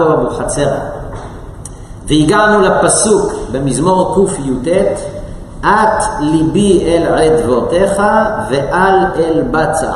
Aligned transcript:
יעקב 0.00 0.12
אבוחצירא. 0.12 0.76
והגענו 2.08 2.60
לפסוק 2.60 3.32
במזמור 3.52 4.14
קי"ט, 4.36 4.68
את 5.60 6.04
ליבי 6.20 6.84
אל 6.86 7.18
עדבותיך 7.18 8.02
ואל 8.50 9.04
אל 9.16 9.42
בצע. 9.50 9.92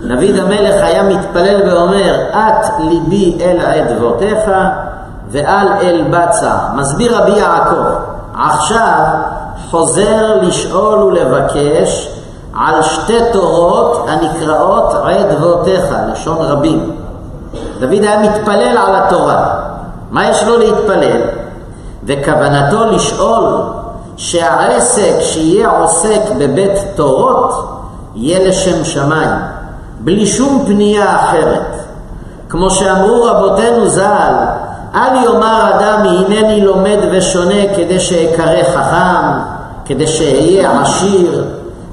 דוד 0.00 0.38
המלך 0.38 0.74
היה 0.82 1.02
מתפלל 1.02 1.68
ואומר, 1.68 2.14
את 2.30 2.80
ליבי 2.80 3.38
אל 3.40 3.60
עדבותיך 3.60 4.50
ואל 5.30 5.68
אל 5.80 6.04
בצע. 6.10 6.52
מסביר 6.74 7.18
רבי 7.18 7.38
יעקב, 7.38 7.84
עכשיו 8.34 9.04
חוזר 9.70 10.40
לשאול 10.42 10.98
ולבקש 10.98 12.08
על 12.54 12.82
שתי 12.82 13.18
תורות 13.32 14.06
הנקראות 14.08 14.94
עדבותיך, 14.94 15.84
לשון 16.12 16.36
רבים. 16.40 17.07
דוד 17.80 18.02
היה 18.02 18.18
מתפלל 18.18 18.76
על 18.78 18.94
התורה. 18.96 19.54
מה 20.10 20.28
יש 20.28 20.42
לו 20.42 20.58
להתפלל? 20.58 21.20
וכוונתו 22.04 22.84
לשאול 22.84 23.62
שהעסק 24.16 25.14
שיהיה 25.20 25.70
עוסק 25.70 26.20
בבית 26.38 26.78
תורות 26.94 27.68
יהיה 28.14 28.48
לשם 28.48 28.84
שמיים, 28.84 29.30
בלי 30.00 30.26
שום 30.26 30.64
פנייה 30.66 31.16
אחרת. 31.16 31.78
כמו 32.48 32.70
שאמרו 32.70 33.24
רבותינו 33.24 33.88
ז"ל, 33.88 34.34
אל 34.94 35.24
יאמר 35.24 35.70
אדם 35.74 36.00
הנני 36.08 36.60
לומד 36.60 36.98
ושונה 37.12 37.74
כדי 37.76 38.00
שאקרא 38.00 38.62
חכם, 38.74 39.38
כדי 39.84 40.06
שאהיה 40.06 40.80
עשיר, 40.80 41.44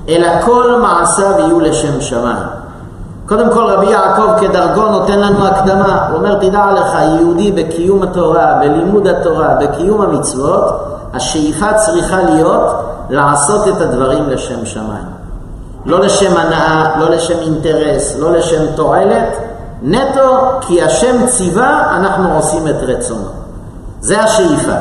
אלא 0.10 0.28
כל 0.46 0.80
מעשיו 0.82 1.40
יהיו 1.40 1.60
לשם 1.60 2.02
שמיים. 2.02 2.65
קודם 3.26 3.52
כל 3.54 3.64
רבי 3.64 3.86
יעקב 3.86 4.28
כדרכו 4.40 4.82
נותן 4.82 5.20
לנו 5.20 5.48
הקדמה, 5.48 6.08
הוא 6.10 6.18
אומר 6.18 6.36
תדע 6.36 6.66
לך 6.72 6.98
יהודי 7.20 7.52
בקיום 7.52 8.04
התורה, 8.04 8.54
בלימוד 8.60 9.08
התורה, 9.08 9.56
בקיום 9.62 10.02
המצוות, 10.02 10.64
השאיפה 11.14 11.74
צריכה 11.74 12.22
להיות 12.22 12.64
לעשות 13.10 13.68
את 13.68 13.82
הדברים 13.82 14.30
לשם 14.30 14.66
שמיים. 14.66 15.06
לא 15.86 16.00
לשם 16.00 16.38
הנאה, 16.38 17.00
לא 17.00 17.10
לשם 17.10 17.40
אינטרס, 17.42 18.16
לא 18.20 18.32
לשם 18.32 18.66
תועלת, 18.76 19.38
נטו 19.82 20.38
כי 20.62 20.84
השם 20.84 21.28
ציווה 21.28 21.96
אנחנו 21.98 22.36
עושים 22.36 22.68
את 22.68 22.76
רצונו. 22.82 23.30
זה 24.02 24.22
השאיפה. 24.22 24.76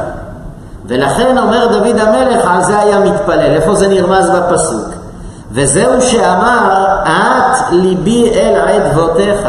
ולכן 0.87 1.39
אומר 1.39 1.67
דוד 1.67 1.99
המלך, 1.99 2.51
על 2.51 2.63
זה 2.63 2.79
היה 2.79 2.99
מתפלל. 2.99 3.55
איפה 3.55 3.75
זה 3.75 3.89
נרמז 3.89 4.31
בפסוק? 4.31 5.04
וזהו 5.55 6.01
שאמר, 6.01 6.85
את 7.03 7.73
ליבי 7.73 8.31
אל 8.35 8.55
עדבותיך. 8.57 9.49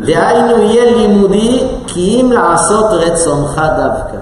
דהיינו 0.00 0.62
יהיה 0.62 0.96
לימודי, 0.96 1.66
כי 1.86 2.20
אם 2.20 2.32
לעשות 2.32 2.84
רצונך 2.90 3.62
דווקא. 3.76 4.16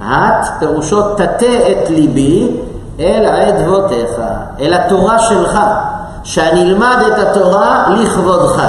את, 0.00 0.46
פירושו 0.58 1.14
תטה 1.14 1.56
את 1.70 1.90
ליבי 1.90 2.56
אל 3.00 3.26
עדבותיך, 3.26 4.10
אל 4.60 4.74
התורה 4.74 5.18
שלך, 5.18 5.58
שאני 6.24 6.62
אלמד 6.62 6.96
את 7.06 7.18
התורה 7.18 7.86
לכבודך. 7.90 8.62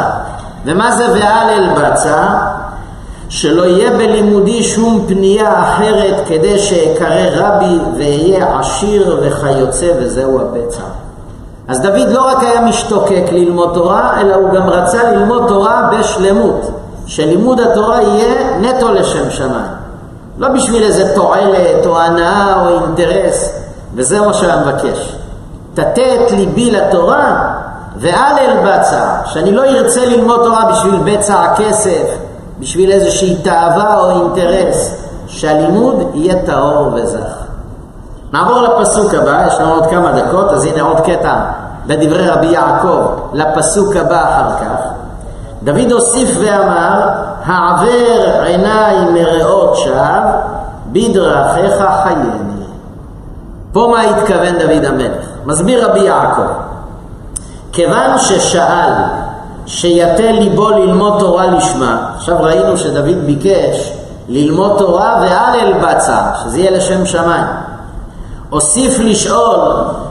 ומה 0.66 0.92
זה 0.92 1.12
ואל 1.12 1.50
אל 1.50 1.70
בצע? 1.70 2.26
שלא 3.30 3.64
יהיה 3.64 3.92
בלימודי 3.92 4.64
שום 4.64 5.06
פנייה 5.08 5.64
אחרת 5.64 6.28
כדי 6.28 6.60
שאקרא 6.60 7.16
רבי 7.36 7.80
ואהיה 7.98 8.60
עשיר 8.60 9.20
וכיוצא 9.24 9.88
וזהו 10.00 10.42
הבצע. 10.42 11.07
אז 11.68 11.82
דוד 11.82 12.10
לא 12.10 12.28
רק 12.28 12.44
היה 12.44 12.62
משתוקק 12.62 13.24
ללמוד 13.32 13.72
תורה, 13.74 14.22
אלא 14.22 14.36
הוא 14.36 14.50
גם 14.50 14.70
רצה 14.70 15.12
ללמוד 15.12 15.44
תורה 15.48 15.90
בשלמות, 15.92 16.72
שלימוד 17.06 17.60
התורה 17.60 18.02
יהיה 18.02 18.58
נטו 18.60 18.94
לשם 18.94 19.30
שמיים. 19.30 19.72
לא 20.38 20.48
בשביל 20.48 20.84
איזה 20.84 21.16
תועלת 21.16 21.86
או 21.86 22.00
הנאה 22.00 22.62
או 22.62 22.70
אינטרס, 22.70 23.54
וזה 23.96 24.22
מה 24.22 24.34
שאני 24.34 24.62
מבקש. 24.62 25.16
תטה 25.74 26.02
את 26.16 26.32
ליבי 26.32 26.72
לתורה 26.72 27.54
ואל 27.98 28.38
אל 28.40 28.58
בצע, 28.66 29.06
שאני 29.26 29.52
לא 29.52 29.64
ארצה 29.64 30.06
ללמוד 30.06 30.40
תורה 30.40 30.72
בשביל 30.72 30.96
בצע 31.06 31.40
הכסף, 31.40 32.08
בשביל 32.60 32.92
איזושהי 32.92 33.38
תאווה 33.44 33.98
או 33.98 34.10
אינטרס, 34.10 34.96
שהלימוד 35.28 36.12
יהיה 36.14 36.36
טהור 36.46 36.92
וזך. 36.94 37.37
נעבור 38.34 38.62
לפסוק 38.62 39.14
הבא, 39.14 39.48
יש 39.48 39.60
לנו 39.60 39.74
עוד 39.74 39.86
כמה 39.86 40.12
דקות, 40.12 40.52
אז 40.52 40.66
הנה 40.66 40.82
עוד 40.82 41.00
קטע 41.00 41.36
בדברי 41.88 42.28
רבי 42.28 42.48
יעקב 42.48 43.08
לפסוק 43.34 43.96
הבא 43.96 44.24
אחר 44.24 44.66
כך. 44.66 44.82
דוד 45.64 45.92
הוסיף 45.92 46.38
ואמר, 46.40 47.10
העבר 47.46 48.44
עיניי 48.44 48.96
מראות 49.14 49.76
שווא, 49.78 50.20
בדרכיך 50.92 51.84
חייני. 52.04 52.58
פה 53.72 53.88
מה 53.92 54.02
התכוון 54.02 54.58
דוד 54.60 54.86
המלך? 54.86 55.26
מסביר 55.46 55.90
רבי 55.90 56.00
יעקב, 56.00 56.42
כיוון 57.72 58.18
ששאל 58.18 58.94
שיתה 59.66 60.32
ליבו 60.32 60.70
ללמוד 60.70 61.20
תורה 61.20 61.48
לשמה, 61.48 62.10
עכשיו 62.16 62.38
ראינו 62.40 62.78
שדוד 62.78 63.26
ביקש 63.26 63.94
ללמוד 64.30 64.76
תורה 64.78 65.18
ואל 65.22 65.60
אל 65.60 65.74
בצע, 65.74 66.18
שזה 66.44 66.60
יהיה 66.60 66.72
לשם 66.72 67.06
שמיים. 67.06 67.46
הוסיף 68.50 69.00
לשאול 69.00 69.60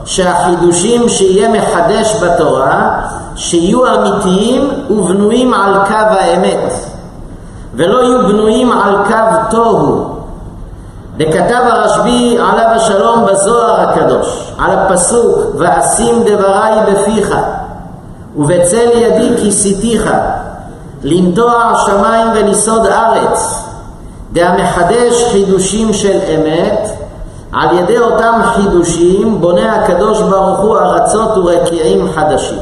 שהחידושים 0.05 1.09
שיהיה 1.09 1.49
מחדש 1.49 2.15
בתורה 2.23 3.01
שיהיו 3.35 3.95
אמיתיים 3.95 4.69
ובנויים 4.89 5.53
על 5.53 5.73
קו 5.87 5.93
האמת 5.93 6.73
ולא 7.73 8.01
יהיו 8.01 8.27
בנויים 8.27 8.71
על 8.71 8.95
קו 9.07 9.37
תוהו. 9.49 10.17
וכתב 11.19 11.61
הרשב"י 11.63 12.37
עליו 12.39 12.65
השלום 12.65 13.25
בזוהר 13.25 13.81
הקדוש 13.81 14.53
על 14.59 14.79
הפסוק 14.79 15.37
ואשים 15.57 16.23
דבריי 16.25 16.73
בפיך 16.91 17.35
ובצל 18.35 18.89
ידי 18.93 19.37
כיסיתיך 19.37 20.11
לנטוע 21.03 21.73
שמיים 21.85 22.27
ולסוד 22.33 22.85
ארץ 22.85 23.63
דהמחדש 24.33 25.31
חידושים 25.31 25.93
של 25.93 26.19
אמת 26.35 26.89
על 27.51 27.77
ידי 27.77 27.97
אותם 27.97 28.33
חידושים 28.55 29.41
בונה 29.41 29.75
הקדוש 29.75 30.21
ברוך 30.21 30.59
הוא 30.59 30.77
ארצות 30.77 31.37
ורקיעים 31.37 32.07
חדשים. 32.15 32.59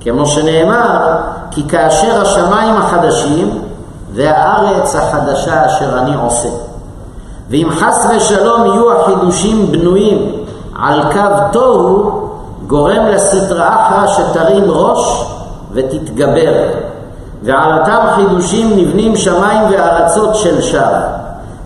כמו 0.00 0.26
שנאמר, 0.26 1.16
כי 1.50 1.68
כאשר 1.68 2.20
השמיים 2.22 2.76
החדשים 2.76 3.62
והארץ 4.14 4.96
החדשה 4.96 5.66
אשר 5.66 5.98
אני 5.98 6.14
עושה. 6.14 6.48
ואם 7.50 7.68
חס 7.70 8.06
ושלום 8.16 8.66
יהיו 8.66 8.92
החידושים 8.92 9.72
בנויים 9.72 10.32
על 10.82 11.02
קו 11.12 11.20
תוהו, 11.52 12.28
גורם 12.66 13.06
לסטרא 13.06 13.68
אחרא 13.68 14.06
שתרים 14.06 14.64
ראש 14.70 15.26
ותתגבר. 15.72 16.52
ועל 17.42 17.78
אותם 17.80 18.00
חידושים 18.14 18.76
נבנים 18.76 19.16
שמיים 19.16 19.62
וארצות 19.70 20.34
של 20.34 20.60
שווא. 20.60 20.98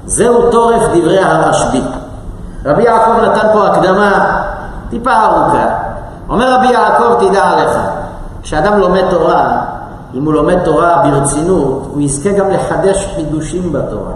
זהו 0.06 0.50
תורף 0.50 0.82
דברי 0.94 1.19
הרשב"י. 1.19 1.81
רבי 2.64 2.82
יעקב 2.82 3.10
נתן 3.10 3.46
פה 3.52 3.66
הקדמה 3.66 4.42
טיפה 4.91 5.12
ארוכה. 5.12 5.66
אומר 6.28 6.54
רבי 6.54 6.66
יעקב, 6.66 7.28
תדע 7.28 7.64
לך, 7.64 7.78
כשאדם 8.42 8.78
לומד 8.78 9.10
תורה, 9.10 9.60
אם 10.14 10.24
הוא 10.24 10.34
לומד 10.34 10.58
תורה 10.64 11.02
ברצינות, 11.02 11.91
הוא 11.92 12.02
יזכה 12.02 12.32
גם 12.32 12.50
לחדש 12.50 13.08
חידושים 13.14 13.72
בתורה. 13.72 14.12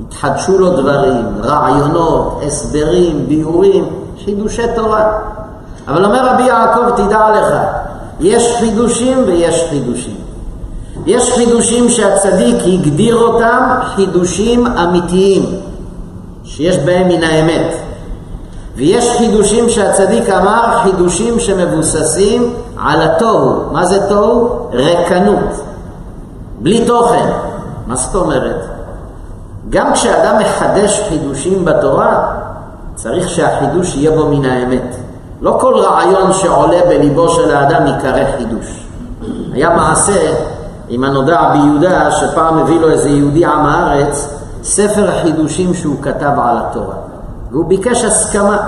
יתחדשו 0.00 0.58
לו 0.58 0.70
דברים, 0.70 1.26
רעיונות, 1.42 2.40
הסברים, 2.46 3.24
ביאורים, 3.28 3.84
חידושי 4.24 4.62
תורה. 4.74 5.04
אבל 5.88 6.04
אומר 6.04 6.28
רבי 6.28 6.42
יעקב, 6.42 6.90
תדע 6.96 7.28
לך, 7.30 7.54
יש 8.20 8.56
חידושים 8.58 9.24
ויש 9.26 9.66
חידושים. 9.70 10.16
יש 11.06 11.32
חידושים 11.34 11.88
שהצדיק 11.88 12.56
הגדיר 12.66 13.16
אותם 13.16 13.60
חידושים 13.94 14.66
אמיתיים, 14.66 15.42
שיש 16.44 16.78
בהם 16.78 17.08
מן 17.08 17.22
האמת. 17.22 17.83
ויש 18.76 19.16
חידושים 19.18 19.68
שהצדיק 19.68 20.30
אמר, 20.30 20.78
חידושים 20.82 21.40
שמבוססים 21.40 22.54
על 22.78 23.02
התוהו. 23.02 23.72
מה 23.72 23.84
זה 23.84 24.08
תוהו? 24.08 24.68
רקנות. 24.72 25.62
בלי 26.60 26.86
תוכן. 26.86 27.28
מה 27.86 27.96
זאת 27.96 28.14
אומרת? 28.14 28.64
גם 29.70 29.92
כשאדם 29.92 30.38
מחדש 30.38 31.00
חידושים 31.08 31.64
בתורה, 31.64 32.26
צריך 32.94 33.28
שהחידוש 33.28 33.96
יהיה 33.96 34.10
בו 34.10 34.26
מן 34.26 34.44
האמת. 34.44 34.96
לא 35.40 35.56
כל 35.60 35.74
רעיון 35.74 36.32
שעולה 36.32 36.80
בליבו 36.88 37.28
של 37.28 37.54
האדם 37.54 37.86
ייקרא 37.86 38.36
חידוש. 38.38 38.86
היה 39.52 39.70
מעשה 39.70 40.32
עם 40.88 41.04
הנודע 41.04 41.50
ביהודה, 41.52 42.10
שפעם 42.10 42.58
הביא 42.58 42.80
לו 42.80 42.90
איזה 42.90 43.08
יהודי 43.08 43.44
עם 43.44 43.66
הארץ, 43.66 44.28
ספר 44.62 45.10
החידושים 45.10 45.74
שהוא 45.74 45.96
כתב 46.02 46.32
על 46.38 46.56
התורה. 46.58 46.94
והוא 47.54 47.64
ביקש 47.64 48.04
הסכמה. 48.04 48.58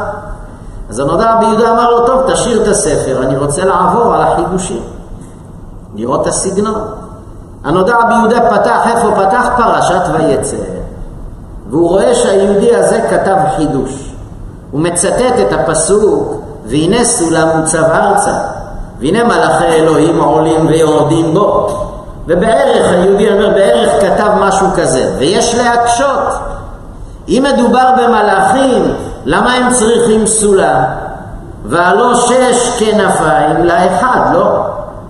אז 0.90 0.98
הנודע 0.98 1.36
ביהודה 1.40 1.70
אמר 1.70 1.90
לו, 1.90 2.06
טוב, 2.06 2.32
תשאיר 2.32 2.62
את 2.62 2.68
הספר, 2.68 3.22
אני 3.22 3.36
רוצה 3.36 3.64
לעבור 3.64 4.14
על 4.14 4.22
החידושים. 4.22 4.82
לראות 5.94 6.22
את 6.22 6.26
הסגנון. 6.26 6.80
הנודע 7.64 7.96
ביהודה 8.08 8.50
פתח, 8.50 8.86
איפה 8.86 9.10
פתח? 9.16 9.48
פרשת 9.56 10.02
ויצא. 10.12 10.56
והוא 11.70 11.88
רואה 11.88 12.14
שהיהודי 12.14 12.76
הזה 12.76 13.00
כתב 13.10 13.36
חידוש. 13.56 14.14
הוא 14.70 14.80
מצטט 14.80 15.34
את 15.40 15.52
הפסוק, 15.52 16.34
והנה 16.66 17.04
סולם 17.04 17.48
מוצב 17.56 17.84
ארצה, 17.84 18.38
והנה 19.00 19.24
מלאכי 19.24 19.64
אלוהים 19.64 20.20
עולים 20.20 20.66
ויורדים 20.66 21.34
בו. 21.34 21.68
ובערך, 22.26 22.92
היהודי 22.92 23.32
אומר, 23.32 23.50
בערך 23.50 24.02
כתב 24.02 24.30
משהו 24.40 24.66
כזה, 24.76 25.14
ויש 25.18 25.54
להקשות. 25.54 26.55
אם 27.28 27.44
מדובר 27.52 27.90
במלאכים, 27.98 28.94
למה 29.24 29.52
הם 29.52 29.72
צריכים 29.72 30.26
סולם? 30.26 30.82
והלא 31.64 32.14
שש 32.14 32.78
כנפיים 32.78 33.64
לאחד, 33.64 34.20
לא? 34.34 34.60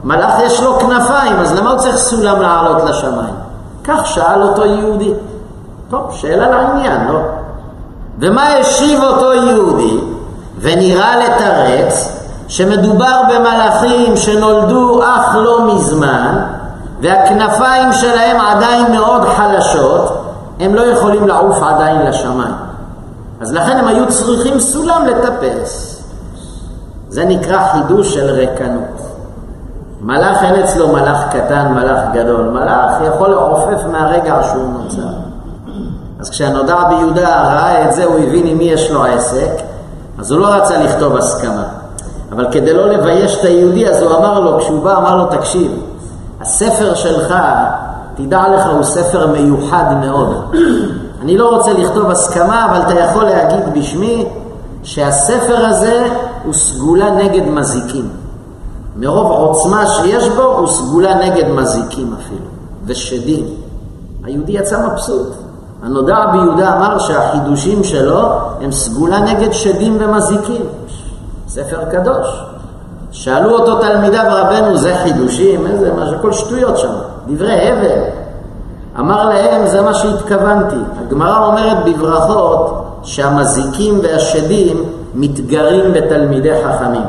מלאך 0.05 0.35
יש 0.45 0.63
לו 0.63 0.79
כנפיים, 0.79 1.37
אז 1.39 1.59
למה 1.59 1.71
הוא 1.71 1.79
צריך 1.79 1.97
סולם 1.97 2.43
לעלות 2.43 2.83
לשמיים? 2.85 3.35
כך 3.85 4.07
שאל 4.07 4.43
אותו 4.43 4.65
יהודי. 4.65 5.13
טוב, 5.91 6.11
שאלה 6.11 6.51
לעניין, 6.51 7.09
לא? 7.09 7.19
ומה 8.19 8.49
השיב 8.49 9.03
אותו 9.03 9.35
יהודי? 9.35 10.01
ונראה 10.61 11.17
לתרץ 11.17 12.13
שמדובר 12.49 13.21
במלאכים 13.29 14.17
שנולדו 14.17 15.03
אך 15.03 15.35
לא 15.35 15.67
מזמן 15.67 16.37
והכנפיים 17.01 17.93
שלהם 17.93 18.41
עדיין 18.41 18.93
מאוד 18.93 19.29
חלשות, 19.29 20.26
הם 20.61 20.75
לא 20.75 20.81
יכולים 20.81 21.29
לעוף 21.29 21.63
עדיין 21.63 22.07
לשמיים. 22.07 22.55
אז 23.41 23.53
לכן 23.53 23.77
הם 23.77 23.89
היו 23.89 24.09
צריכים 24.09 24.61
סולם 24.61 25.07
לטפס. 25.07 26.03
זה 27.09 27.25
נקרא 27.25 27.73
חידוש 27.73 28.15
של 28.15 28.31
רקנות. 28.31 29.01
מלאך 30.01 30.43
אין 30.43 30.55
אצלו 30.55 30.89
מלאך 30.93 31.19
קטן, 31.31 31.73
מלאך 31.75 32.01
גדול. 32.13 32.49
מלאך 32.49 32.93
יכול 33.07 33.29
לעופף 33.29 33.85
מהרגע 33.93 34.41
שהוא 34.43 34.69
נוצר. 34.73 35.27
אז 36.21 36.31
כשהנודע 36.31 36.77
ביהודה 36.89 37.43
ראה 37.43 37.89
את 37.89 37.93
זה, 37.93 38.05
הוא 38.05 38.19
הבין 38.19 38.47
עם 38.47 38.59
מי 38.59 38.65
יש 38.65 38.91
לו 38.91 39.05
עסק, 39.05 39.51
אז 40.19 40.33
הוא 40.33 40.41
לא 40.41 40.47
רצה 40.47 40.79
לכתוב 40.79 41.17
הסכמה. 41.17 41.65
אבל 42.33 42.47
כדי 42.53 42.75
לא 42.75 42.87
לבייש 42.87 43.39
את 43.39 43.45
היהודי, 43.45 43.89
אז 43.89 44.03
הוא 44.03 44.17
אמר 44.17 44.41
לו, 44.41 44.59
כשהוא 44.59 44.85
בא, 44.85 44.97
אמר 44.97 45.17
לו, 45.17 45.27
תקשיב, 45.27 45.73
הספר 46.41 46.95
שלך, 46.95 47.35
תדע 48.17 48.43
לך, 48.49 48.67
הוא 48.67 48.83
ספר 48.83 49.27
מיוחד 49.27 49.95
מאוד. 50.01 50.37
אני 51.23 51.39
לא 51.39 51.57
רוצה 51.57 51.73
לכתוב 51.73 52.11
הסכמה, 52.11 52.67
אבל 52.71 52.83
אתה 52.83 53.01
יכול 53.01 53.25
להגיד 53.25 53.75
בשמי 53.75 54.27
שהספר 54.83 55.67
הזה 55.67 56.07
הוא 56.45 56.55
סגולה 56.55 57.11
נגד 57.11 57.49
מזיקים. 57.49 58.09
מרוב 58.97 59.31
עוצמה 59.31 59.87
שיש 59.87 60.29
בו, 60.29 60.43
הוא 60.43 60.67
סגולה 60.67 61.15
נגד 61.15 61.49
מזיקים 61.49 62.15
אפילו, 62.21 62.47
ושדים. 62.87 63.45
היהודי 64.25 64.53
יצא 64.53 64.87
מבסוט. 64.87 65.29
הנודע 65.83 66.27
ביהודה 66.33 66.77
אמר 66.77 66.99
שהחידושים 66.99 67.85
שלו 67.85 68.21
הם 68.61 68.73
סגולה 68.73 69.21
נגד 69.21 69.53
שדים 69.53 69.97
ומזיקים. 70.01 70.63
ספר 71.49 71.85
קדוש. 71.91 72.43
שאלו 73.11 73.51
אותו 73.51 73.81
תלמידיו 73.81 74.25
רבנו, 74.29 74.77
זה 74.77 74.97
חידושים? 75.03 75.67
איזה, 75.67 75.93
מה 75.93 76.07
שכל 76.07 76.33
שטויות 76.33 76.79
שם, 76.79 76.93
דברי 77.27 77.69
הבל. 77.69 78.01
אמר 78.99 79.29
להם, 79.29 79.67
זה 79.67 79.83
מה 79.83 79.95
שהתכוונתי. 79.95 80.77
הגמרא 81.07 81.47
אומרת 81.47 81.77
בברכות 81.85 82.85
שהמזיקים 83.03 84.01
והשדים 84.03 84.85
מתגרים 85.15 85.93
בתלמידי 85.93 86.53
חכמים. 86.65 87.05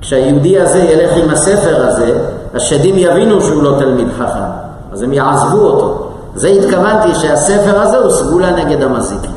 כשהיהודי 0.00 0.60
הזה 0.60 0.78
ילך 0.78 1.16
עם 1.16 1.30
הספר 1.30 1.86
הזה, 1.86 2.18
השדים 2.54 2.94
יבינו 2.98 3.40
שהוא 3.40 3.62
לא 3.62 3.74
תלמיד 3.78 4.08
חכם, 4.18 4.50
אז 4.92 5.02
הם 5.02 5.12
יעזבו 5.12 5.60
אותו. 5.60 6.10
זה 6.34 6.48
התכוונתי 6.48 7.14
שהספר 7.14 7.80
הזה 7.80 7.98
הוא 7.98 8.10
סגולה 8.10 8.50
נגד 8.50 8.82
המזיקים. 8.82 9.30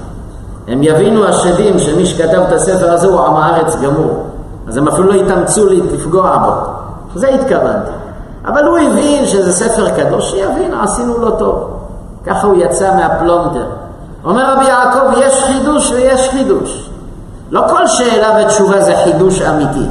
הם 0.67 0.83
יבינו 0.83 1.25
השדים 1.25 1.79
שמי 1.79 2.05
שכתב 2.05 2.39
את 2.47 2.53
הספר 2.53 2.91
הזה 2.91 3.07
הוא 3.07 3.19
עם 3.19 3.35
הארץ 3.35 3.75
גמור. 3.75 4.23
אז 4.67 4.77
הם 4.77 4.87
אפילו 4.87 5.07
לא 5.07 5.13
יתאמצו 5.13 5.69
לפגוע 5.69 6.37
בו. 6.37 6.51
זה 7.19 7.27
התכוונתי. 7.27 7.91
אבל 8.45 8.65
הוא 8.65 8.77
הבין 8.77 9.25
שזה 9.25 9.53
ספר 9.53 9.89
קדוש, 9.89 10.31
שיבין, 10.31 10.73
עשינו 10.73 11.17
לו 11.17 11.31
טוב. 11.31 11.69
ככה 12.25 12.47
הוא 12.47 12.55
יצא 12.57 12.95
מהפלונטר. 12.95 13.65
אומר 14.25 14.53
רבי 14.53 14.65
יעקב, 14.65 15.17
יש 15.17 15.43
חידוש 15.43 15.91
ויש 15.91 16.29
חידוש. 16.29 16.89
לא 17.51 17.63
כל 17.69 17.87
שאלה 17.87 18.45
ותשובה 18.45 18.81
זה 18.81 18.95
חידוש 19.03 19.41
אמיתי. 19.41 19.87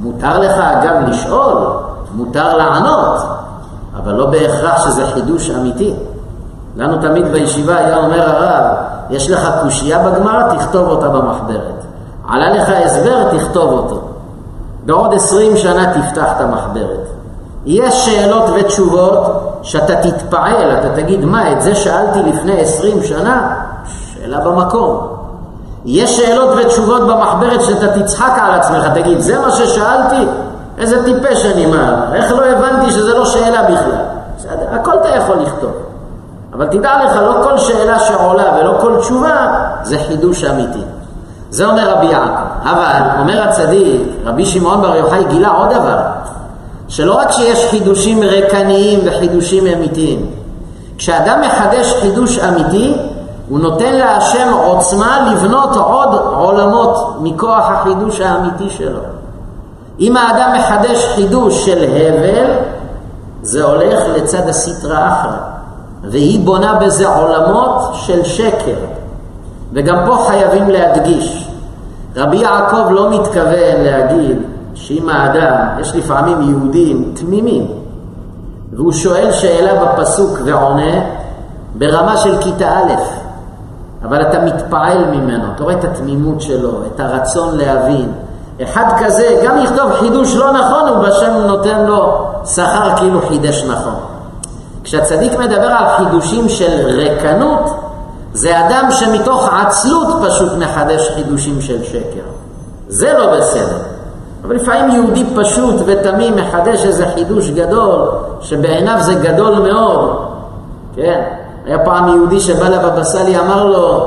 מותר 0.00 0.38
לך 0.38 0.58
אגב 0.58 1.08
לשאול, 1.08 1.56
מותר 2.14 2.56
לענות, 2.56 3.22
אבל 3.96 4.12
לא 4.12 4.26
בהכרח 4.26 4.84
שזה 4.84 5.06
חידוש 5.06 5.50
אמיתי. 5.50 5.94
לנו 6.76 6.96
תמיד 6.96 7.32
בישיבה 7.32 7.76
היה 7.76 7.96
אומר 7.96 8.30
הרב, 8.30 8.64
יש 9.10 9.30
לך 9.30 9.50
קושייה 9.62 9.98
בגמרא, 9.98 10.54
תכתוב 10.54 10.88
אותה 10.88 11.08
במחברת. 11.08 11.84
עלה 12.28 12.50
לך 12.50 12.68
הסבר, 12.84 13.38
תכתוב 13.38 13.72
אותו. 13.72 14.00
בעוד 14.86 15.14
עשרים 15.14 15.56
שנה 15.56 15.92
תפתח 15.94 16.32
את 16.36 16.40
המחברת. 16.40 17.13
יש 17.66 18.06
שאלות 18.06 18.50
ותשובות 18.54 19.22
שאתה 19.62 19.94
תתפעל, 19.94 20.70
אתה 20.78 20.88
תגיד, 20.96 21.24
מה, 21.24 21.52
את 21.52 21.62
זה 21.62 21.74
שאלתי 21.74 22.22
לפני 22.22 22.60
עשרים 22.60 23.02
שנה? 23.02 23.56
שאלה 24.14 24.38
במקום. 24.40 25.06
יש 25.84 26.16
שאלות 26.16 26.50
ותשובות 26.58 27.02
במחברת 27.02 27.62
שאתה 27.62 28.00
תצחק 28.00 28.32
על 28.42 28.50
עצמך, 28.50 28.86
תגיד, 28.94 29.20
זה 29.20 29.38
מה 29.38 29.50
ששאלתי? 29.50 30.26
איזה 30.78 31.04
טיפש 31.04 31.46
אני 31.46 31.66
מה? 31.66 32.04
איך 32.14 32.32
לא 32.32 32.44
הבנתי 32.44 32.90
שזה 32.90 33.14
לא 33.14 33.24
שאלה 33.24 33.62
בכלל? 33.62 34.04
בסדר, 34.38 34.66
הכל 34.72 34.92
אתה 35.00 35.08
יכול 35.08 35.36
לכתוב. 35.36 35.72
אבל 36.52 36.66
תדע 36.66 37.04
לך, 37.04 37.16
לא 37.16 37.44
כל 37.44 37.58
שאלה 37.58 37.98
שעולה 37.98 38.44
ולא 38.58 38.78
כל 38.80 38.96
תשובה 39.00 39.48
זה 39.82 39.98
חידוש 40.08 40.44
אמיתי. 40.44 40.82
זה 41.50 41.66
אומר 41.66 41.90
רבי 41.96 42.06
יעקב. 42.06 42.44
אבל, 42.62 43.20
אומר 43.20 43.42
הצדיק, 43.42 44.02
רבי 44.24 44.44
שמעון 44.44 44.82
בר 44.82 44.96
יוחאי 44.96 45.24
גילה 45.24 45.48
עוד 45.48 45.70
דבר, 45.70 45.98
שלא 46.88 47.14
רק 47.14 47.30
שיש 47.30 47.66
חידושים 47.70 48.20
ריקניים 48.22 49.00
וחידושים 49.04 49.66
אמיתיים, 49.66 50.26
כשאדם 50.98 51.40
מחדש 51.40 51.92
חידוש 52.00 52.38
אמיתי, 52.38 52.94
הוא 53.48 53.60
נותן 53.60 53.94
להשם 53.94 54.52
עוצמה 54.64 55.32
לבנות 55.32 55.76
עוד 55.76 56.14
עולמות 56.14 57.16
מכוח 57.20 57.70
החידוש 57.70 58.20
האמיתי 58.20 58.70
שלו. 58.70 59.00
אם 60.00 60.16
האדם 60.16 60.52
מחדש 60.58 61.06
חידוש 61.14 61.64
של 61.64 61.84
הבל, 61.84 62.50
זה 63.42 63.64
הולך 63.64 64.00
לצד 64.16 64.48
הסטרא 64.48 65.08
אחרא, 65.08 65.36
והיא 66.04 66.44
בונה 66.44 66.74
בזה 66.74 67.08
עולמות 67.08 67.94
של 67.94 68.24
שקר. 68.24 68.76
וגם 69.72 69.98
פה 70.06 70.24
חייבים 70.28 70.70
להדגיש, 70.70 71.48
רבי 72.16 72.36
יעקב 72.36 72.90
לא 72.90 73.10
מתכוון 73.10 73.76
להגיד 73.78 74.38
שאם 74.74 75.08
האדם, 75.08 75.80
יש 75.80 75.94
לפעמים 75.94 76.42
יהודים 76.42 77.12
תמימים, 77.14 77.66
והוא 78.72 78.92
שואל 78.92 79.32
שאלה 79.32 79.84
בפסוק 79.84 80.38
ועונה 80.44 81.00
ברמה 81.74 82.16
של 82.16 82.36
כיתה 82.40 82.68
א', 82.68 82.92
אבל 84.04 84.22
אתה 84.22 84.40
מתפעל 84.40 85.04
ממנו, 85.04 85.44
אתה 85.54 85.62
רואה 85.64 85.74
את 85.74 85.84
התמימות 85.84 86.40
שלו, 86.40 86.70
את 86.86 87.00
הרצון 87.00 87.56
להבין. 87.56 88.12
אחד 88.62 88.84
כזה, 88.98 89.40
גם 89.44 89.58
יכתוב 89.58 89.92
חידוש 89.92 90.34
לא 90.34 90.52
נכון, 90.52 90.88
הוא 90.88 90.96
בשם 90.96 91.32
נותן 91.46 91.84
לו 91.86 92.26
שכר 92.44 92.96
כאילו 92.96 93.20
חידש 93.28 93.64
נכון. 93.64 93.94
כשהצדיק 94.84 95.32
מדבר 95.38 95.66
על 95.66 95.96
חידושים 95.96 96.48
של 96.48 97.00
רקנות, 97.00 97.80
זה 98.32 98.66
אדם 98.66 98.88
שמתוך 98.90 99.48
עצלות 99.52 100.08
פשוט 100.26 100.52
מחדש 100.58 101.10
חידושים 101.14 101.60
של 101.60 101.84
שקר. 101.84 102.24
זה 102.88 103.12
לא 103.18 103.36
בסדר. 103.36 103.93
אבל 104.44 104.54
לפעמים 104.54 104.90
יהודי 104.90 105.24
פשוט 105.36 105.74
ותמים 105.86 106.36
מחדש 106.36 106.84
איזה 106.84 107.06
חידוש 107.14 107.50
גדול, 107.50 108.08
שבעיניו 108.40 108.96
זה 109.00 109.14
גדול 109.14 109.54
מאוד. 109.54 110.18
כן, 110.96 111.22
היה 111.66 111.78
פעם 111.78 112.08
יהודי 112.08 112.40
שבא 112.40 112.68
לבבא 112.68 113.04
סאלי, 113.04 113.38
אמר 113.38 113.64
לו, 113.66 114.06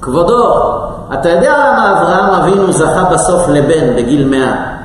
כבודו, 0.00 0.54
אתה 1.14 1.28
יודע 1.28 1.52
למה 1.58 1.92
אברהם 1.92 2.42
אבינו 2.42 2.72
זכה 2.72 3.04
בסוף 3.04 3.48
לבן 3.48 3.96
בגיל 3.96 4.28
מאה? 4.28 4.76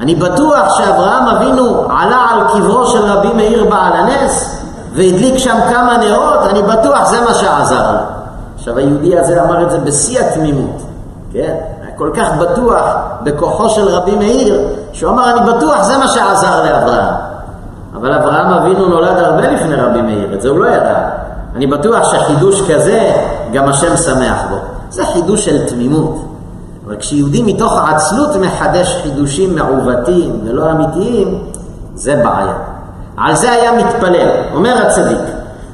אני 0.00 0.14
בטוח 0.14 0.78
שאברהם 0.78 1.26
אבינו 1.28 1.80
עלה 1.90 2.26
על 2.30 2.40
קברו 2.48 2.86
של 2.86 3.04
רבי 3.04 3.32
מאיר 3.34 3.64
בעל 3.64 3.92
הנס 3.92 4.62
והדליק 4.94 5.38
שם 5.38 5.56
כמה 5.70 5.96
נרות, 5.96 6.38
אני 6.50 6.62
בטוח 6.62 7.04
זה 7.10 7.20
מה 7.20 7.34
שעזר 7.34 7.92
לו. 7.92 7.98
עכשיו 8.56 8.78
היהודי 8.78 9.18
הזה 9.18 9.42
אמר 9.44 9.62
את 9.62 9.70
זה 9.70 9.78
בשיא 9.78 10.20
התמימות, 10.20 10.82
כן? 11.32 11.54
כל 11.98 12.10
כך 12.14 12.28
בטוח 12.40 12.82
בכוחו 13.22 13.68
של 13.68 13.88
רבי 13.88 14.16
מאיר, 14.16 14.60
שהוא 14.92 15.12
אמר 15.12 15.30
אני 15.30 15.52
בטוח 15.52 15.82
זה 15.82 15.98
מה 15.98 16.08
שעזר 16.08 16.64
לאברהם. 16.64 17.14
אבל 17.94 18.12
אברהם 18.12 18.46
אבינו 18.46 18.86
נולד 18.86 19.18
הרבה 19.18 19.50
לפני 19.50 19.74
רבי 19.74 20.02
מאיר, 20.02 20.34
את 20.34 20.42
זה 20.42 20.48
הוא 20.48 20.58
לא 20.58 20.66
ידע. 20.66 20.98
אני 21.56 21.66
בטוח 21.66 22.12
שחידוש 22.12 22.70
כזה, 22.70 23.12
גם 23.52 23.68
השם 23.68 23.96
שמח 23.96 24.42
בו. 24.50 24.56
זה 24.90 25.06
חידוש 25.06 25.44
של 25.44 25.68
תמימות. 25.68 26.24
אבל 26.86 26.96
כשיהודי 26.96 27.42
מתוך 27.42 27.80
עצלות 27.88 28.36
מחדש 28.36 29.00
חידושים 29.02 29.54
מעוותים 29.54 30.40
ולא 30.44 30.70
אמיתיים, 30.70 31.38
זה 31.94 32.16
בעיה. 32.16 32.54
על 33.16 33.36
זה 33.36 33.52
היה 33.52 33.72
מתפלל, 33.72 34.28
אומר 34.54 34.86
הצדיק. 34.86 35.18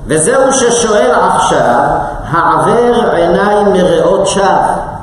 וזהו 0.06 0.52
ששואל 0.52 1.10
עכשיו, 1.36 1.84
העבר 2.30 3.10
עיניי 3.12 3.64
מראות 3.64 4.26
שווא. 4.26 4.93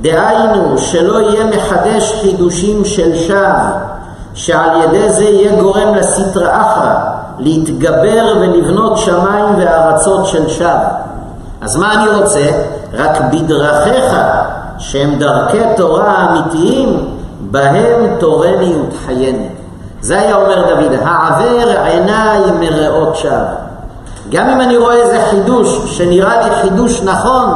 דהיינו, 0.00 0.78
שלא 0.78 1.20
יהיה 1.20 1.44
מחדש 1.44 2.20
חידושים 2.20 2.84
של 2.84 3.16
שווא, 3.16 3.70
שעל 4.34 4.82
ידי 4.82 5.10
זה 5.10 5.24
יהיה 5.24 5.60
גורם 5.60 5.94
לסטרא 5.94 6.62
אחרא, 6.62 6.94
להתגבר 7.38 8.36
ולבנות 8.40 8.98
שמיים 8.98 9.54
וארצות 9.58 10.26
של 10.26 10.48
שווא. 10.48 10.70
אז 11.60 11.76
מה 11.76 11.94
אני 11.94 12.10
רוצה? 12.10 12.50
רק 12.94 13.20
בדרכיך, 13.32 14.16
שהם 14.78 15.18
דרכי 15.18 15.60
תורה 15.76 16.26
אמיתיים, 16.30 17.08
בהם 17.40 18.16
תורני 18.18 18.74
ותחייני. 18.76 19.48
זה 20.00 20.20
היה 20.20 20.36
אומר 20.36 20.74
דוד, 20.74 20.92
העבר 21.02 21.82
עיניי 21.84 22.40
מראות 22.60 23.16
שווא. 23.16 23.70
גם 24.30 24.48
אם 24.48 24.60
אני 24.60 24.76
רואה 24.76 24.96
איזה 24.96 25.26
חידוש 25.30 25.96
שנראה 25.96 26.48
לי 26.48 26.56
חידוש 26.62 27.02
נכון, 27.02 27.50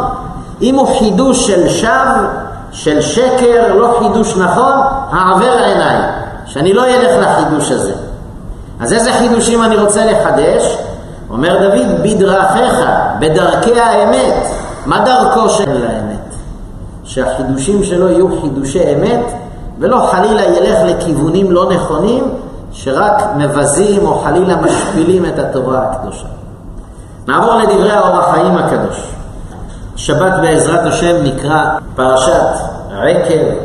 אם 0.63 0.75
הוא 0.75 0.99
חידוש 0.99 1.47
של 1.47 1.69
שווא, 1.69 2.29
של 2.73 3.01
שקר, 3.01 3.75
לא 3.75 3.97
חידוש 3.99 4.37
נכון, 4.37 4.73
העבר 5.11 5.65
עיניי, 5.65 5.99
שאני 6.47 6.73
לא 6.73 6.85
אלך 6.87 7.11
לחידוש 7.21 7.71
הזה. 7.71 7.95
אז 8.81 8.93
איזה 8.93 9.13
חידושים 9.13 9.63
אני 9.63 9.77
רוצה 9.77 10.07
לחדש? 10.07 10.79
אומר 11.31 11.69
דוד, 11.69 12.03
בדרכיך, 12.03 12.75
בדרכי 13.21 13.81
האמת. 13.81 14.47
מה 14.87 15.05
דרכו 15.05 15.49
של 15.49 15.87
האמת? 15.89 16.35
שהחידושים 17.05 17.85
שלו 17.85 18.09
יהיו 18.09 18.41
חידושי 18.41 18.81
אמת, 18.95 19.25
ולא 19.79 20.09
חלילה 20.13 20.45
ילך 20.45 20.79
לכיוונים 20.85 21.53
לא 21.53 21.73
נכונים, 21.73 22.25
שרק 22.73 23.23
מבזים 23.37 24.07
או 24.07 24.19
חלילה 24.19 24.57
משפילים 24.57 25.27
את 25.27 25.39
התורה 25.39 25.83
הקדושה. 25.83 26.27
נעבור 27.29 27.55
לדברי 27.55 27.93
האור 27.93 28.19
החיים 28.19 28.57
הקדוש. 28.57 29.15
שבת 29.97 30.33
בעזרת 30.41 30.87
השם 30.87 31.17
נקרא 31.23 31.65
פרשת 31.97 32.75
עקב, 33.03 33.57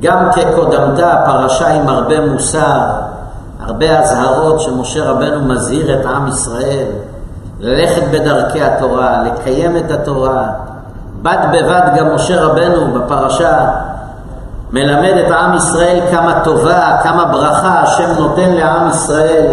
גם 0.00 0.28
כקודמתה 0.32 1.22
פרשה 1.26 1.68
עם 1.68 1.88
הרבה 1.88 2.20
מוסר, 2.20 2.80
הרבה 3.66 3.98
אזהרות 3.98 4.60
שמשה 4.60 5.10
רבנו 5.10 5.40
מזהיר 5.40 6.00
את 6.00 6.06
עם 6.06 6.28
ישראל, 6.28 6.86
ללכת 7.60 8.02
בדרכי 8.10 8.62
התורה, 8.62 9.22
לקיים 9.22 9.76
את 9.76 9.90
התורה. 9.90 10.46
בד 11.22 11.38
בבד 11.52 11.82
גם 11.96 12.14
משה 12.14 12.42
רבנו 12.42 12.94
בפרשה 12.94 13.70
מלמד 14.72 15.16
את 15.26 15.30
עם 15.30 15.56
ישראל 15.56 16.00
כמה 16.10 16.40
טובה, 16.44 16.96
כמה 17.02 17.24
ברכה 17.24 17.80
השם 17.80 18.10
נותן 18.18 18.50
לעם 18.50 18.88
ישראל, 18.88 19.46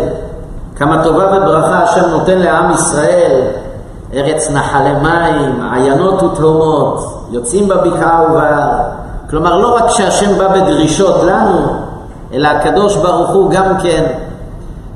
כמה 0.75 1.03
טובה 1.03 1.25
וברכה 1.25 1.83
השם 1.83 2.09
נותן 2.09 2.37
לעם 2.37 2.71
ישראל, 2.71 3.41
ארץ 4.13 4.51
נחלי 4.51 4.93
מים, 5.01 5.69
עיינות 5.73 6.23
ותהומות, 6.23 7.27
יוצאים 7.31 7.67
בבקעה 7.67 8.21
ובהר. 8.29 8.69
כלומר, 9.29 9.57
לא 9.57 9.75
רק 9.75 9.89
שהשם 9.89 10.37
בא 10.37 10.47
בדרישות 10.47 11.23
לנו, 11.23 11.67
אלא 12.33 12.47
הקדוש 12.47 12.95
ברוך 12.95 13.29
הוא 13.29 13.51
גם 13.51 13.77
כן 13.83 14.03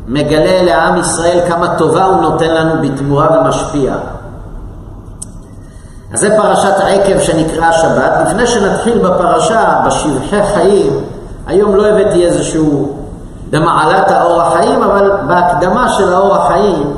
מגלה 0.08 0.62
לעם 0.62 0.98
ישראל 0.98 1.40
כמה 1.48 1.76
טובה 1.78 2.06
הוא 2.06 2.22
נותן 2.22 2.50
לנו 2.50 2.82
בתמורה 2.82 3.28
ומשפיע. 3.40 3.94
אז 6.14 6.20
זה 6.20 6.38
פרשת 6.38 6.74
עקב 6.80 7.20
שנקרא 7.20 7.72
שבת. 7.72 8.12
לפני 8.28 8.48
שנתחיל 8.48 8.98
בפרשה, 8.98 9.82
בשבחי 9.86 10.44
חיים, 10.54 11.04
היום 11.48 11.76
לא 11.76 11.88
הבאתי 11.88 12.26
איזשהו 12.26 12.98
במעלת 13.50 14.12
האור 14.12 14.42
החיים, 14.42 14.84
אבל 14.84 15.12
בהקדמה 15.28 15.90
של 15.90 16.14
האור 16.14 16.36
החיים, 16.36 16.94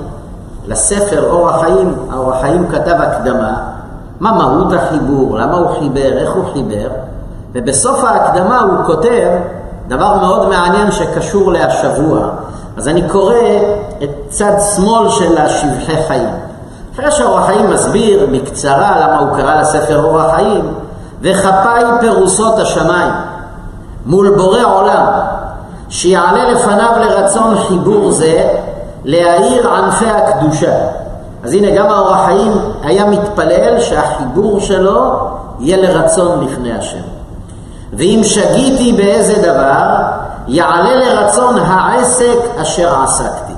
לספר 0.67 1.29
אור 1.29 1.49
החיים, 1.49 1.95
האור 2.11 2.33
החיים 2.33 2.67
כתב 2.71 2.95
הקדמה, 2.99 3.53
מה 4.19 4.31
מהות 4.33 4.73
החיבור, 4.73 5.37
למה 5.37 5.57
הוא 5.57 5.67
חיבר, 5.79 6.17
איך 6.17 6.33
הוא 6.33 6.43
חיבר, 6.53 6.87
ובסוף 7.53 8.03
ההקדמה 8.03 8.59
הוא 8.59 8.85
כותב 8.85 9.27
דבר 9.87 10.17
מאוד 10.17 10.49
מעניין 10.49 10.91
שקשור 10.91 11.51
להשבוע. 11.51 12.19
אז 12.77 12.87
אני 12.87 13.09
קורא 13.09 13.35
את 14.03 14.09
צד 14.29 14.53
שמאל 14.75 15.09
של 15.09 15.37
השבחי 15.37 16.03
חיים. 16.07 16.29
אחרי 16.93 17.11
שאור 17.11 17.39
החיים 17.39 17.69
מסביר 17.69 18.27
בקצרה 18.31 18.99
למה 18.99 19.19
הוא 19.19 19.37
קרא 19.37 19.61
לספר 19.61 20.03
אור 20.03 20.21
החיים, 20.21 20.73
וכפיי 21.21 21.83
פירוסות 21.99 22.59
השמיים, 22.59 23.13
מול 24.05 24.35
בורא 24.37 24.63
עולם, 24.63 25.05
שיעלה 25.89 26.51
לפניו 26.51 26.91
לרצון 26.99 27.55
חיבור 27.67 28.11
זה, 28.11 28.47
להאיר 29.05 29.69
ענפי 29.73 30.09
הקדושה. 30.09 30.73
אז 31.43 31.53
הנה 31.53 31.71
גם 31.71 31.85
האור 31.89 32.13
החיים 32.15 32.51
היה 32.83 33.05
מתפלל 33.05 33.81
שהחיבור 33.81 34.59
שלו 34.59 35.27
יהיה 35.59 35.77
לרצון 35.77 36.45
לפני 36.45 36.73
השם. 36.73 37.01
ואם 37.93 38.21
שגיתי 38.23 38.93
באיזה 38.93 39.33
דבר, 39.41 39.95
יעלה 40.47 40.95
לרצון 40.95 41.55
העסק 41.57 42.37
אשר 42.61 43.01
עסקתי. 43.03 43.53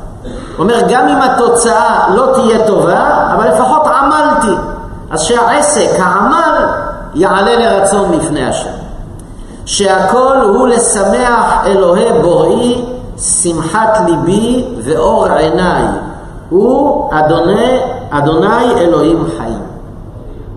אומר, 0.59 0.81
גם 0.89 1.07
אם 1.07 1.21
התוצאה 1.21 2.05
לא 2.13 2.33
תהיה 2.33 2.67
טובה, 2.67 3.27
אבל 3.35 3.47
לפחות 3.47 3.87
עמלתי. 3.87 4.61
אז 5.11 5.21
שהעסק, 5.21 5.89
העמל, 5.99 6.65
יעלה 7.15 7.55
לרצון 7.55 8.11
לפני 8.11 8.47
השם. 8.47 8.69
שהכל 9.65 10.37
הוא 10.41 10.67
לשמח 10.67 11.53
אלוהי 11.65 12.21
בוראי, 12.21 12.85
שמחת 13.17 14.00
ליבי 14.05 14.65
ואור 14.84 15.27
עיניי. 15.27 15.84
הוא 16.50 17.10
אדוני, 17.13 17.79
אדוני 18.10 18.74
אלוהים 18.77 19.27
חיים. 19.38 19.62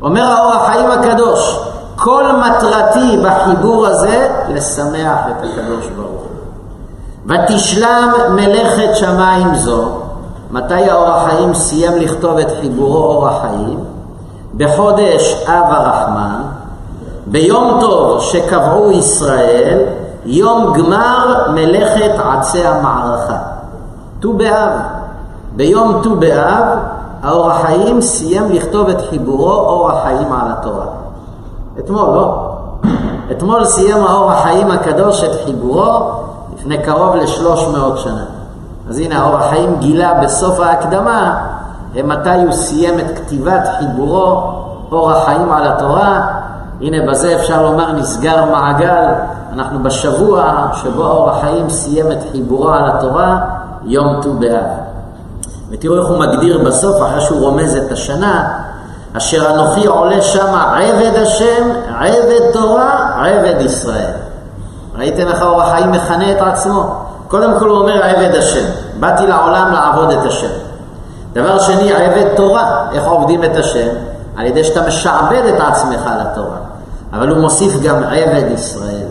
אומר 0.03 0.23
האור 0.23 0.53
החיים 0.53 0.91
הקדוש, 0.91 1.59
כל 1.97 2.25
מטרתי 2.33 3.19
בחיבור 3.25 3.87
הזה 3.87 4.29
לשמח 4.49 5.19
את 5.27 5.45
הקדוש 5.45 5.87
ברוך 5.97 6.11
הוא. 6.11 6.29
ותשלם 7.27 8.13
מלאכת 8.35 8.97
שמיים 8.97 9.55
זו, 9.55 9.89
מתי 10.51 10.91
האור 10.91 11.09
החיים 11.09 11.55
סיים 11.55 11.97
לכתוב 11.97 12.39
את 12.39 12.49
חיבורו 12.61 13.05
אור 13.05 13.29
החיים? 13.29 13.79
בחודש 14.57 15.45
אב 15.47 15.65
הרחמן, 15.71 16.43
ביום 17.27 17.79
טוב 17.81 18.21
שקבעו 18.21 18.91
ישראל, 18.93 19.79
יום 20.31 20.73
גמר 20.73 21.51
מלאכת 21.55 22.11
עצי 22.19 22.67
המערכה. 22.67 23.37
ט"ו 24.21 24.33
באב. 24.33 24.71
ביום 25.57 26.01
ט"ו 26.03 26.17
באב 26.17 26.79
האור 27.23 27.51
החיים 27.51 28.01
סיים 28.01 28.53
לכתוב 28.53 28.89
את 28.89 28.97
חיבורו 29.11 29.53
אור 29.53 29.91
החיים 29.91 30.33
על 30.33 30.51
התורה. 30.51 30.87
אתמול, 31.79 32.01
לא? 32.01 32.53
אתמול 33.33 33.65
סיים 33.65 34.05
האור 34.05 34.33
החיים 34.33 34.71
הקדוש 34.71 35.25
את 35.25 35.31
חיבורו 35.45 36.11
לפני 36.57 36.83
קרוב 36.83 37.17
לשלוש 37.17 37.65
מאות 37.77 37.99
שנה. 37.99 38.25
אז 38.89 38.99
הנה 38.99 39.19
האור 39.19 39.37
החיים 39.37 39.77
גילה 39.79 40.15
בסוף 40.23 40.61
ההקדמה 40.61 41.39
מתי 42.05 42.43
הוא 42.45 42.53
סיים 42.53 42.99
את 42.99 43.19
כתיבת 43.19 43.69
חיבורו 43.79 44.43
אור 44.93 45.13
החיים 45.13 45.53
על 45.53 45.67
התורה. 45.67 46.38
הנה 46.81 47.11
בזה 47.11 47.37
אפשר 47.37 47.63
לומר 47.63 47.93
נסגר 47.93 48.45
מעגל, 48.45 49.05
אנחנו 49.53 49.83
בשבוע 49.83 50.69
שבו 50.75 51.03
אור 51.03 51.31
החיים 51.31 51.71
סיים 51.71 52.13
את 52.13 52.19
חיבורו 52.33 52.73
על 52.73 52.91
התורה, 52.91 53.39
יום 53.85 54.21
ט"ו 54.23 54.33
באב. 54.33 54.65
ותראו 55.71 55.99
איך 55.99 56.07
הוא 56.07 56.19
מגדיר 56.19 56.59
בסוף, 56.65 57.03
אחרי 57.03 57.21
שהוא 57.21 57.41
רומז 57.41 57.77
את 57.77 57.93
השנה, 57.93 58.59
אשר 59.17 59.51
אנוכי 59.51 59.87
עולה 59.87 60.23
שמה 60.23 60.79
עבד 60.79 61.23
השם, 61.23 61.69
עבד 61.99 62.53
תורה, 62.53 63.11
עבד 63.27 63.61
ישראל. 63.61 64.13
ראיתם 64.99 65.29
איך 65.29 65.43
האור 65.43 65.63
החיים 65.63 65.93
מכנה 65.93 66.33
את 66.33 66.41
עצמו? 66.41 66.95
קודם 67.29 67.59
כל 67.59 67.69
הוא 67.69 67.79
אומר 67.79 68.05
עבד 68.05 68.35
השם, 68.35 68.67
באתי 69.01 69.27
לעולם 69.27 69.73
לעבוד 69.73 70.11
את 70.11 70.27
השם. 70.27 70.53
דבר 71.33 71.59
שני, 71.59 71.93
עבד 71.93 72.35
תורה, 72.37 72.87
איך 72.93 73.05
עובדים 73.07 73.45
את 73.45 73.57
השם? 73.57 73.89
על 74.37 74.47
ידי 74.47 74.65
שאתה 74.65 74.87
משעבד 74.87 75.43
את 75.49 75.61
עצמך 75.61 76.11
לתורה. 76.21 76.68
אבל 77.13 77.29
הוא 77.29 77.39
מוסיף 77.39 77.83
גם 77.83 77.97
עבד 78.03 78.51
ישראל. 78.55 79.07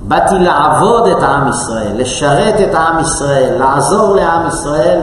באתי 0.00 0.38
לעבוד 0.38 1.06
את 1.06 1.22
עם 1.22 1.48
ישראל, 1.48 1.92
לשרת 1.94 2.54
את 2.60 2.74
עם 2.74 3.00
ישראל, 3.00 3.58
לעזור 3.58 4.16
לעם 4.16 4.48
ישראל, 4.48 5.00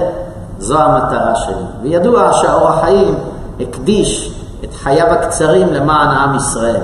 זו 0.59 0.79
המטרה 0.79 1.35
שלי. 1.35 1.53
וידוע 1.81 2.33
שהאור 2.33 2.67
החיים 2.67 3.15
הקדיש 3.59 4.39
את 4.63 4.73
חייו 4.73 5.07
הקצרים 5.07 5.73
למען 5.73 6.07
עם 6.07 6.35
ישראל. 6.35 6.81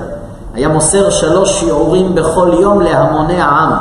היה 0.54 0.68
מוסר 0.68 1.10
שלוש 1.10 1.60
שיעורים 1.60 2.14
בכל 2.14 2.50
יום 2.60 2.80
להמוני 2.80 3.40
העם. 3.40 3.72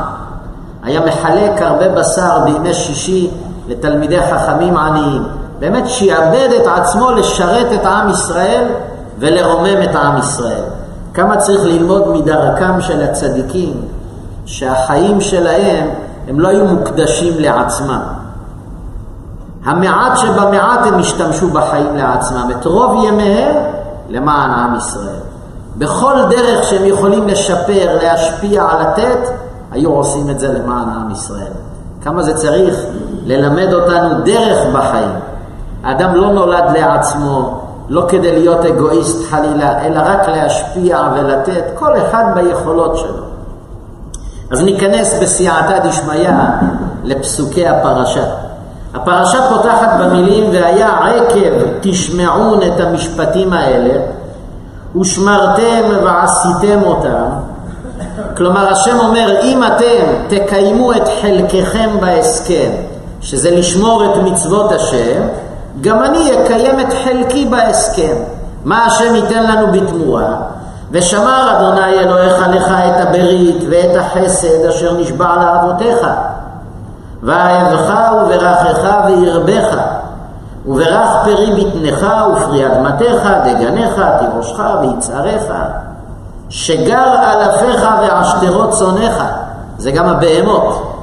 היה 0.84 1.00
מחלק 1.06 1.62
הרבה 1.62 1.90
בשר 1.90 2.40
בימי 2.44 2.74
שישי 2.74 3.32
לתלמידי 3.68 4.20
חכמים 4.22 4.78
עניים. 4.78 5.24
באמת 5.60 5.88
שיעבד 5.88 6.50
את 6.62 6.68
עצמו 6.68 7.12
לשרת 7.12 7.68
את 7.74 7.86
עם 7.86 8.10
ישראל 8.10 8.64
ולרומם 9.20 9.84
את 9.84 9.96
עם 9.96 10.18
ישראל. 10.18 10.64
כמה 11.14 11.38
צריך 11.38 11.64
ללמוד 11.64 12.08
מדרכם 12.08 12.82
של 12.82 13.04
הצדיקים, 13.04 13.82
שהחיים 14.46 15.22
שלהם 15.22 15.90
הם 16.28 16.40
לא 16.40 16.48
היו 16.48 16.66
מוקדשים 16.66 17.34
לעצמם. 17.40 18.02
המעט 19.66 20.18
שבמעט 20.18 20.80
הם 20.86 21.00
השתמשו 21.00 21.50
בחיים 21.50 21.96
לעצמם, 21.96 22.50
את 22.52 22.66
רוב 22.66 23.04
ימיהם 23.04 23.56
למען 24.10 24.52
עם 24.52 24.76
ישראל. 24.76 25.22
בכל 25.78 26.14
דרך 26.30 26.64
שהם 26.64 26.86
יכולים 26.86 27.28
לשפר, 27.28 27.98
להשפיע, 28.02 28.64
לתת, 28.82 29.30
היו 29.72 29.90
עושים 29.90 30.30
את 30.30 30.40
זה 30.40 30.54
למען 30.54 30.90
עם 30.90 31.12
ישראל. 31.12 31.52
כמה 32.04 32.24
זה 32.24 32.34
צריך 32.34 32.76
ללמד 33.26 33.74
אותנו 33.74 34.22
דרך 34.24 34.68
בחיים. 34.74 35.12
האדם 35.84 36.16
לא 36.16 36.28
נולד 36.34 36.64
לעצמו, 36.74 37.61
לא 37.90 38.06
כדי 38.10 38.32
להיות 38.40 38.66
אגואיסט 38.66 39.30
חלילה, 39.30 39.86
אלא 39.86 40.02
רק 40.06 40.28
להשפיע 40.28 41.00
ולתת, 41.16 41.64
כל 41.76 41.98
אחד 41.98 42.24
ביכולות 42.36 42.98
שלו. 42.98 43.24
אז 44.52 44.62
ניכנס 44.62 45.20
בסייעתא 45.22 45.80
דשמיא 45.80 46.30
לפסוקי 47.04 47.68
הפרשה. 47.68 48.24
הפרשה 48.94 49.38
פותחת 49.50 49.90
במילים 50.00 50.50
והיה 50.50 50.90
עקב 50.90 51.68
תשמעון 51.82 52.60
את 52.64 52.80
המשפטים 52.80 53.54
האלה 53.54 54.00
ושמרתם 55.02 55.84
ועשיתם 56.04 56.84
אותם 56.84 57.24
כלומר 58.38 58.72
השם 58.72 59.00
אומר 59.00 59.36
אם 59.42 59.64
אתם 59.64 60.06
תקיימו 60.28 60.94
את 60.94 61.08
חלקכם 61.22 61.90
בהסכם 62.00 62.70
שזה 63.22 63.52
לשמור 63.52 64.06
את 64.06 64.24
מצוות 64.24 64.72
השם 64.72 65.22
גם 65.82 66.04
אני 66.04 66.32
אקיים 66.46 66.80
את 66.80 66.94
חלקי 67.04 67.46
בהסכם. 67.46 68.14
מה 68.66 68.86
השם 68.86 69.16
ייתן 69.16 69.44
לנו 69.44 69.68
בתמורה? 69.72 70.34
ושמר 70.92 71.58
אדוני 71.58 72.00
אלוהיך 72.00 72.48
לך 72.50 72.72
את 72.72 73.08
הברית 73.08 73.64
ואת 73.70 73.98
החסד 74.00 74.66
אשר 74.70 74.94
נשבע 74.94 75.36
לאבותיך. 75.36 76.08
ואהבך 77.24 78.12
וברכך 78.14 79.06
וירבך, 79.06 79.78
וברך 80.66 81.10
פרי 81.24 81.52
בטנך 81.52 82.06
ופרי 82.34 82.68
אדמתך, 82.68 83.30
דגנך, 83.46 84.02
תירושך 84.20 84.60
ויצערך, 84.82 85.44
שגר 86.50 87.16
אלפיך 87.24 87.88
ועשתרות 88.02 88.70
צונך, 88.70 89.24
זה 89.78 89.92
גם 89.92 90.08
הבהמות, 90.08 90.96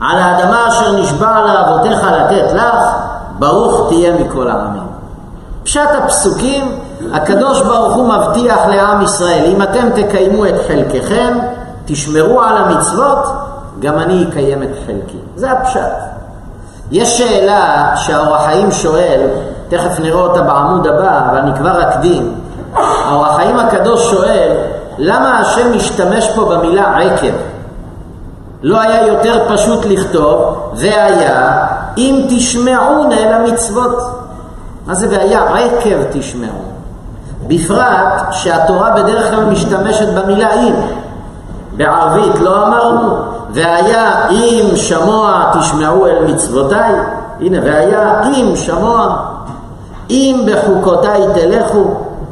על 0.00 0.18
האדמה 0.18 0.68
אשר 0.68 0.92
נשבע 1.00 1.40
לאבותיך 1.40 1.98
לתת 2.02 2.52
לך, 2.54 3.09
ברוך 3.40 3.88
תהיה 3.88 4.12
מכל 4.14 4.50
העמים. 4.50 4.82
פשט 5.62 5.88
הפסוקים, 5.98 6.78
הקדוש 7.12 7.62
ברוך 7.62 7.94
הוא 7.94 8.08
מבטיח 8.08 8.66
לעם 8.66 9.02
ישראל, 9.02 9.44
אם 9.46 9.62
אתם 9.62 9.88
תקיימו 9.94 10.46
את 10.46 10.54
חלקכם, 10.68 11.38
תשמרו 11.84 12.42
על 12.42 12.56
המצוות, 12.56 13.32
גם 13.80 13.98
אני 13.98 14.24
אקיים 14.28 14.62
את 14.62 14.68
חלקי. 14.86 15.18
זה 15.36 15.50
הפשט. 15.50 15.80
יש 16.90 17.18
שאלה 17.18 17.92
שהאור 17.96 18.36
החיים 18.36 18.72
שואל, 18.72 19.20
תכף 19.68 20.00
נראה 20.00 20.20
אותה 20.20 20.42
בעמוד 20.42 20.86
הבא, 20.86 21.20
אבל 21.30 21.38
אני 21.38 21.54
כבר 21.54 21.82
אקדים. 21.82 22.34
האור 22.74 23.26
החיים 23.26 23.58
הקדוש 23.58 24.10
שואל, 24.10 24.52
למה 24.98 25.38
השם 25.38 25.76
משתמש 25.76 26.30
פה 26.34 26.44
במילה 26.44 26.96
עקב? 26.98 27.34
לא 28.62 28.80
היה 28.80 29.06
יותר 29.06 29.54
פשוט 29.54 29.84
לכתוב, 29.84 30.70
והיה 30.74 31.66
אם 31.96 32.26
תשמעון 32.28 33.12
אל 33.12 33.32
המצוות. 33.32 33.98
מה 34.86 34.94
זה 34.94 35.06
והיה 35.10 35.42
עקב 35.42 36.02
תשמעון? 36.12 36.70
בפרט 37.46 38.32
שהתורה 38.32 38.90
בדרך 38.90 39.30
כלל 39.30 39.44
משתמשת 39.44 40.08
במילה 40.08 40.54
אם. 40.54 40.74
בערבית 41.76 42.40
לא 42.40 42.66
אמרנו, 42.66 43.16
והיה 43.50 44.28
אם 44.30 44.76
שמוע 44.76 45.52
תשמעו 45.60 46.06
אל 46.06 46.24
מצוותיי, 46.26 46.92
הנה, 47.40 47.58
והיה 47.64 48.22
אם 48.22 48.56
שמוע, 48.56 49.16
אם 50.10 50.46
בחוקותיי 50.46 51.22
תלכו, 51.34 51.84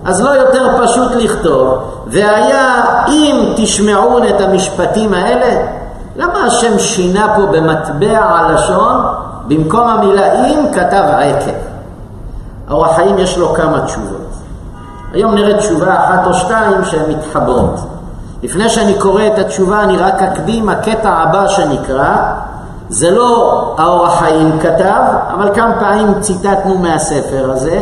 אז 0.05 0.21
לא 0.21 0.31
יותר 0.31 0.83
פשוט 0.83 1.13
לכתוב, 1.13 1.79
והיה 2.07 2.83
אם 3.09 3.53
תשמעון 3.57 4.29
את 4.29 4.41
המשפטים 4.41 5.15
האלה, 5.15 5.63
למה 6.17 6.45
השם 6.47 6.79
שינה 6.79 7.35
פה 7.37 7.47
במטבע 7.47 8.19
הלשון, 8.19 8.95
במקום 9.49 9.89
המילה 9.89 10.33
אם 10.33 10.65
כתב 10.73 11.05
עקב? 11.19 11.51
האור 12.69 12.87
החיים 12.87 13.19
יש 13.19 13.39
לו 13.39 13.55
כמה 13.55 13.81
תשובות. 13.81 14.29
היום 15.13 15.35
נראה 15.35 15.59
תשובה 15.59 15.95
אחת 15.95 16.27
או 16.27 16.35
שתיים 16.35 16.85
שהן 16.85 17.11
מתחברות. 17.11 17.81
לפני 18.43 18.69
שאני 18.69 18.95
קורא 18.99 19.27
את 19.27 19.39
התשובה 19.39 19.83
אני 19.83 19.97
רק 19.97 20.15
אקדים, 20.15 20.69
הקטע 20.69 21.11
הבא 21.11 21.49
שנקרא, 21.49 22.33
זה 22.89 23.11
לא 23.11 23.75
האור 23.79 24.07
החיים 24.07 24.59
כתב, 24.61 25.03
אבל 25.35 25.55
כמה 25.55 25.73
פעמים 25.81 26.21
ציטטנו 26.21 26.79
מהספר 26.79 27.51
הזה. 27.51 27.81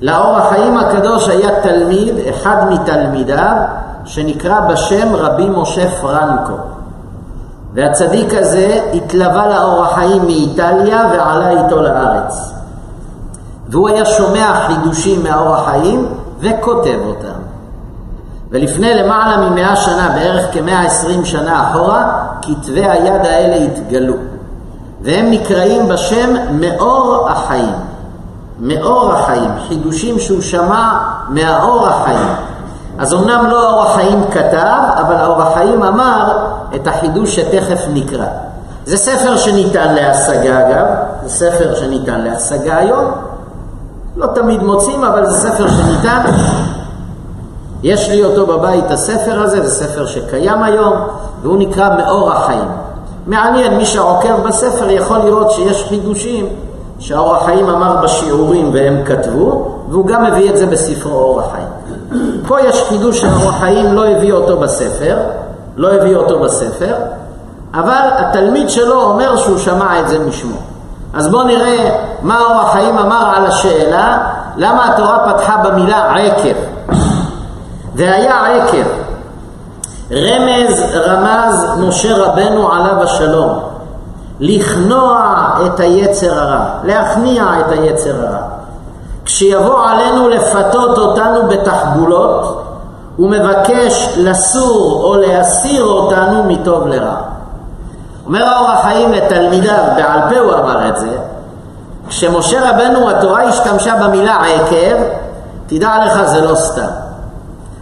לאור 0.00 0.36
החיים 0.36 0.78
הקדוש 0.78 1.28
היה 1.28 1.60
תלמיד, 1.62 2.14
אחד 2.30 2.56
מתלמידיו, 2.70 3.56
שנקרא 4.04 4.60
בשם 4.60 5.14
רבי 5.14 5.48
משה 5.48 5.90
פרנקו. 6.00 6.73
והצדיק 7.74 8.34
הזה 8.34 8.80
התלווה 8.94 9.48
לאור 9.48 9.84
החיים 9.84 10.22
מאיטליה 10.24 11.06
ועלה 11.10 11.50
איתו 11.50 11.82
לארץ. 11.82 12.52
והוא 13.68 13.88
היה 13.88 14.04
שומע 14.04 14.66
חידושים 14.66 15.22
מהאור 15.22 15.56
החיים 15.56 16.06
וכותב 16.40 16.98
אותם. 17.06 17.44
ולפני 18.50 18.94
למעלה 18.94 19.36
ממאה 19.36 19.76
שנה, 19.76 20.08
בערך 20.14 20.54
כמאה 20.54 20.82
עשרים 20.82 21.24
שנה 21.24 21.70
אחורה, 21.70 22.26
כתבי 22.42 22.86
היד 22.86 23.26
האלה 23.26 23.56
התגלו. 23.56 24.14
והם 25.02 25.30
נקראים 25.30 25.88
בשם 25.88 26.30
מאור 26.50 27.28
החיים. 27.30 27.74
מאור 28.60 29.12
החיים, 29.12 29.50
חידושים 29.68 30.18
שהוא 30.18 30.40
שמע 30.40 30.98
מהאור 31.28 31.88
החיים. 31.88 32.28
אז 32.98 33.14
אמנם 33.14 33.46
לא 33.50 33.68
האור 33.68 33.82
החיים 33.82 34.24
כתב, 34.30 34.80
אבל 35.00 35.14
האור 35.14 35.42
החיים 35.42 35.82
אמר 35.82 36.46
את 36.74 36.86
החידוש 36.86 37.36
שתכף 37.36 37.80
נקרא. 37.88 38.26
זה 38.86 38.96
ספר 38.96 39.36
שניתן 39.36 39.94
להשגה 39.94 40.68
אגב, 40.68 40.86
זה 41.24 41.30
ספר 41.30 41.74
שניתן 41.74 42.20
להשגה 42.20 42.76
היום. 42.76 43.04
לא 44.16 44.26
תמיד 44.26 44.62
מוצאים, 44.62 45.04
אבל 45.04 45.26
זה 45.26 45.48
ספר 45.48 45.68
שניתן. 45.68 46.20
יש 47.82 48.08
לי 48.08 48.24
אותו 48.24 48.46
בבית, 48.46 48.90
הספר 48.90 49.42
הזה, 49.42 49.68
זה 49.68 49.86
ספר 49.86 50.06
שקיים 50.06 50.62
היום, 50.62 50.92
והוא 51.42 51.58
נקרא 51.58 51.96
מאור 51.96 52.32
החיים. 52.32 52.68
מעניין, 53.26 53.76
מי 53.76 53.84
שעוקב 53.84 54.48
בספר 54.48 54.90
יכול 54.90 55.18
לראות 55.18 55.50
שיש 55.50 55.84
חידושים 55.88 56.46
שהאור 56.98 57.36
החיים 57.36 57.68
אמר 57.68 57.96
בשיעורים 58.02 58.70
והם 58.74 59.04
כתבו, 59.04 59.74
והוא 59.88 60.06
גם 60.06 60.24
מביא 60.24 60.50
את 60.50 60.56
זה 60.56 60.66
בספרו 60.66 61.12
אור 61.12 61.40
החיים. 61.40 61.68
פה 62.48 62.60
יש 62.60 62.82
חידוש 62.88 63.20
שהאור 63.20 63.48
החיים 63.48 63.94
לא 63.94 64.06
הביא 64.06 64.32
אותו 64.32 64.56
בספר, 64.56 65.16
לא 65.76 65.92
הביא 65.92 66.16
אותו 66.16 66.38
בספר, 66.38 66.94
אבל 67.74 68.08
התלמיד 68.18 68.70
שלו 68.70 69.02
אומר 69.02 69.36
שהוא 69.36 69.58
שמע 69.58 70.00
את 70.00 70.08
זה 70.08 70.18
משמו. 70.18 70.56
אז 71.14 71.28
בואו 71.28 71.42
נראה 71.42 71.90
מה 72.22 72.40
אור 72.40 72.60
החיים 72.60 72.98
אמר 72.98 73.32
על 73.36 73.46
השאלה 73.46 74.18
למה 74.56 74.94
התורה 74.94 75.18
פתחה 75.32 75.56
במילה 75.56 76.14
עקב. 76.16 76.56
והיה 77.94 78.46
עקב. 78.46 78.86
רמז 80.12 80.82
רמז 80.94 81.66
משה 81.78 82.16
רבנו 82.16 82.72
עליו 82.72 83.02
השלום, 83.02 83.58
לכנוע 84.40 85.34
את 85.66 85.80
היצר 85.80 86.40
הרע, 86.40 86.64
להכניע 86.84 87.44
את 87.60 87.72
היצר 87.72 88.14
הרע. 88.26 88.42
כשיבוא 89.24 89.86
עלינו 89.86 90.28
לפתות 90.28 90.98
אותנו 90.98 91.48
בתחבולות, 91.48 92.64
הוא 93.16 93.30
מבקש 93.30 94.14
לסור 94.16 95.04
או 95.04 95.16
להסיר 95.16 95.84
אותנו 95.84 96.44
מטוב 96.44 96.86
לרע. 96.86 97.16
אומר 98.26 98.44
האור 98.44 98.70
החיים 98.70 99.12
לתלמידיו, 99.12 99.84
בעל 99.96 100.20
פה 100.28 100.40
הוא 100.40 100.54
אמר 100.54 100.88
את 100.88 100.96
זה, 100.96 101.16
כשמשה 102.08 102.70
רבנו 102.70 103.10
התורה 103.10 103.42
השתמשה 103.42 103.94
במילה 103.96 104.36
עקב, 104.36 104.96
תדע 105.66 105.90
לך 106.06 106.22
זה 106.26 106.40
לא 106.40 106.54
סתם. 106.54 106.90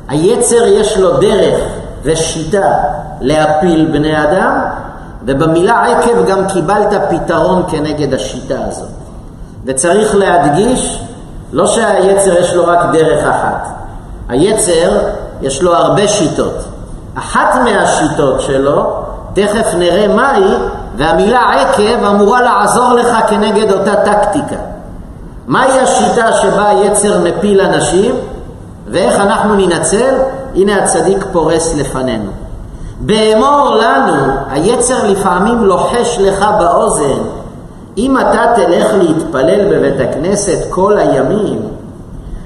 היצר 0.08 0.66
יש 0.66 0.98
לו 0.98 1.16
דרך 1.16 1.60
ושיטה 2.02 2.72
להפיל 3.20 3.88
בני 3.92 4.22
אדם, 4.22 4.60
ובמילה 5.24 5.82
עקב 5.82 6.26
גם 6.26 6.46
קיבלת 6.46 7.02
פתרון 7.10 7.62
כנגד 7.68 8.14
השיטה 8.14 8.54
הזאת. 8.68 8.88
וצריך 9.64 10.14
להדגיש, 10.14 11.02
לא 11.52 11.66
שהיצר 11.66 12.32
יש 12.38 12.54
לו 12.54 12.66
רק 12.66 12.78
דרך 12.92 13.26
אחת. 13.26 13.68
היצר 14.28 14.98
יש 15.42 15.62
לו 15.62 15.74
הרבה 15.74 16.08
שיטות. 16.08 16.54
אחת 17.18 17.54
מהשיטות 17.64 18.40
שלו, 18.40 18.92
תכף 19.34 19.74
נראה 19.78 20.08
מהי, 20.08 20.54
והמילה 20.96 21.40
עקב 21.40 22.04
אמורה 22.04 22.42
לעזור 22.42 22.92
לך 22.92 23.16
כנגד 23.28 23.72
אותה 23.72 23.94
טקטיקה. 23.94 24.56
מהי 25.46 25.80
השיטה 25.80 26.32
שבה 26.32 26.68
היצר 26.68 27.20
מפיל 27.20 27.60
אנשים? 27.60 28.14
ואיך 28.88 29.20
אנחנו 29.20 29.54
ננצל? 29.54 30.14
הנה 30.54 30.84
הצדיק 30.84 31.26
פורס 31.32 31.74
לפנינו. 31.74 32.30
באמור 33.00 33.74
לנו, 33.74 34.32
היצר 34.50 35.10
לפעמים 35.10 35.64
לוחש 35.64 36.18
לך 36.20 36.46
באוזן, 36.58 37.22
אם 37.96 38.18
אתה 38.18 38.42
תלך 38.54 38.86
להתפלל 38.94 39.64
בבית 39.70 40.10
הכנסת 40.10 40.70
כל 40.70 40.98
הימים, 40.98 41.60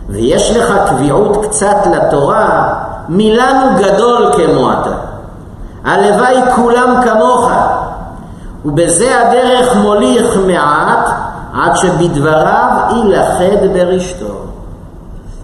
ויש 0.08 0.56
לך 0.56 0.74
קביעות 0.88 1.46
קצת 1.46 1.76
לתורה, 1.92 2.74
מילנו 3.08 3.66
גדול 3.78 4.32
כמו 4.32 4.72
אתה. 4.72 4.94
הלוואי 5.84 6.36
כולם 6.56 6.94
כמוך, 7.04 7.50
ובזה 8.64 9.20
הדרך 9.20 9.76
מוליך 9.76 10.36
מעט, 10.46 11.08
עד 11.54 11.76
שבדבריו 11.76 12.70
יילכד 12.90 13.72
ברשתו. 13.72 14.34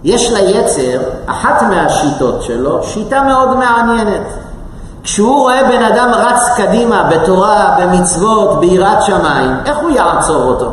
יש 0.03 0.31
ליצר, 0.31 1.01
אחת 1.25 1.61
מהשיטות 1.61 2.41
שלו, 2.41 2.83
שיטה 2.83 3.23
מאוד 3.23 3.57
מעניינת. 3.57 4.27
כשהוא 5.03 5.39
רואה 5.39 5.63
בן 5.63 5.83
אדם 5.83 6.11
רץ 6.13 6.41
קדימה 6.57 7.09
בתורה, 7.11 7.75
במצוות, 7.79 8.59
ביראת 8.59 9.03
שמיים, 9.03 9.51
איך 9.65 9.77
הוא 9.77 9.89
יעצור 9.89 10.43
אותו? 10.43 10.71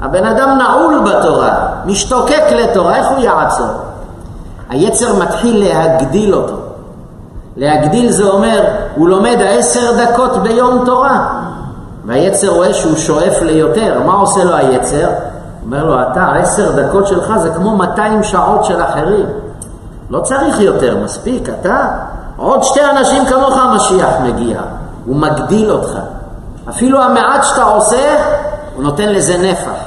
הבן 0.00 0.26
אדם 0.26 0.58
נעול 0.58 0.98
בתורה, 1.10 1.54
משתוקק 1.84 2.42
לתורה, 2.50 2.96
איך 2.96 3.06
הוא 3.08 3.18
יעצור? 3.18 3.66
היצר 4.70 5.18
מתחיל 5.18 5.68
להגדיל 5.68 6.34
אותו. 6.34 6.54
להגדיל 7.56 8.12
זה 8.12 8.24
אומר, 8.24 8.64
הוא 8.94 9.08
לומד 9.08 9.36
עשר 9.40 10.04
דקות 10.04 10.42
ביום 10.42 10.82
תורה, 10.86 11.26
והיצר 12.04 12.48
רואה 12.48 12.74
שהוא 12.74 12.96
שואף 12.96 13.42
ליותר. 13.42 14.00
מה 14.06 14.12
עושה 14.12 14.44
לו 14.44 14.54
היצר? 14.56 15.08
אומר 15.64 15.84
לו, 15.84 16.02
אתה, 16.02 16.32
עשר 16.32 16.82
דקות 16.82 17.06
שלך 17.06 17.36
זה 17.36 17.50
כמו 17.50 17.76
200 17.76 18.22
שעות 18.22 18.64
של 18.64 18.82
אחרים. 18.82 19.26
לא 20.10 20.20
צריך 20.20 20.60
יותר, 20.60 20.96
מספיק, 21.04 21.48
אתה, 21.48 21.88
עוד 22.42 22.62
שתי 22.62 22.80
אנשים 22.84 23.26
כמוך 23.26 23.58
המשיח 23.58 24.08
מגיע. 24.22 24.60
הוא 25.04 25.16
מגדיל 25.16 25.70
אותך. 25.70 25.90
אפילו 26.68 27.02
המעט 27.02 27.44
שאתה 27.44 27.62
עושה, 27.62 28.16
הוא 28.74 28.82
נותן 28.82 29.08
לזה 29.08 29.38
נפח. 29.38 29.78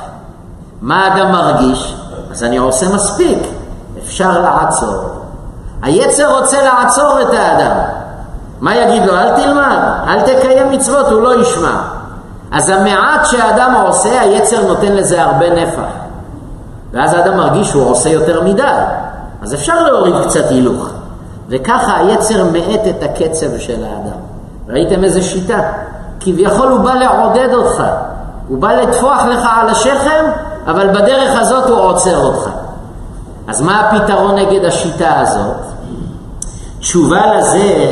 מה 0.82 1.06
האדם 1.06 1.32
מרגיש? 1.32 1.96
אז 2.32 2.44
אני 2.44 2.58
עושה 2.58 2.90
מספיק, 2.96 3.40
אפשר 4.04 4.42
לעצור. 4.42 5.04
היצר 5.82 6.40
רוצה 6.40 6.58
לעצור 6.64 7.22
את 7.22 7.34
האדם. 7.34 7.78
מה 8.62 8.76
יגיד 8.76 9.06
לו? 9.06 9.14
אל 9.14 9.36
תלמד, 9.36 9.78
אל 10.08 10.22
תקיים 10.22 10.72
מצוות, 10.72 11.08
הוא 11.08 11.22
לא 11.22 11.42
ישמע. 11.42 11.76
אז 12.52 12.70
המעט 12.70 13.26
שהאדם 13.26 13.76
עושה, 13.86 14.22
היצר 14.22 14.68
נותן 14.68 14.94
לזה 14.94 15.24
הרבה 15.24 15.50
נפח. 15.50 15.90
ואז 16.94 17.14
האדם 17.14 17.38
מרגיש 17.38 17.70
שהוא 17.70 17.90
עושה 17.90 18.10
יותר 18.10 18.42
מדי. 18.42 18.64
אז 19.42 19.54
אפשר 19.54 19.84
להוריד 19.84 20.16
קצת 20.26 20.50
הילוך. 20.50 20.90
וככה 21.50 21.98
היצר 21.98 22.44
מאט 22.44 22.82
את 22.90 23.04
הקצב 23.04 23.58
של 23.58 23.84
האדם. 23.84 24.20
ראיתם 24.70 25.04
איזה 25.04 25.22
שיטה? 25.22 25.60
כביכול 26.20 26.68
הוא 26.68 26.80
בא 26.80 26.94
לעודד 26.94 27.54
אותך. 27.54 27.84
הוא 28.48 28.58
בא 28.58 28.74
לטפוח 28.74 29.26
לך 29.26 29.48
על 29.62 29.70
השכם, 29.70 30.26
אבל 30.68 30.90
בדרך 30.90 31.40
הזאת 31.40 31.70
הוא 31.70 31.80
עוצר 31.80 32.18
אותך. 32.18 32.50
אז 33.48 33.62
מה 33.62 33.80
הפתרון 33.80 34.36
נגד 34.36 34.66
השיטה 34.66 35.20
הזאת? 35.20 35.56
תשובה 36.80 37.36
לזה, 37.38 37.92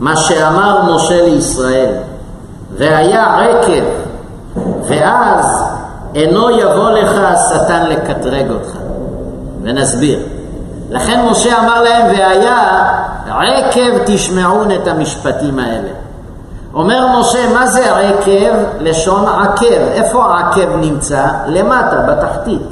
מה 0.00 0.16
שאמר 0.16 0.94
משה 0.94 1.22
לישראל. 1.22 1.94
והיה 2.76 3.36
עקב, 3.36 3.84
ואז 4.88 5.62
אינו 6.14 6.50
יבוא 6.50 6.90
לך 6.90 7.12
השטן 7.18 7.86
לקטרג 7.86 8.50
אותך. 8.50 8.76
ונסביר. 9.62 10.18
לכן 10.90 11.26
משה 11.30 11.58
אמר 11.58 11.82
להם, 11.82 12.06
והיה 12.06 12.58
עקב 13.26 13.98
תשמעון 14.06 14.70
את 14.70 14.88
המשפטים 14.88 15.58
האלה. 15.58 15.88
אומר 16.74 17.06
משה, 17.20 17.52
מה 17.54 17.66
זה 17.66 17.96
עקב? 17.96 18.54
לשון 18.80 19.24
עקב. 19.28 19.88
איפה 19.92 20.24
העקב 20.24 20.76
נמצא? 20.76 21.24
למטה, 21.46 21.96
בתחתית. 21.96 22.68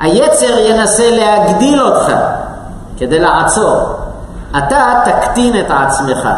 היצר 0.00 0.58
ינסה 0.58 1.10
להגדיל 1.10 1.82
אותך 1.82 2.12
כדי 2.98 3.18
לעצור. 3.18 3.80
אתה 4.58 4.94
תקטין 5.04 5.60
את 5.60 5.70
עצמך. 5.70 6.28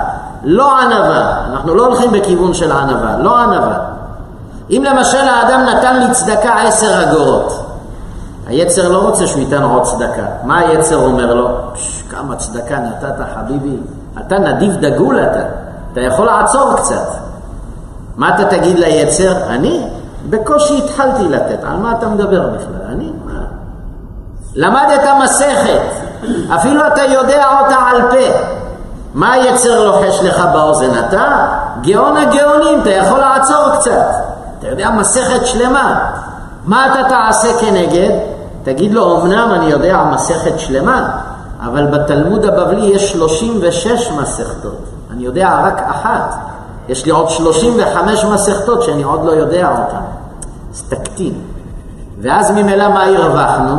לא 0.44 0.78
ענווה, 0.78 1.32
אנחנו 1.52 1.74
לא 1.74 1.86
הולכים 1.86 2.12
בכיוון 2.12 2.54
של 2.54 2.72
ענווה, 2.72 3.16
לא 3.18 3.38
ענווה. 3.38 3.78
אם 4.70 4.84
למשל 4.86 5.28
האדם 5.28 5.60
נתן 5.60 5.96
לי 5.96 6.10
צדקה 6.10 6.52
עשר 6.62 7.02
אגורות, 7.02 7.59
היצר 8.50 8.88
לא 8.88 8.98
רוצה 8.98 9.26
שהוא 9.26 9.40
ייתן 9.40 9.62
עוד 9.62 9.82
צדקה. 9.82 10.22
מה 10.42 10.58
היצר 10.58 10.96
אומר 10.96 11.34
לו? 11.34 11.48
כמה 12.10 12.36
צדקה 12.36 12.78
נתת 12.78 13.14
חביבי, 13.34 13.76
אתה 14.20 14.38
נדיב 14.38 14.76
דגול 14.76 15.20
אתה, 15.20 15.40
אתה 15.92 16.00
יכול 16.00 16.26
לעצור 16.26 16.74
קצת. 16.76 17.08
מה 18.16 18.34
אתה 18.34 18.44
תגיד 18.44 18.78
ליצר? 18.78 19.32
אני 19.48 19.86
בקושי 20.30 20.78
התחלתי 20.78 21.28
לתת, 21.28 21.64
על 21.64 21.76
מה 21.76 21.92
אתה 21.98 22.08
מדבר 22.08 22.48
בכלל? 22.48 22.92
אני? 22.92 23.12
מה? 23.24 23.40
למדת 24.54 25.08
מסכת, 25.22 25.80
אפילו 26.54 26.86
אתה 26.86 27.02
יודע 27.02 27.46
אותה 27.60 27.76
על 27.76 28.02
פה. 28.10 28.38
מה 29.14 29.32
היצר 29.32 29.84
לוחש 29.84 30.20
לך 30.22 30.44
באוזן? 30.52 30.98
אתה 30.98 31.46
גאון 31.80 32.16
הגאונים, 32.16 32.80
אתה 32.80 32.90
יכול 32.90 33.18
לעצור 33.20 33.76
קצת. 33.78 34.06
אתה 34.58 34.68
יודע 34.68 34.90
מסכת 34.90 35.46
שלמה. 35.46 36.10
מה 36.64 36.86
אתה 36.86 37.08
תעשה 37.08 37.48
כנגד? 37.60 38.29
תגיד 38.62 38.92
לו, 38.92 39.22
אמנם 39.22 39.50
אני 39.54 39.66
יודע 39.66 40.04
מסכת 40.14 40.58
שלמה, 40.58 41.10
אבל 41.64 41.86
בתלמוד 41.86 42.44
הבבלי 42.44 42.86
יש 42.86 43.12
36 43.12 44.10
מסכתות. 44.10 44.78
אני 45.10 45.24
יודע 45.24 45.60
רק 45.64 45.82
אחת. 45.90 46.34
יש 46.88 47.04
לי 47.04 47.10
עוד 47.10 47.30
35 47.30 48.24
מסכתות 48.24 48.82
שאני 48.82 49.02
עוד 49.02 49.24
לא 49.24 49.30
יודע 49.30 49.70
אותן. 49.70 50.04
אז 50.72 50.82
תקטין. 50.88 51.34
ואז 52.20 52.50
ממילא 52.50 52.88
מה 52.88 53.04
הרווחנו? 53.04 53.76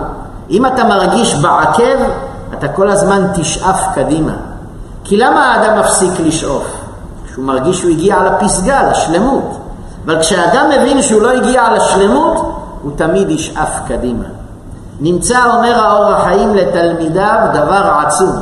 אם 0.50 0.66
אתה 0.66 0.84
מרגיש 0.84 1.36
בעקב, 1.36 2.04
אתה 2.54 2.68
כל 2.68 2.90
הזמן 2.90 3.28
תשאף 3.34 3.82
קדימה. 3.96 4.34
כי 5.04 5.18
למה 5.18 5.54
האדם 5.54 5.80
מפסיק 5.80 6.20
לשאוף? 6.20 6.68
כשהוא 7.26 7.46
מרגיש 7.46 7.80
שהוא 7.80 7.92
הגיע 7.92 8.16
לפסגה, 8.24 8.90
לשלמות. 8.92 9.58
אבל 10.06 10.20
כשהאדם 10.20 10.66
מבין 10.70 11.02
שהוא 11.02 11.22
לא 11.22 11.32
הגיע 11.32 11.74
לשלמות, 11.76 12.56
הוא 12.82 12.92
תמיד 12.96 13.30
ישאף 13.30 13.80
קדימה. 13.88 14.26
נמצא, 15.02 15.38
אומר 15.56 15.86
האור 15.86 16.14
החיים 16.14 16.56
לתלמידיו, 16.56 17.38
דבר 17.54 17.92
עצום. 18.06 18.36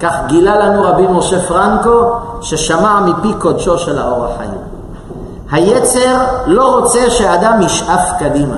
כך 0.00 0.12
גילה 0.26 0.56
לנו 0.56 0.82
רבי 0.82 1.06
משה 1.10 1.40
פרנקו, 1.40 2.12
ששמע 2.40 3.00
מפי 3.00 3.34
קודשו 3.38 3.78
של 3.78 3.98
האור 3.98 4.24
החיים. 4.24 4.58
היצר 5.50 6.16
לא 6.46 6.78
רוצה 6.78 7.10
שהאדם 7.10 7.62
ישאף 7.62 8.10
קדימה. 8.18 8.56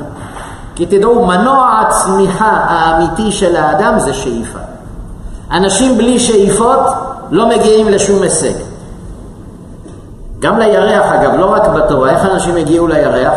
כי 0.74 0.86
תדעו, 0.86 1.26
מנוע 1.26 1.80
הצמיחה 1.80 2.50
האמיתי 2.68 3.32
של 3.32 3.56
האדם 3.56 3.98
זה 3.98 4.14
שאיפה. 4.14 4.58
אנשים 5.52 5.98
בלי 5.98 6.18
שאיפות 6.18 6.80
לא 7.30 7.48
מגיעים 7.48 7.88
לשום 7.88 8.22
הישג. 8.22 8.54
גם 10.38 10.58
לירח, 10.58 11.12
אגב, 11.12 11.32
לא 11.34 11.52
רק 11.52 11.68
בתורה, 11.68 12.10
איך 12.10 12.24
אנשים 12.24 12.56
הגיעו 12.56 12.86
לירח? 12.86 13.34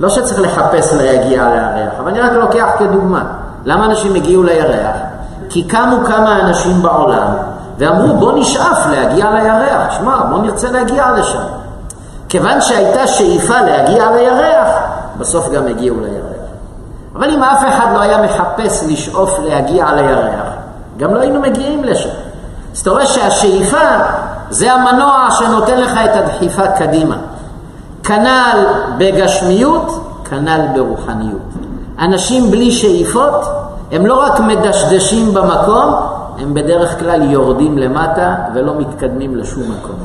לא 0.00 0.08
שצריך 0.08 0.40
לחפש 0.40 0.92
להגיע 0.92 1.48
לירח, 1.48 1.92
אבל 2.00 2.08
אני 2.08 2.20
רק 2.20 2.32
לוקח 2.32 2.68
כדוגמה. 2.78 3.24
למה 3.64 3.86
אנשים 3.86 4.14
הגיעו 4.14 4.42
לירח? 4.42 4.96
כי 5.50 5.68
קמו 5.68 5.96
כמה 6.06 6.40
אנשים 6.40 6.82
בעולם 6.82 7.26
ואמרו 7.78 8.16
בוא 8.16 8.32
נשאף 8.38 8.86
להגיע 8.90 9.30
לירח, 9.30 9.92
שמע 9.98 10.16
בוא 10.30 10.38
נרצה 10.38 10.70
להגיע 10.70 11.12
לשם. 11.12 11.42
כיוון 12.28 12.60
שהייתה 12.60 13.06
שאיפה 13.06 13.60
להגיע 13.60 14.10
לירח, 14.10 14.68
בסוף 15.18 15.48
גם 15.48 15.66
הגיעו 15.66 15.96
לירח. 16.00 16.36
אבל 17.16 17.30
אם 17.30 17.42
אף 17.42 17.64
אחד 17.68 17.86
לא 17.94 18.00
היה 18.00 18.22
מחפש 18.22 18.84
לשאוף 18.88 19.38
להגיע 19.38 19.92
לירח, 19.92 20.44
גם 20.96 21.14
לא 21.14 21.20
היינו 21.20 21.40
מגיעים 21.40 21.84
לשם. 21.84 22.08
אז 22.74 22.80
אתה 22.80 22.90
רואה 22.90 23.06
שהשאיפה 23.06 23.86
זה 24.50 24.72
המנוע 24.72 25.28
שנותן 25.30 25.78
לך 25.78 25.92
את 26.04 26.16
הדחיפה 26.16 26.66
קדימה. 26.66 27.16
כנ"ל 28.06 28.66
בגשמיות, 28.98 30.10
כנ"ל 30.24 30.60
ברוחניות. 30.74 31.40
אנשים 31.98 32.50
בלי 32.50 32.70
שאיפות, 32.70 33.46
הם 33.92 34.06
לא 34.06 34.22
רק 34.22 34.40
מדשדשים 34.40 35.34
במקום, 35.34 35.94
הם 36.38 36.54
בדרך 36.54 36.98
כלל 36.98 37.22
יורדים 37.22 37.78
למטה 37.78 38.34
ולא 38.54 38.74
מתקדמים 38.78 39.36
לשום 39.36 39.62
מקום. 39.62 39.96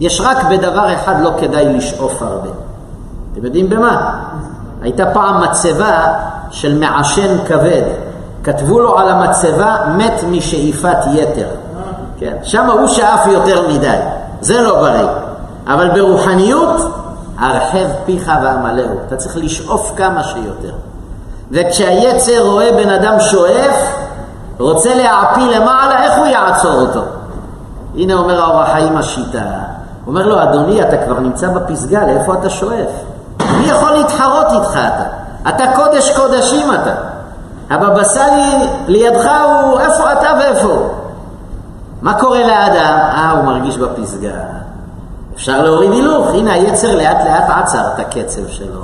יש 0.00 0.20
רק 0.20 0.36
בדבר 0.50 0.94
אחד 0.94 1.14
לא 1.20 1.30
כדאי 1.40 1.76
לשאוף 1.76 2.22
הרבה. 2.22 2.48
אתם 3.32 3.44
יודעים 3.44 3.68
במה? 3.68 4.20
הייתה 4.82 5.06
פעם 5.06 5.42
מצבה 5.42 6.02
של 6.50 6.78
מעשן 6.78 7.44
כבד. 7.46 7.82
כתבו 8.44 8.80
לו 8.80 8.98
על 8.98 9.08
המצבה, 9.08 9.76
מת 9.96 10.24
משאיפת 10.30 10.98
יתר. 11.12 11.48
כן? 12.18 12.36
שם 12.42 12.70
הוא 12.70 12.86
שאף 12.86 13.26
יותר 13.26 13.68
מדי, 13.68 13.98
זה 14.40 14.60
לא 14.60 14.74
בריא. 14.80 15.27
אבל 15.68 15.88
ברוחניות, 15.90 16.80
הרחב 17.38 17.86
פיך 18.04 18.32
ואמלאו. 18.42 18.88
אתה 19.06 19.16
צריך 19.16 19.36
לשאוף 19.36 19.92
כמה 19.96 20.22
שיותר. 20.22 20.72
וכשהיצר 21.50 22.40
רואה 22.40 22.72
בן 22.72 22.90
אדם 22.90 23.20
שואף, 23.20 23.94
רוצה 24.58 24.94
להעפיל 24.94 25.56
למעלה, 25.56 26.02
איך 26.04 26.18
הוא 26.18 26.26
יעצור 26.26 26.80
אותו? 26.80 27.00
הנה 27.94 28.14
אומר 28.14 28.42
האור 28.42 28.60
החיים 28.62 28.96
השיטה. 28.96 29.44
אומר 30.06 30.26
לו, 30.26 30.42
אדוני, 30.42 30.82
אתה 30.82 30.96
כבר 30.96 31.20
נמצא 31.20 31.48
בפסגה, 31.48 32.06
לאיפה 32.06 32.34
אתה 32.34 32.50
שואף? 32.50 32.90
מי 33.58 33.66
יכול 33.66 33.90
להתחרות 33.90 34.46
איתך 34.52 34.70
אתה? 34.70 35.04
אתה 35.48 35.64
קודש 35.76 36.16
קודשים 36.16 36.74
אתה. 36.74 36.94
הבבא 37.70 38.04
סאלי 38.04 38.68
לידך 38.86 39.30
הוא 39.62 39.80
איפה 39.80 40.12
אתה 40.12 40.28
ואיפה 40.38 40.90
מה 42.02 42.14
קורה 42.14 42.46
לאדם? 42.46 42.98
אה, 43.14 43.30
הוא 43.30 43.44
מרגיש 43.44 43.78
בפסגה. 43.78 44.57
אפשר 45.38 45.62
להוריד 45.62 45.92
הילוך, 45.92 46.26
הנה 46.34 46.52
היצר 46.52 46.96
לאט 46.96 47.16
לאט 47.24 47.50
עצר 47.50 47.80
את 47.94 47.98
הקצב 47.98 48.48
שלו. 48.48 48.80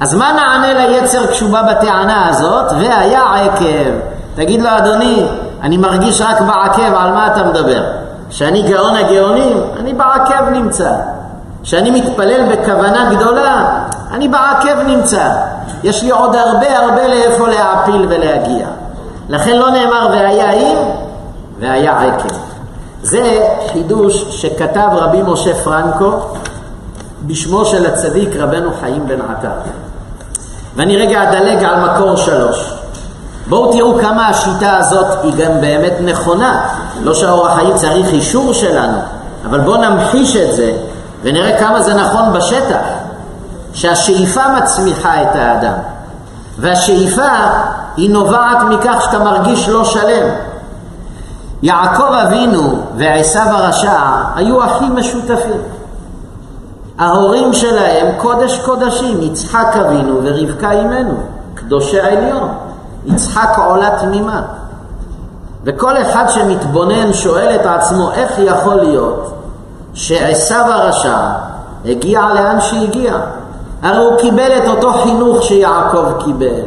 אז 0.00 0.14
מה 0.14 0.32
נענה 0.32 0.86
ליצר 0.86 1.26
כשהוא 1.26 1.50
בא 1.50 1.62
בטענה 1.62 2.28
הזאת? 2.28 2.72
והיה 2.72 3.22
עקב. 3.34 3.90
תגיד 4.34 4.62
לו, 4.62 4.68
אדוני, 4.78 5.26
אני 5.62 5.76
מרגיש 5.76 6.20
רק 6.20 6.40
בעקב, 6.40 6.94
על 6.96 7.12
מה 7.12 7.26
אתה 7.26 7.42
מדבר? 7.42 7.82
שאני 8.30 8.62
גאון 8.62 8.96
הגאונים? 8.96 9.60
אני 9.80 9.94
בעקב 9.94 10.48
נמצא. 10.52 10.90
כשאני 11.62 11.90
מתפלל 11.90 12.52
בכוונה 12.52 13.14
גדולה, 13.14 13.80
אני 14.12 14.28
בעקב 14.28 14.80
נמצא. 14.86 15.28
יש 15.84 16.02
לי 16.02 16.10
עוד 16.10 16.36
הרבה 16.36 16.78
הרבה 16.78 17.08
לאיפה 17.08 17.48
להעפיל 17.48 18.06
ולהגיע. 18.08 18.66
לכן 19.28 19.56
לא 19.56 19.70
נאמר 19.70 20.08
והיה 20.10 20.52
אם, 20.52 20.76
והיה 21.60 22.00
עקב. 22.00 22.51
זה 23.02 23.48
חידוש 23.72 24.24
שכתב 24.30 24.88
רבי 24.92 25.22
משה 25.22 25.54
פרנקו 25.54 26.10
בשמו 27.26 27.64
של 27.64 27.86
הצדיק 27.86 28.36
רבנו 28.36 28.70
חיים 28.80 29.06
בן 29.06 29.20
עטר. 29.20 29.48
ואני 30.76 30.96
רגע 30.96 31.22
אדלג 31.22 31.64
על 31.64 31.80
מקור 31.80 32.16
שלוש. 32.16 32.72
בואו 33.48 33.72
תראו 33.72 33.98
כמה 34.00 34.28
השיטה 34.28 34.76
הזאת 34.76 35.06
היא 35.22 35.32
גם 35.34 35.60
באמת 35.60 35.92
נכונה. 36.00 36.68
לא 37.02 37.14
שהאור 37.14 37.48
החיים 37.48 37.74
צריך 37.74 38.06
אישור 38.08 38.52
שלנו, 38.52 38.98
אבל 39.46 39.60
בואו 39.60 39.76
נמחיש 39.76 40.36
את 40.36 40.56
זה 40.56 40.72
ונראה 41.22 41.58
כמה 41.58 41.82
זה 41.82 41.94
נכון 41.94 42.32
בשטח. 42.32 42.80
שהשאיפה 43.74 44.40
מצמיחה 44.56 45.22
את 45.22 45.36
האדם. 45.36 45.74
והשאיפה 46.58 47.28
היא 47.96 48.10
נובעת 48.10 48.58
מכך 48.70 49.02
שאתה 49.04 49.18
מרגיש 49.18 49.68
לא 49.68 49.84
שלם. 49.84 50.28
יעקב 51.62 52.12
אבינו 52.12 52.78
ועשיו 52.96 53.46
הרשע 53.48 53.98
היו 54.34 54.64
אחים 54.64 54.96
משותפים. 54.96 55.60
ההורים 56.98 57.52
שלהם 57.52 58.06
קודש 58.18 58.58
קודשים, 58.58 59.22
יצחק 59.22 59.76
אבינו 59.80 60.20
ורבקה 60.22 60.70
אימנו, 60.70 61.14
קדושי 61.54 62.00
העליון. 62.00 62.48
יצחק 63.06 63.58
עולה 63.58 63.90
תמימה. 64.00 64.42
וכל 65.64 66.02
אחד 66.02 66.24
שמתבונן 66.28 67.12
שואל 67.12 67.54
את 67.54 67.66
עצמו 67.66 68.12
איך 68.12 68.32
יכול 68.38 68.74
להיות 68.74 69.34
שעשיו 69.94 70.64
הרשע 70.68 71.18
הגיע 71.84 72.20
לאן 72.34 72.60
שהגיע. 72.60 73.14
הרי 73.82 74.04
הוא 74.04 74.18
קיבל 74.18 74.52
את 74.58 74.68
אותו 74.68 74.92
חינוך 74.92 75.42
שיעקב 75.42 76.04
קיבל. 76.24 76.62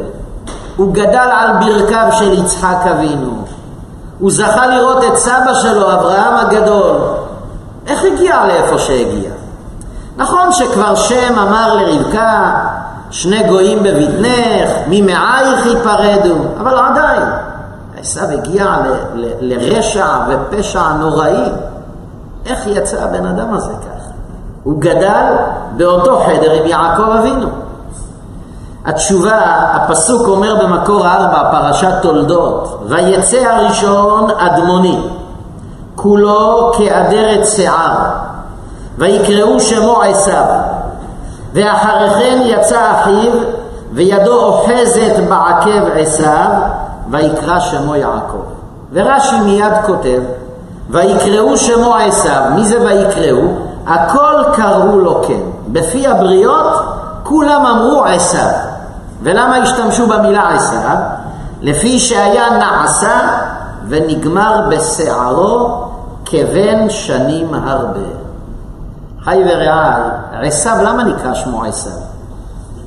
הוא 0.76 0.94
גדל 0.94 1.28
על 1.32 1.48
ברכיו 1.60 2.08
של 2.12 2.32
יצחק 2.32 2.86
אבינו. 2.90 3.45
הוא 4.18 4.30
זכה 4.30 4.66
לראות 4.66 5.04
את 5.04 5.16
סבא 5.16 5.54
שלו, 5.54 5.92
אברהם 5.92 6.36
הגדול. 6.36 6.96
איך 7.86 8.04
הגיע 8.04 8.46
לאיפה 8.46 8.78
שהגיע? 8.78 9.30
נכון 10.16 10.52
שכבר 10.52 10.94
שם 10.94 11.38
אמר 11.38 11.74
לרבקה, 11.74 12.54
שני 13.10 13.42
גויים 13.48 13.82
בבטנך, 13.82 14.70
ממעייך 14.88 15.66
ייפרדו, 15.66 16.34
אבל 16.60 16.78
עדיין, 16.78 17.22
עשיו 18.00 18.30
הגיע 18.30 18.76
לרשע 19.40 20.06
ופשע 20.28 20.92
נוראי. 20.92 21.50
איך 22.46 22.66
יצא 22.66 23.02
הבן 23.02 23.26
אדם 23.26 23.54
הזה 23.54 23.72
ככה? 23.72 24.10
הוא 24.62 24.80
גדל 24.80 25.34
באותו 25.76 26.22
חדר 26.26 26.52
עם 26.52 26.66
יעקב 26.66 27.10
אבינו. 27.10 27.48
התשובה, 28.86 29.40
הפסוק 29.74 30.28
אומר 30.28 30.56
במקור 30.62 31.06
ארבע, 31.06 31.50
פרשת 31.50 31.92
תולדות, 32.02 32.80
ויצא 32.88 33.36
הראשון 33.36 34.30
אדמוני, 34.38 35.00
כולו 35.96 36.72
כאדרת 36.78 37.46
שיער, 37.46 37.96
ויקראו 38.98 39.60
שמו 39.60 40.02
עשיו, 40.02 40.44
ואחרי 41.52 42.10
כן 42.18 42.42
יצא 42.44 42.92
אחיו, 42.92 43.32
וידו 43.92 44.44
אוחזת 44.44 45.14
בעקב 45.28 45.86
עשיו, 45.94 46.50
ויקרא 47.10 47.60
שמו 47.60 47.96
יעקב. 47.96 48.42
ורש"י 48.92 49.40
מיד 49.40 49.72
כותב, 49.86 50.20
ויקראו 50.90 51.56
שמו 51.56 51.94
עשיו, 51.94 52.42
מי 52.54 52.64
זה 52.64 52.80
ויקראו? 52.80 53.48
הכל 53.86 54.34
קראו 54.52 54.98
לו 54.98 55.22
כן. 55.28 55.40
בפי 55.68 56.06
הבריות 56.06 56.82
כולם 57.22 57.66
אמרו 57.66 58.04
עשיו. 58.04 58.75
ולמה 59.22 59.56
השתמשו 59.56 60.06
במילה 60.06 60.54
עשיו? 60.54 60.96
לפי 61.60 61.98
שהיה 61.98 62.50
נעשה 62.58 63.20
ונגמר 63.88 64.68
בשערו 64.70 65.84
כבן 66.24 66.90
שנים 66.90 67.54
הרבה. 67.54 68.00
חי 69.24 69.42
ורעי, 69.46 70.46
עשיו, 70.46 70.76
למה 70.84 71.04
נקרא 71.04 71.34
שמו 71.34 71.64
עשיו? 71.64 71.92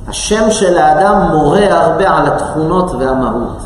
השם 0.08 0.50
של 0.50 0.78
האדם 0.78 1.28
מורה 1.30 1.66
הרבה 1.70 2.10
על 2.10 2.26
התכונות 2.26 2.90
והמהות. 2.98 3.58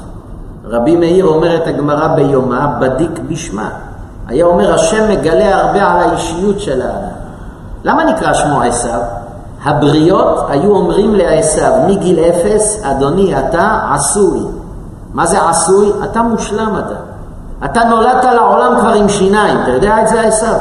רבי 0.64 0.96
מאיר 0.96 1.26
אומר 1.26 1.56
את 1.56 1.66
הגמרא 1.66 2.06
ביומה, 2.06 2.66
בדיק 2.80 3.20
בשמה. 3.28 3.68
היה 4.28 4.44
אומר, 4.44 4.74
השם 4.74 5.10
מגלה 5.10 5.60
הרבה 5.60 5.86
על 5.86 6.00
האישיות 6.00 6.60
של 6.60 6.82
האדם. 6.82 7.08
למה 7.84 8.04
נקרא 8.04 8.34
שמו 8.34 8.62
עשיו? 8.62 9.00
הבריות 9.64 10.46
היו 10.48 10.76
אומרים 10.76 11.14
לעשיו 11.14 11.72
מגיל 11.86 12.18
אפס, 12.18 12.82
אדוני, 12.84 13.38
אתה 13.38 13.80
עשוי. 13.94 14.40
מה 15.14 15.26
זה 15.26 15.48
עשוי? 15.48 15.92
אתה 16.04 16.22
מושלם 16.22 16.78
אתה. 16.78 16.94
אתה 17.64 17.84
נולדת 17.84 18.24
לעולם 18.24 18.80
כבר 18.80 18.92
עם 18.92 19.08
שיניים, 19.08 19.62
אתה 19.62 19.70
יודע 19.70 20.02
את 20.02 20.08
זה 20.08 20.20
עשיו? 20.20 20.54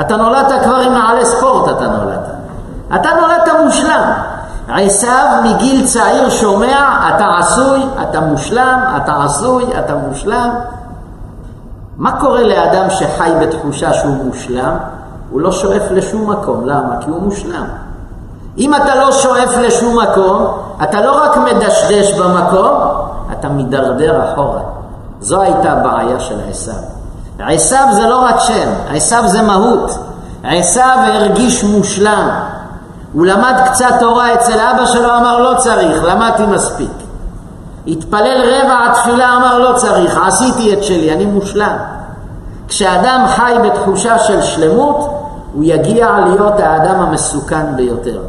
אתה 0.00 0.16
נולדת 0.16 0.62
כבר 0.62 0.76
עם 0.76 0.92
נעלי 0.92 1.24
ספורט, 1.24 1.68
אתה 1.76 1.86
נולדת. 1.86 2.32
אתה 2.94 3.08
נולדת 3.20 3.64
מושלם. 3.64 4.12
עשיו 4.68 5.26
מגיל 5.44 5.86
צעיר 5.86 6.30
שומע, 6.30 7.08
אתה 7.14 7.38
עשוי, 7.38 7.86
אתה 8.02 8.20
מושלם, 8.20 8.80
אתה 8.96 9.22
עשוי, 9.24 9.64
אתה 9.78 9.94
מושלם. 9.94 10.50
מה 11.96 12.20
קורה 12.20 12.42
לאדם 12.42 12.90
שחי 12.90 13.32
בתחושה 13.40 13.92
שהוא 13.92 14.24
מושלם? 14.24 14.76
הוא 15.30 15.40
לא 15.40 15.52
שואף 15.52 15.82
לשום 15.90 16.30
מקום. 16.30 16.68
למה? 16.68 16.96
כי 17.00 17.10
הוא 17.10 17.22
מושלם. 17.22 17.64
אם 18.58 18.74
אתה 18.74 18.94
לא 18.94 19.12
שואף 19.12 19.56
לשום 19.58 19.98
מקום, 19.98 20.46
אתה 20.82 21.00
לא 21.00 21.24
רק 21.24 21.36
מדשדש 21.36 22.12
במקום, 22.12 22.80
אתה 23.32 23.48
מידרדר 23.48 24.32
אחורה. 24.32 24.60
זו 25.20 25.40
הייתה 25.40 25.72
הבעיה 25.72 26.20
של 26.20 26.36
עשיו. 26.50 26.74
עשיו 27.38 27.86
זה 27.92 28.06
לא 28.06 28.18
רק 28.18 28.38
שם, 28.38 28.68
עשיו 28.94 29.22
זה 29.26 29.42
מהות. 29.42 29.98
עשיו 30.44 30.98
הרגיש 31.06 31.64
מושלם. 31.64 32.28
הוא 33.12 33.26
למד 33.26 33.54
קצת 33.64 33.94
תורה 34.00 34.34
אצל 34.34 34.60
אבא 34.60 34.86
שלו, 34.86 35.16
אמר 35.16 35.38
לא 35.38 35.58
צריך, 35.58 36.04
למדתי 36.04 36.46
מספיק. 36.46 36.90
התפלל 37.86 38.42
רבע 38.44 38.78
התפילה, 38.90 39.36
אמר 39.36 39.58
לא 39.58 39.76
צריך, 39.76 40.18
עשיתי 40.26 40.74
את 40.74 40.84
שלי, 40.84 41.12
אני 41.12 41.26
מושלם. 41.26 41.76
כשאדם 42.68 43.24
חי 43.28 43.54
בתחושה 43.64 44.18
של 44.18 44.42
שלמות, 44.42 45.10
הוא 45.52 45.64
יגיע 45.64 46.10
להיות 46.24 46.60
האדם 46.60 47.00
המסוכן 47.00 47.76
ביותר. 47.76 48.20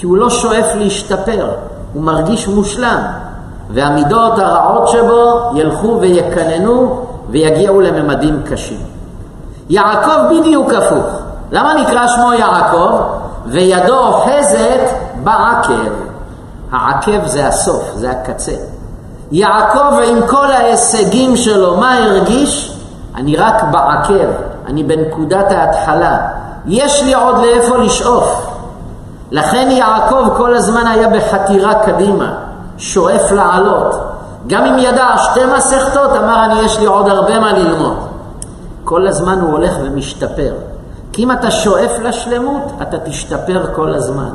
כי 0.00 0.06
הוא 0.06 0.16
לא 0.16 0.30
שואף 0.30 0.74
להשתפר, 0.74 1.48
הוא 1.92 2.02
מרגיש 2.02 2.48
מושלם. 2.48 3.02
והמידות 3.70 4.38
הרעות 4.38 4.88
שבו 4.88 5.50
ילכו 5.54 5.98
ויקננו 6.00 7.06
ויגיעו 7.30 7.80
לממדים 7.80 8.42
קשים. 8.50 8.80
יעקב 9.70 10.18
בדיוק 10.30 10.72
הפוך. 10.72 11.06
למה 11.52 11.74
נקרא 11.74 12.06
שמו 12.06 12.32
יעקב? 12.32 12.90
וידו 13.46 13.98
אוחזת 13.98 14.80
בעקב. 15.24 15.92
העקב 16.72 17.26
זה 17.26 17.46
הסוף, 17.46 17.90
זה 17.94 18.10
הקצה. 18.10 18.54
יעקב 19.32 19.94
עם 20.06 20.26
כל 20.26 20.50
ההישגים 20.50 21.36
שלו, 21.36 21.76
מה 21.76 21.98
הרגיש? 21.98 22.78
אני 23.16 23.36
רק 23.36 23.62
בעקב, 23.70 24.28
אני 24.66 24.82
בנקודת 24.82 25.52
ההתחלה. 25.52 26.18
יש 26.66 27.02
לי 27.02 27.14
עוד 27.14 27.38
לאיפה 27.38 27.76
לשאוף. 27.76 28.49
לכן 29.30 29.68
יעקב 29.70 30.28
כל 30.36 30.54
הזמן 30.54 30.86
היה 30.86 31.08
בחתירה 31.08 31.74
קדימה, 31.74 32.34
שואף 32.78 33.32
לעלות. 33.32 33.94
גם 34.46 34.64
אם 34.64 34.78
ידע 34.78 35.06
שתי 35.18 35.40
מסכתות, 35.56 36.10
אמר 36.10 36.44
אני 36.44 36.60
יש 36.60 36.78
לי 36.78 36.86
עוד 36.86 37.08
הרבה 37.08 37.40
מה 37.40 37.52
ללמוד. 37.52 37.96
כל 38.84 39.06
הזמן 39.06 39.40
הוא 39.40 39.52
הולך 39.52 39.72
ומשתפר. 39.82 40.52
כי 41.12 41.24
אם 41.24 41.32
אתה 41.32 41.50
שואף 41.50 41.98
לשלמות, 42.02 42.72
אתה 42.82 42.98
תשתפר 42.98 43.66
כל 43.74 43.94
הזמן. 43.94 44.30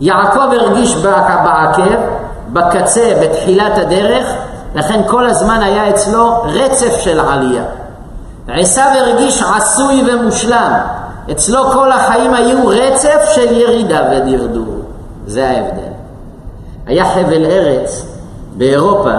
יעקב 0.00 0.52
הרגיש 0.52 0.96
בעקב, 0.96 1.82
בקצה, 2.52 3.12
בתחילת 3.22 3.78
הדרך, 3.78 4.26
לכן 4.74 5.00
כל 5.06 5.26
הזמן 5.26 5.62
היה 5.62 5.88
אצלו 5.88 6.42
רצף 6.44 6.96
של 6.98 7.20
עלייה. 7.20 7.62
עשיו 8.48 8.86
הרגיש 8.98 9.42
עשוי 9.42 10.12
ומושלם. 10.12 10.72
אצלו 11.30 11.64
כל 11.64 11.92
החיים 11.92 12.34
היו 12.34 12.66
רצף 12.66 13.20
של 13.34 13.52
ירידה 13.52 14.00
ודרדור. 14.12 14.74
זה 15.26 15.50
ההבדל. 15.50 15.92
היה 16.86 17.04
חבל 17.14 17.44
ארץ 17.44 18.06
באירופה, 18.56 19.14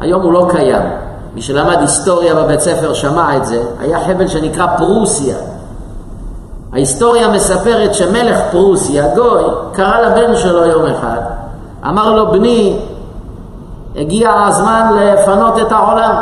היום 0.00 0.22
הוא 0.22 0.32
לא 0.32 0.46
קיים. 0.50 0.82
מי 1.34 1.42
שלמד 1.42 1.76
היסטוריה 1.80 2.34
בבית 2.34 2.60
ספר 2.60 2.94
שמע 2.94 3.36
את 3.36 3.46
זה, 3.46 3.62
היה 3.80 4.00
חבל 4.06 4.28
שנקרא 4.28 4.66
פרוסיה. 4.76 5.36
ההיסטוריה 6.72 7.28
מספרת 7.28 7.94
שמלך 7.94 8.38
פרוסיה, 8.50 9.14
גוי, 9.14 9.42
קרא 9.72 10.00
לבן 10.00 10.36
שלו 10.36 10.64
יום 10.64 10.86
אחד, 10.86 11.20
אמר 11.88 12.12
לו, 12.12 12.30
בני, 12.30 12.78
הגיע 13.96 14.32
הזמן 14.46 14.96
לפנות 14.96 15.58
את 15.58 15.72
העולם. 15.72 16.14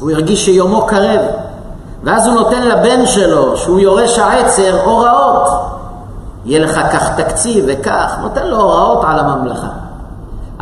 הוא 0.00 0.10
הרגיש 0.10 0.44
שיומו 0.44 0.86
קרב. 0.86 1.20
ואז 2.04 2.26
הוא 2.26 2.34
נותן 2.34 2.62
לבן 2.62 3.06
שלו, 3.06 3.56
שהוא 3.56 3.80
יורש 3.80 4.18
העצר, 4.18 4.80
הוראות. 4.84 5.48
יהיה 6.44 6.60
לך 6.66 6.80
כך 6.92 7.20
תקציב 7.20 7.64
וכך, 7.68 8.12
נותן 8.22 8.46
לו 8.46 8.56
הוראות 8.56 9.04
על 9.08 9.18
הממלכה. 9.18 9.68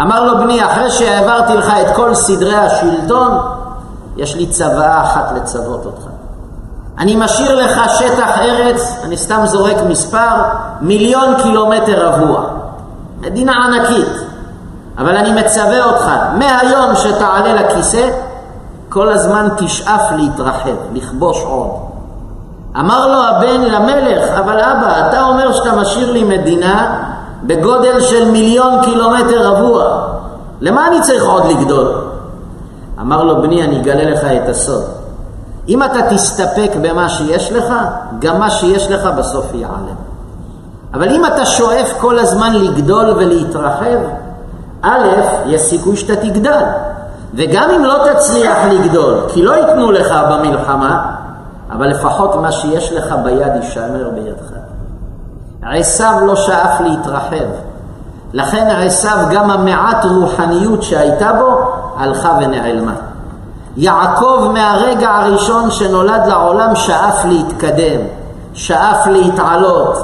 אמר 0.01 0.25
לו 0.25 0.39
בני, 0.39 0.65
אחרי 0.65 0.91
שהעברתי 0.91 1.55
לך 1.55 1.73
את 1.81 1.97
כל 1.97 2.15
סדרי 2.15 2.55
השלטון, 2.55 3.39
יש 4.17 4.35
לי 4.35 4.47
צוואה 4.47 5.03
אחת 5.03 5.33
לצוות 5.37 5.87
אותך. 5.87 6.03
אני 6.99 7.17
משאיר 7.17 7.55
לך 7.55 7.91
שטח 7.99 8.39
ארץ, 8.39 8.97
אני 9.05 9.17
סתם 9.17 9.41
זורק 9.45 9.77
מספר, 9.89 10.35
מיליון 10.81 11.35
קילומטר 11.43 12.09
רבוע. 12.09 12.45
מדינה 13.21 13.53
ענקית. 13.67 14.09
אבל 14.99 15.17
אני 15.17 15.43
מצווה 15.43 15.85
אותך, 15.85 16.11
מהיום 16.35 16.97
שתעלה 16.97 17.53
לכיסא, 17.53 18.11
כל 18.89 19.09
הזמן 19.09 19.49
תשאף 19.57 20.03
להתרחב, 20.17 20.77
לכבוש 20.93 21.45
עוד. 21.45 21.71
אמר 22.79 23.07
לו 23.07 23.25
הבן 23.25 23.61
למלך, 23.61 24.39
אבל 24.39 24.61
אבא, 24.61 25.09
אתה 25.09 25.25
אומר 25.25 25.53
שאתה 25.53 25.73
משאיר 25.73 26.13
לי 26.13 26.25
מדינה 26.25 27.05
בגודל 27.43 28.01
של 28.01 28.31
מיליון 28.31 28.83
קילומטר 28.83 29.53
רבוע. 29.53 29.85
למה 30.61 30.89
אני 30.89 31.03
צריך 31.03 31.25
עוד 31.25 31.45
לגדול? 31.45 31.95
אמר 33.01 33.25
לו, 33.25 33.43
בני, 33.43 33.63
אני 33.63 33.81
אגלה 33.81 34.11
לך 34.11 34.25
את 34.25 34.49
הסוד. 34.49 34.85
אם 35.69 35.83
אתה 35.83 35.99
תסתפק 36.11 36.71
במה 36.83 37.09
שיש 37.09 37.53
לך, 37.53 37.73
גם 38.19 38.39
מה 38.39 38.51
שיש 38.51 38.91
לך 38.91 39.09
בסוף 39.19 39.55
ייעלם. 39.55 39.99
אבל 40.95 41.09
אם 41.09 41.27
אתה 41.27 41.47
שואף 41.47 41.93
כל 42.01 42.19
הזמן 42.19 42.55
לגדול 42.55 43.11
ולהתרחב, 43.11 43.99
א', 44.83 45.07
יש 45.47 45.61
סיכוי 45.61 45.97
שאתה 45.97 46.17
תגדל. 46.17 46.65
וגם 47.39 47.71
אם 47.71 47.85
לא 47.85 47.95
תצליח 48.13 48.59
לגדול, 48.71 49.15
כי 49.29 49.43
לא 49.43 49.53
ייתנו 49.53 49.93
לך 49.93 50.15
במלחמה, 50.31 51.15
אבל 51.71 51.89
לפחות 51.89 52.35
מה 52.35 52.53
שיש 52.53 52.93
לך 52.93 53.15
ביד 53.25 53.57
יישמר 53.57 54.11
בידך. 54.15 54.53
עשיו 55.63 56.15
לא 56.27 56.37
שאף 56.37 56.81
להתרחב. 56.81 57.47
לכן 58.33 58.67
עשיו 58.87 59.19
גם 59.31 59.51
המעט 59.51 60.05
רוחניות 60.05 60.83
שהייתה 60.83 61.33
בו, 61.33 61.59
הלכה 61.99 62.39
ונעלמה. 62.41 62.93
יעקב 63.77 64.51
מהרגע 64.53 65.11
הראשון 65.11 65.71
שנולד 65.71 66.27
לעולם 66.27 66.77
שאף 66.77 67.25
להתקדם, 67.25 68.01
שאף 68.55 69.07
להתעלות, 69.07 69.97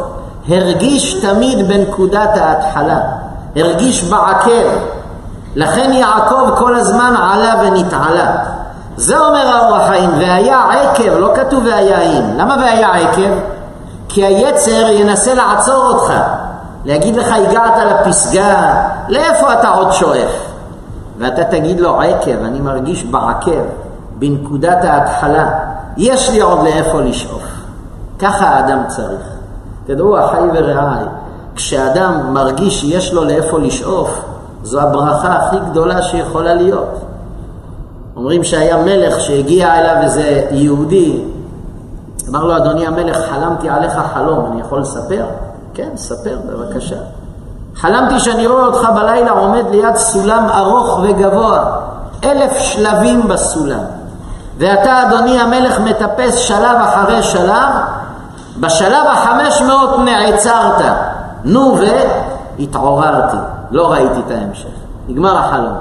הרגיש 0.48 1.14
תמיד 1.14 1.68
בנקודת 1.68 2.36
ההתחלה, 2.36 3.00
הרגיש 3.56 4.04
בעקב. 4.04 4.78
לכן 5.56 5.92
יעקב 5.92 6.50
כל 6.56 6.74
הזמן 6.74 7.14
עלה 7.32 7.54
ונתעלה. 7.62 8.36
זה 8.96 9.18
אומר 9.18 9.48
האור 9.48 9.76
החיים, 9.76 10.10
והיה 10.18 10.62
עקב, 10.70 11.18
לא 11.18 11.32
כתוב 11.34 11.64
והיה 11.64 12.00
אם. 12.00 12.38
למה 12.38 12.56
והיה 12.60 12.92
עקב? 12.92 13.32
כי 14.08 14.24
היצר 14.24 14.88
ינסה 14.90 15.34
לעצור 15.34 15.86
אותך, 15.86 16.12
להגיד 16.84 17.16
לך 17.16 17.32
הגעת 17.32 17.74
לפסגה, 17.76 18.74
לאיפה 19.08 19.52
אתה 19.52 19.68
עוד 19.68 19.92
שואף? 19.92 20.30
ואתה 21.18 21.44
תגיד 21.44 21.80
לו 21.80 22.00
עקב, 22.00 22.44
אני 22.44 22.60
מרגיש 22.60 23.04
בעקב, 23.04 23.62
בנקודת 24.18 24.84
ההתחלה, 24.84 25.48
יש 25.96 26.30
לי 26.30 26.40
עוד 26.40 26.62
לאיפה 26.62 27.00
לשאוף. 27.00 27.42
ככה 28.18 28.46
האדם 28.46 28.78
צריך. 28.88 29.22
תדעו, 29.86 30.18
אחי 30.24 30.36
ורעי, 30.54 31.04
כשאדם 31.54 32.34
מרגיש 32.34 32.80
שיש 32.80 33.12
לו 33.12 33.24
לאיפה 33.24 33.58
לשאוף, 33.58 34.20
זו 34.64 34.80
הברכה 34.80 35.36
הכי 35.36 35.56
גדולה 35.70 36.02
שיכולה 36.02 36.54
להיות. 36.54 37.00
אומרים 38.16 38.44
שהיה 38.44 38.76
מלך 38.76 39.20
שהגיע 39.20 39.78
אליו 39.78 40.02
איזה 40.02 40.46
יהודי, 40.50 41.24
אמר 42.28 42.44
לו, 42.44 42.56
אדוני 42.56 42.86
המלך, 42.86 43.16
חלמתי 43.30 43.68
עליך 43.68 43.92
חלום, 44.14 44.46
אני 44.52 44.60
יכול 44.60 44.80
לספר? 44.80 45.24
כן, 45.74 45.88
ספר, 45.96 46.38
בבקשה. 46.46 46.96
חלמתי 47.76 48.20
שאני 48.20 48.46
רואה 48.46 48.66
אותך 48.66 48.88
בלילה 48.94 49.30
עומד 49.30 49.64
ליד 49.70 49.96
סולם 49.96 50.46
ארוך 50.54 51.00
וגבוה, 51.02 51.64
אלף 52.24 52.58
שלבים 52.58 53.28
בסולם. 53.28 53.80
ואתה, 54.58 55.02
אדוני 55.02 55.40
המלך, 55.40 55.80
מטפס 55.80 56.34
שלב 56.34 56.76
אחרי 56.80 57.22
שלב, 57.22 57.70
בשלב 58.60 59.06
החמש 59.12 59.62
מאות 59.62 59.98
נעצרת. 59.98 60.82
נו, 61.44 61.76
והתעוררתי, 62.58 63.36
לא 63.74 63.92
ראיתי 63.92 64.20
את 64.26 64.30
ההמשך. 64.30 64.68
נגמר 65.08 65.38
החלום. 65.38 65.76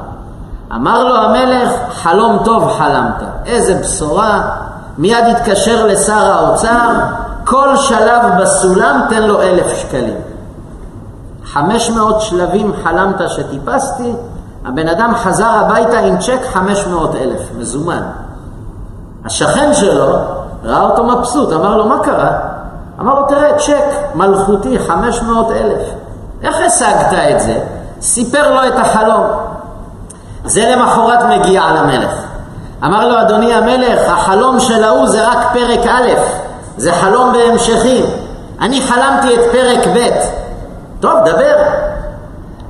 אמר 0.76 1.04
לו 1.04 1.16
המלך, 1.16 1.72
חלום 1.92 2.38
טוב 2.46 2.72
חלמת. 2.78 3.24
איזה 3.46 3.74
בשורה. 3.74 4.42
מיד 4.98 5.26
התקשר 5.32 5.86
לשר 5.86 6.34
האוצר, 6.34 6.90
כל 7.46 7.78
שלב 7.78 8.22
בסולם 8.42 9.02
תן 9.10 9.24
לו 9.24 9.42
אלף 9.42 9.68
שקלים. 9.78 10.16
חמש 11.46 11.90
מאות 11.90 12.22
שלבים 12.22 12.74
חלמת 12.84 13.30
שטיפסתי, 13.30 14.14
הבן 14.66 14.88
אדם 14.88 15.16
חזר 15.16 15.50
הביתה 15.50 16.00
עם 16.00 16.18
צ'ק 16.18 16.40
חמש 16.54 16.88
מאות 16.88 17.16
אלף, 17.16 17.42
מזומן. 17.58 18.02
השכן 19.26 19.74
שלו 19.74 20.18
ראה 20.64 20.82
אותו 20.82 21.04
מבסוט, 21.04 21.54
אמר 21.54 21.78
לו, 21.78 21.86
מה 21.86 22.00
קרה? 22.04 22.32
אמר 23.00 23.20
לו, 23.20 23.26
תראה, 23.28 23.58
צ'ק 23.58 24.16
מלכותי, 24.16 24.80
חמש 24.80 25.22
מאות 25.22 25.52
אלף. 25.52 25.82
איך 26.44 26.56
השגת 26.68 27.14
את 27.14 27.40
זה? 27.40 27.60
סיפר 28.04 28.54
לו 28.54 28.68
את 28.68 28.80
החלום. 28.80 29.26
זה 30.46 30.76
למחרת 30.76 31.20
מגיע 31.24 31.62
למלך. 31.76 32.12
אמר 32.86 33.08
לו, 33.08 33.22
אדוני 33.22 33.54
המלך, 33.54 34.10
החלום 34.10 34.60
של 34.60 34.84
ההוא 34.84 35.08
זה 35.08 35.28
רק 35.28 35.38
פרק 35.54 35.80
א', 35.88 36.08
זה 36.78 36.94
חלום 36.94 37.34
בהמשכים. 37.34 38.06
אני 38.62 38.82
חלמתי 38.82 39.36
את 39.36 39.40
פרק 39.52 39.88
ב'. 39.96 40.10
טוב, 41.00 41.20
דבר. 41.26 41.56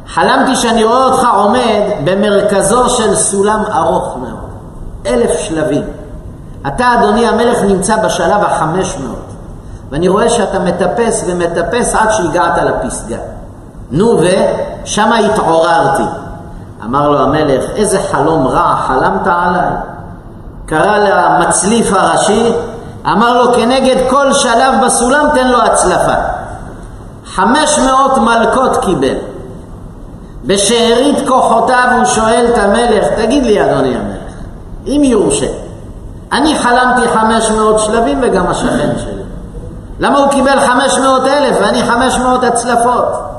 חלמתי 0.08 0.56
שאני 0.56 0.84
רואה 0.84 1.06
אותך 1.06 1.28
עומד 1.34 1.82
במרכזו 2.04 2.89
של 2.89 3.15
סולם 3.15 3.63
ארוך 3.74 4.17
מאוד, 4.17 4.50
אלף 5.06 5.39
שלבים. 5.39 5.84
אתה, 6.67 6.93
אדוני 7.00 7.28
המלך, 7.28 7.62
נמצא 7.62 7.98
בשלב 7.98 8.41
החמש 8.41 8.98
מאות, 8.98 9.34
ואני 9.91 10.08
רואה 10.08 10.30
שאתה 10.30 10.60
מטפס 10.60 11.24
ומטפס 11.28 11.96
עד 11.96 12.12
שהגעת 12.12 12.58
לפסגה. 12.58 13.33
נו, 13.91 14.19
ושמה 14.19 15.17
התעוררתי. 15.17 16.04
אמר 16.86 17.10
לו 17.10 17.19
המלך, 17.19 17.63
איזה 17.76 18.00
חלום 18.12 18.48
רע 18.48 18.76
חלמת 18.88 19.28
עליי? 19.28 19.69
קרא 20.65 20.98
למצליף 20.98 21.93
הראשי, 21.93 22.54
אמר 23.06 23.41
לו, 23.41 23.54
כנגד 23.54 24.10
כל 24.10 24.34
שלב 24.34 24.86
בסולם 24.86 25.26
תן 25.34 25.48
לו 25.48 25.62
הצלפה. 25.62 26.15
חמש 27.26 27.80
מאות 27.80 28.17
מלקות 28.17 28.78
קיבל. 28.78 29.15
בשארית 30.46 31.28
כוחותיו 31.28 31.88
הוא 31.98 32.06
שואל 32.06 32.46
את 32.54 32.58
המלך, 32.58 33.08
תגיד 33.15 33.43
לי 33.43 33.63
אדוני 33.63 33.96
המלך, 33.96 34.34
אם 34.88 35.02
יורשה, 35.04 35.46
אני 36.32 36.60
חלמתי 36.60 37.08
חמש 37.08 37.52
מאות 37.52 37.80
שלבים 37.80 38.19
וגם 38.24 38.48
השכן 38.48 38.93
שלי. 38.98 39.24
למה 40.00 40.17
הוא 40.17 40.28
קיבל 40.28 40.60
חמש 40.60 40.98
מאות 40.98 41.28
אלף 41.28 41.58
ואני 41.62 41.84
חמש 41.84 42.17
מאות 42.17 42.44
הצלפות? 42.44 43.33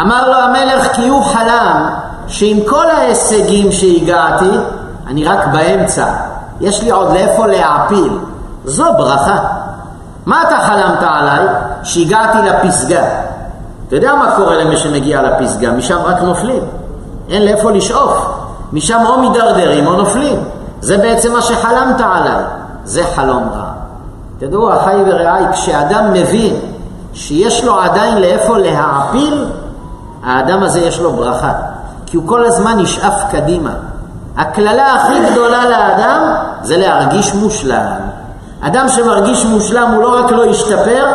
אמר 0.00 0.28
לו 0.28 0.34
המלך 0.34 0.92
כי 0.92 1.08
הוא 1.08 1.24
חלם 1.24 1.88
שעם 2.26 2.56
כל 2.66 2.90
ההישגים 2.90 3.72
שהגעתי, 3.72 4.50
אני 5.06 5.24
רק 5.24 5.46
באמצע. 5.52 6.06
יש 6.60 6.82
לי 6.82 6.90
עוד 6.90 7.12
לאיפה 7.12 7.46
להעפיל. 7.46 8.18
זו 8.64 8.84
ברכה. 8.96 9.38
מה 10.26 10.42
אתה 10.42 10.58
חלמת 10.58 10.98
עליי? 11.02 11.46
שהגעתי 11.82 12.38
לפסגה. 12.38 13.04
אתה 13.88 13.96
יודע 13.96 14.14
מה 14.14 14.36
קורה 14.36 14.56
למי 14.56 14.76
שמגיע 14.76 15.22
לפסגה? 15.22 15.72
משם 15.72 15.98
רק 16.04 16.22
נופלים. 16.22 16.62
אין 17.28 17.44
לאיפה 17.44 17.70
לשאוף. 17.70 18.26
משם 18.72 19.00
או 19.06 19.18
מידרדרים 19.18 19.86
או 19.86 19.96
נופלים. 19.96 20.44
זה 20.80 20.98
בעצם 20.98 21.32
מה 21.32 21.42
שחלמת 21.42 22.00
עליי. 22.00 22.44
זה 22.84 23.04
חלום 23.14 23.48
רע. 23.54 23.64
תדעו, 24.38 24.72
אחי 24.72 24.96
ורעי, 25.06 25.44
כשאדם 25.52 26.12
מבין 26.12 26.56
שיש 27.14 27.64
לו 27.64 27.80
עדיין 27.80 28.18
לאיפה 28.18 28.58
להעפיל, 28.58 29.44
האדם 30.24 30.62
הזה 30.62 30.80
יש 30.80 31.00
לו 31.00 31.12
ברכה. 31.12 31.52
כי 32.06 32.16
הוא 32.16 32.28
כל 32.28 32.44
הזמן 32.44 32.78
נשאף 32.78 33.22
קדימה. 33.30 33.70
הקללה 34.36 34.94
הכי 34.94 35.32
גדולה 35.32 35.68
לאדם 35.68 36.34
זה 36.62 36.76
להרגיש 36.76 37.34
מושלם. 37.34 37.86
אדם 38.60 38.88
שמרגיש 38.88 39.44
מושלם 39.44 39.90
הוא 39.90 40.02
לא 40.02 40.24
רק 40.24 40.30
לא 40.30 40.46
ישתפר, 40.46 41.06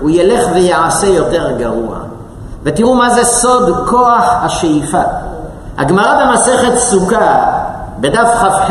הוא 0.00 0.10
ילך 0.10 0.44
ויעשה 0.54 1.06
יותר 1.06 1.50
גרוע. 1.58 1.96
ותראו 2.62 2.94
מה 2.94 3.10
זה 3.10 3.24
סוד 3.24 3.88
כוח 3.88 4.34
השאיפה. 4.42 5.02
הגמרא 5.78 6.24
במסכת 6.24 6.78
סוכה, 6.78 7.44
בדף 8.00 8.28
כ"ח, 8.40 8.70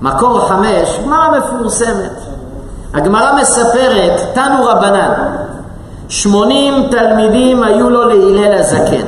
מקור 0.00 0.48
חמש, 0.48 0.98
גמרא 1.04 1.38
מפורסמת. 1.38 2.12
הגמרא 2.94 3.32
מספרת, 3.40 4.20
תנו 4.34 4.64
רבנן, 4.66 5.12
שמונים 6.08 6.74
תלמידים 6.90 7.62
היו 7.62 7.90
לו 7.90 8.08
להלל 8.08 8.58
הזקן. 8.58 9.06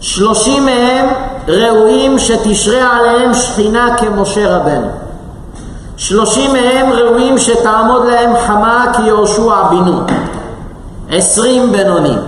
שלושים 0.00 0.64
מהם 0.64 1.06
ראויים 1.48 2.18
שתשרה 2.18 2.96
עליהם 2.96 3.34
שכינה 3.34 3.96
כמשה 3.96 4.56
רבנו. 4.56 4.86
שלושים 5.96 6.52
מהם 6.52 6.92
ראויים 6.92 7.38
שתעמוד 7.38 8.06
להם 8.06 8.30
חמה 8.46 8.92
כיהושע 8.96 9.62
בנו. 9.70 10.00
עשרים 11.10 11.72
בינונים. 11.72 12.18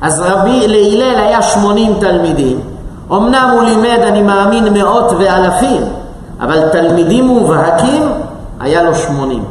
אז 0.00 0.20
רבי 0.20 0.68
להלל 0.68 1.18
היה 1.18 1.42
שמונים 1.42 1.94
תלמידים. 2.00 2.60
אמנם 3.12 3.50
הוא 3.52 3.62
לימד, 3.62 3.98
אני 4.02 4.22
מאמין, 4.22 4.72
מאות 4.72 5.12
ואלפים, 5.18 5.82
אבל 6.40 6.68
תלמידים 6.68 7.26
מובהקים 7.26 8.02
היה 8.60 8.82
לו 8.82 8.94
שמונים. 8.94 9.44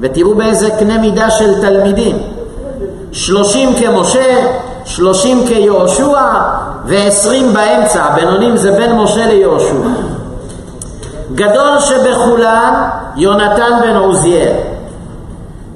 ותראו 0.00 0.34
באיזה 0.34 0.70
קנה 0.70 0.98
מידה 0.98 1.30
של 1.30 1.60
תלמידים. 1.60 2.18
שלושים 3.12 3.74
כמשה, 3.74 4.46
שלושים 4.84 5.46
כיהושע 5.46 6.20
ועשרים 6.84 7.52
באמצע. 7.52 8.14
בינונים 8.14 8.56
זה 8.56 8.72
בין 8.72 8.96
משה 8.96 9.26
ליהושע. 9.26 9.74
גדול 11.34 11.80
שבכולן 11.80 12.88
יונתן 13.16 13.72
בן 13.82 13.96
עוזיאל. 13.96 14.52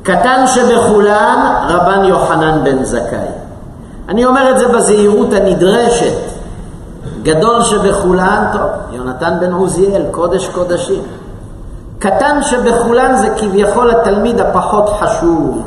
קטן 0.02 0.44
שבכולן 0.46 1.52
רבן 1.68 2.04
יוחנן 2.04 2.64
בן 2.64 2.84
זכאי. 2.84 3.28
אני 4.08 4.24
אומר 4.24 4.50
את 4.50 4.58
זה 4.58 4.68
בזהירות 4.68 5.32
הנדרשת. 5.32 6.12
גדול 7.22 7.62
שבכולן, 7.62 8.44
טוב, 8.52 8.62
יונתן 8.92 9.34
בן 9.40 9.52
עוזיאל, 9.52 10.02
קודש 10.10 10.46
קודשים. 10.46 11.02
קטן 11.98 12.42
שבכולן 12.42 13.16
זה 13.16 13.28
כביכול 13.38 13.90
התלמיד 13.90 14.40
הפחות 14.40 14.88
חשוב, 15.00 15.62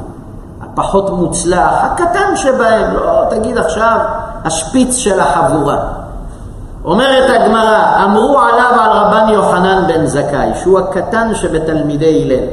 הפחות 0.61 1.09
מוצלח, 1.09 1.73
הקטן 1.82 2.36
שבהם, 2.36 2.93
לא 2.93 3.23
תגיד 3.29 3.57
עכשיו 3.57 3.97
השפיץ 4.45 4.95
של 4.95 5.19
החבורה. 5.19 5.77
אומרת 6.86 7.41
הגמרא, 7.41 8.03
אמרו 8.05 8.39
עליו 8.39 8.71
על 8.82 8.89
רבן 8.91 9.29
יוחנן 9.29 9.84
בן 9.88 10.05
זכאי, 10.05 10.49
שהוא 10.61 10.79
הקטן 10.79 11.36
שבתלמידי 11.36 12.23
הלל, 12.23 12.45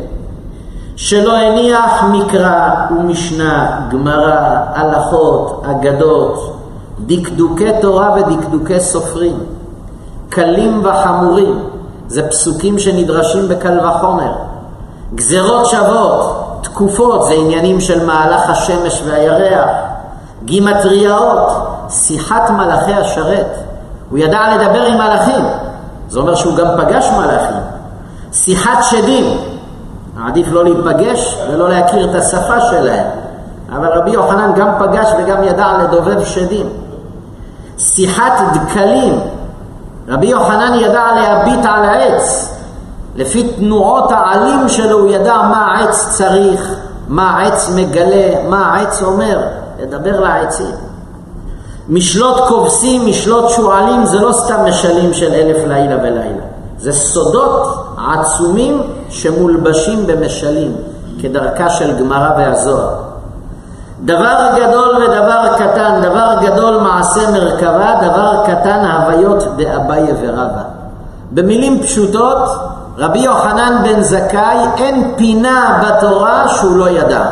שלא 0.96 1.36
הניח 1.36 2.04
מקרא 2.12 2.70
ומשנה, 2.90 3.80
גמרא, 3.90 4.40
הלכות, 4.74 5.62
אגדות, 5.70 6.56
דקדוקי 7.00 7.70
תורה 7.80 8.14
ודקדוקי 8.14 8.80
סופרים, 8.80 9.38
קלים 10.28 10.80
וחמורים, 10.84 11.58
זה 12.08 12.28
פסוקים 12.28 12.78
שנדרשים 12.78 13.48
בקל 13.48 13.86
וחומר. 13.86 14.32
גזרות 15.14 15.66
שוות, 15.66 16.48
תקופות, 16.62 17.24
זה 17.24 17.34
עניינים 17.34 17.80
של 17.80 18.06
מהלך 18.06 18.50
השמש 18.50 19.02
והירח. 19.06 19.70
גימטריאות, 20.44 21.52
שיחת 21.88 22.50
מלאכי 22.50 22.92
השרת. 22.92 23.56
הוא 24.10 24.18
ידע 24.18 24.40
לדבר 24.56 24.82
עם 24.82 24.94
מלאכים, 24.94 25.44
זה 26.08 26.18
אומר 26.18 26.34
שהוא 26.34 26.56
גם 26.56 26.66
פגש 26.76 27.08
מלאכים. 27.16 27.60
שיחת 28.32 28.78
שדים, 28.82 29.40
עדיף 30.26 30.46
לא 30.50 30.64
להיפגש 30.64 31.38
ולא 31.50 31.68
להכיר 31.68 32.10
את 32.10 32.14
השפה 32.14 32.60
שלהם. 32.60 33.06
אבל 33.76 33.88
רבי 33.88 34.10
יוחנן 34.10 34.52
גם 34.56 34.68
פגש 34.78 35.08
וגם 35.18 35.44
ידע 35.44 35.66
לדובב 35.82 36.24
שדים. 36.24 36.66
שיחת 37.78 38.32
דקלים, 38.54 39.20
רבי 40.08 40.26
יוחנן 40.26 40.74
ידע 40.80 41.04
להביט 41.14 41.64
על 41.64 41.84
העץ. 41.84 42.54
לפי 43.16 43.48
תנועות 43.48 44.10
העלים 44.10 44.68
שלו 44.68 44.98
הוא 44.98 45.08
ידע 45.10 45.34
מה 45.34 45.66
העץ 45.66 46.08
צריך, 46.16 46.74
מה 47.08 47.30
העץ 47.30 47.70
מגלה, 47.74 48.48
מה 48.48 48.74
העץ 48.74 49.02
אומר, 49.02 49.40
לדבר 49.82 50.20
לעצים. 50.20 50.74
משלות 51.88 52.48
כובסים, 52.48 53.06
משלות 53.06 53.50
שועלים, 53.50 54.06
זה 54.06 54.18
לא 54.18 54.32
סתם 54.32 54.64
משלים 54.68 55.14
של 55.14 55.32
אלף 55.32 55.56
לילה 55.66 55.96
ולילה. 55.96 56.42
זה 56.78 56.92
סודות 56.92 57.86
עצומים 58.12 58.82
שמולבשים 59.08 60.06
במשלים, 60.06 60.76
כדרכה 61.22 61.70
של 61.70 61.98
גמרא 61.98 62.30
והזוהר. 62.38 63.07
דבר 64.04 64.50
גדול 64.56 64.96
ודבר 64.96 65.56
קטן, 65.58 66.00
דבר 66.02 66.34
גדול 66.42 66.80
מעשה 66.80 67.30
מרכבה, 67.30 67.94
דבר 68.02 68.44
קטן 68.46 68.84
הוויות 68.84 69.44
דאביי 69.56 70.12
ורבא. 70.20 70.62
במילים 71.30 71.82
פשוטות, 71.82 72.48
רבי 72.98 73.18
יוחנן 73.18 73.82
בן 73.82 74.00
זכאי 74.02 74.58
אין 74.76 75.14
פינה 75.16 75.82
בתורה 75.82 76.48
שהוא 76.48 76.76
לא 76.76 76.90
ידע. 76.90 77.24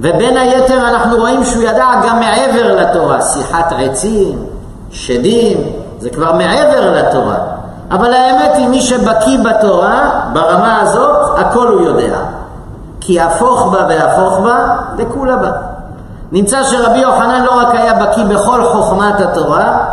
ובין 0.00 0.36
היתר 0.36 0.88
אנחנו 0.88 1.16
רואים 1.16 1.44
שהוא 1.44 1.62
ידע 1.62 1.86
גם 2.06 2.20
מעבר 2.20 2.76
לתורה, 2.76 3.22
שיחת 3.22 3.72
עצים, 3.78 4.46
שדים, 4.90 5.58
זה 5.98 6.10
כבר 6.10 6.32
מעבר 6.32 6.92
לתורה. 6.92 7.36
אבל 7.90 8.12
האמת 8.12 8.50
היא, 8.54 8.68
מי 8.68 8.80
שבקיא 8.80 9.38
בתורה, 9.38 10.10
ברמה 10.32 10.80
הזאת, 10.80 11.38
הכל 11.38 11.68
הוא 11.68 11.80
יודע. 11.80 12.16
כי 13.00 13.20
הפוך 13.20 13.72
בה 13.72 13.86
והפוך 13.88 14.38
בה, 14.38 14.76
דכולה 14.96 15.36
בה. 15.36 15.50
נמצא 16.32 16.64
שרבי 16.64 16.98
יוחנן 16.98 17.44
לא 17.44 17.60
רק 17.60 17.74
היה 17.74 17.94
בקיא 17.94 18.24
בכל 18.24 18.64
חוכמת 18.64 19.20
התורה, 19.20 19.84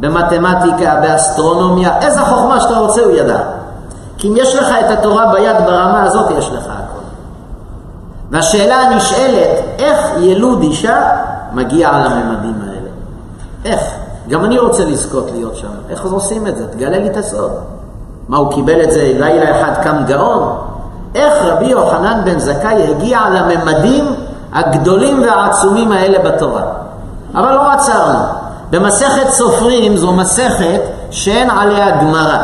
במתמטיקה, 0.00 0.94
באסטרונומיה, 1.02 1.98
איזה 2.00 2.20
חוכמה 2.20 2.60
שאתה 2.60 2.78
רוצה 2.78 3.00
הוא 3.00 3.10
ידע. 3.10 3.38
כי 4.18 4.28
אם 4.28 4.34
יש 4.36 4.54
לך 4.54 4.68
את 4.80 4.98
התורה 4.98 5.32
ביד 5.32 5.56
ברמה 5.66 6.02
הזאת, 6.02 6.30
יש 6.30 6.48
לך 6.48 6.64
הכל. 6.64 7.04
והשאלה 8.30 8.76
הנשאלת, 8.76 9.64
איך 9.78 9.98
ילוד 10.18 10.62
אישה 10.62 11.10
מגיע 11.52 11.92
לממדים 11.92 12.60
האלה? 12.66 12.88
איך? 13.64 13.80
גם 14.28 14.44
אני 14.44 14.58
רוצה 14.58 14.84
לזכות 14.84 15.30
להיות 15.30 15.56
שם. 15.56 15.68
איך 15.90 16.04
עושים 16.04 16.46
את 16.46 16.56
זה? 16.56 16.66
תגלה 16.66 16.98
לי 16.98 17.06
את 17.06 17.16
הסוד. 17.16 17.50
מה, 18.28 18.36
הוא 18.36 18.52
קיבל 18.52 18.82
את 18.82 18.90
זה 18.90 19.12
לילה 19.18 19.60
אחד 19.60 19.82
קם 19.82 20.04
גאון? 20.06 20.56
איך 21.14 21.34
רבי 21.44 21.66
יוחנן 21.66 22.20
בן 22.24 22.38
זכאי 22.38 22.90
הגיע 22.90 23.20
לממדים 23.30 24.04
הגדולים 24.52 25.22
והעצומים 25.22 25.92
האלה 25.92 26.18
בתורה? 26.18 26.62
אבל 27.34 27.54
לא 27.54 27.70
עצרנו. 27.70 28.18
במסכת 28.70 29.30
סופרים 29.30 29.96
זו 29.96 30.12
מסכת 30.12 30.80
שאין 31.10 31.50
עליה 31.50 31.90
גמרא, 31.90 32.38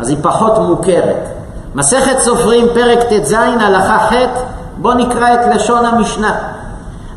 אז 0.00 0.08
היא 0.08 0.16
פחות 0.22 0.58
מוכרת. 0.58 1.28
מסכת 1.74 2.18
סופרים, 2.18 2.66
פרק 2.74 2.98
ט"ז, 2.98 3.32
הלכה 3.60 3.98
ח', 3.98 4.12
בואו 4.76 4.94
נקרא 4.94 5.34
את 5.34 5.54
לשון 5.54 5.86
המשנה. 5.86 6.32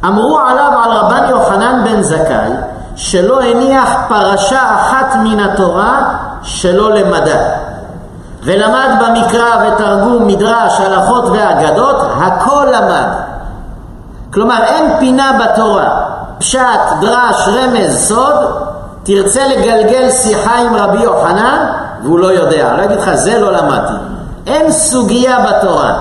אמרו 0.05 0.39
עליו 0.39 0.71
על 0.83 0.91
רבן 0.91 1.29
יוחנן 1.29 1.83
בן 1.83 2.01
זכאי, 2.01 2.51
שלא 2.95 3.41
הניח 3.41 3.89
פרשה 4.07 4.75
אחת 4.75 5.15
מן 5.23 5.39
התורה 5.39 6.15
שלא 6.41 6.91
למדה. 6.91 7.39
ולמד 8.43 8.89
במקרא 8.99 9.67
ותרגום, 9.67 10.27
מדרש, 10.27 10.81
הלכות 10.81 11.25
ואגדות, 11.25 11.95
הכל 12.17 12.65
למד. 12.71 13.07
כלומר, 14.35 14.63
אין 14.63 14.99
פינה 14.99 15.39
בתורה, 15.39 15.89
פשט, 16.37 16.79
דרש, 17.01 17.47
רמז, 17.47 18.07
סוד, 18.07 18.35
תרצה 19.03 19.47
לגלגל 19.47 20.11
שיחה 20.11 20.55
עם 20.55 20.75
רבי 20.75 21.03
יוחנן, 21.03 21.67
והוא 22.03 22.19
לא 22.19 22.27
יודע. 22.27 22.77
לא 22.77 22.83
אגיד 22.83 22.97
לך, 22.97 23.13
זה 23.13 23.39
לא 23.39 23.51
למדתי. 23.51 23.93
אין 24.47 24.71
סוגיה 24.71 25.37
בתורה, 25.39 25.93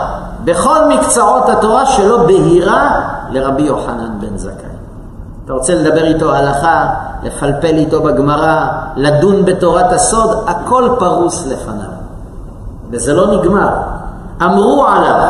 בכל 0.44 0.78
מקצועות 0.88 1.48
התורה 1.48 1.86
שלא 1.86 2.26
בהירה 2.26 3.00
לרבי 3.30 3.62
יוחנן 3.62 4.20
בן 4.20 4.36
זכאי. 4.36 4.74
אתה 5.44 5.52
רוצה 5.52 5.74
לדבר 5.74 6.04
איתו 6.04 6.34
הלכה, 6.34 6.86
לפלפל 7.22 7.74
איתו 7.76 8.02
בגמרא, 8.02 8.66
לדון 8.96 9.44
בתורת 9.44 9.92
הסוד, 9.92 10.44
הכל 10.46 10.88
פרוס 10.98 11.46
לפניו. 11.46 11.90
וזה 12.90 13.14
לא 13.14 13.26
נגמר. 13.26 13.68
אמרו 14.42 14.86
עליו, 14.86 15.20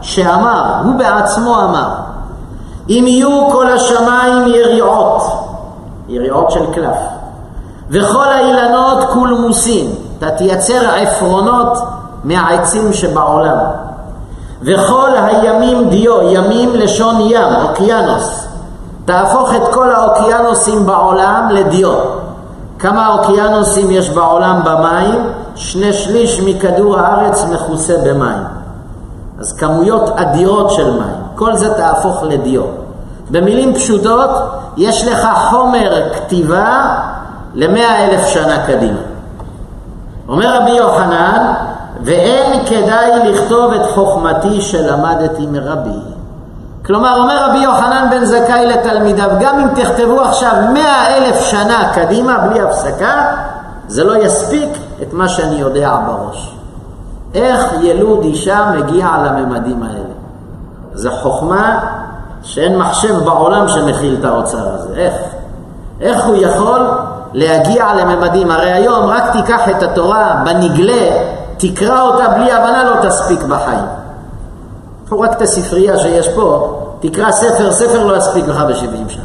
שאמר, 0.00 0.64
הוא 0.84 0.94
בעצמו 0.98 1.60
אמר, 1.62 1.88
אם 2.88 3.04
יהיו 3.06 3.48
כל 3.52 3.66
השמיים 3.66 4.46
יריעות, 4.46 5.22
יריעות 6.08 6.50
של 6.50 6.72
קלף, 6.72 6.96
וכל 7.90 8.24
האילנות 8.24 9.04
קולמוסים, 9.12 9.90
אתה 10.18 10.30
תייצר 10.30 10.90
עפרונות 10.90 11.78
מהעצים 12.24 12.92
שבעולם, 12.92 13.58
וכל 14.62 15.10
הימים 15.14 15.88
דיו, 15.88 16.22
ימים 16.30 16.74
לשון 16.74 17.20
ים, 17.20 17.54
אוקיינוס, 17.68 18.46
תהפוך 19.04 19.54
את 19.54 19.62
כל 19.74 19.90
האוקיינוסים 19.90 20.86
בעולם 20.86 21.48
לדיו. 21.50 21.92
כמה 22.78 23.18
אוקיינוסים 23.18 23.90
יש 23.90 24.10
בעולם 24.10 24.60
במים? 24.64 25.32
שני 25.54 25.92
שליש 25.92 26.40
מכדור 26.40 26.98
הארץ 26.98 27.44
מכוסה 27.44 27.94
במים. 28.04 28.57
אז 29.40 29.52
כמויות 29.52 30.10
אדירות 30.16 30.70
של 30.70 30.90
מים. 30.90 31.16
כל 31.34 31.56
זה 31.56 31.74
תהפוך 31.74 32.22
לדיו. 32.22 32.62
במילים 33.30 33.74
פשוטות, 33.74 34.30
יש 34.76 35.04
לך 35.08 35.28
חומר 35.50 36.12
כתיבה 36.14 36.94
למאה 37.54 38.04
אלף 38.04 38.26
שנה 38.26 38.66
קדימה. 38.66 38.98
אומר 40.28 40.62
רבי 40.62 40.70
יוחנן, 40.70 41.52
ואין 42.02 42.66
כדאי 42.66 43.30
לכתוב 43.30 43.72
את 43.72 43.90
חוכמתי 43.94 44.60
שלמדתי 44.60 45.46
מרבי. 45.46 45.98
כלומר, 46.86 47.20
אומר 47.20 47.48
רבי 47.48 47.58
יוחנן 47.58 48.06
בן 48.10 48.24
זכאי 48.24 48.66
לתלמידיו, 48.66 49.30
גם 49.40 49.60
אם 49.60 49.68
תכתבו 49.82 50.20
עכשיו 50.20 50.52
מאה 50.72 51.16
אלף 51.16 51.40
שנה 51.40 51.92
קדימה 51.94 52.38
בלי 52.38 52.60
הפסקה, 52.60 53.34
זה 53.88 54.04
לא 54.04 54.16
יספיק 54.16 54.68
את 55.02 55.12
מה 55.12 55.28
שאני 55.28 55.54
יודע 55.54 55.96
בראש. 56.06 56.57
איך 57.34 57.72
ילוד 57.80 58.24
אישה 58.24 58.70
מגיע 58.76 59.08
לממדים 59.24 59.82
האלה? 59.82 60.14
זו 60.94 61.10
חוכמה 61.10 61.78
שאין 62.42 62.78
מחשב 62.78 63.24
בעולם 63.24 63.68
שמכיל 63.68 64.16
את 64.20 64.24
האוצר 64.24 64.68
הזה. 64.74 64.94
איך? 64.96 65.14
איך 66.00 66.24
הוא 66.24 66.36
יכול 66.36 66.90
להגיע 67.32 67.94
לממדים? 67.94 68.50
הרי 68.50 68.72
היום 68.72 69.06
רק 69.06 69.32
תיקח 69.32 69.68
את 69.68 69.82
התורה 69.82 70.42
בנגלה, 70.44 71.10
תקרא 71.56 72.00
אותה 72.00 72.28
בלי 72.28 72.52
הבנה, 72.52 72.84
לא 72.84 73.08
תספיק 73.08 73.42
בחיים. 73.42 73.84
קחו 75.06 75.20
רק 75.20 75.32
את 75.32 75.42
הספרייה 75.42 75.98
שיש 75.98 76.28
פה, 76.28 76.78
תקרא 77.00 77.30
ספר, 77.30 77.72
ספר 77.72 78.06
לא 78.06 78.16
יספיק 78.16 78.48
לך 78.48 78.56
ב-70 78.56 79.08
שנה. 79.08 79.22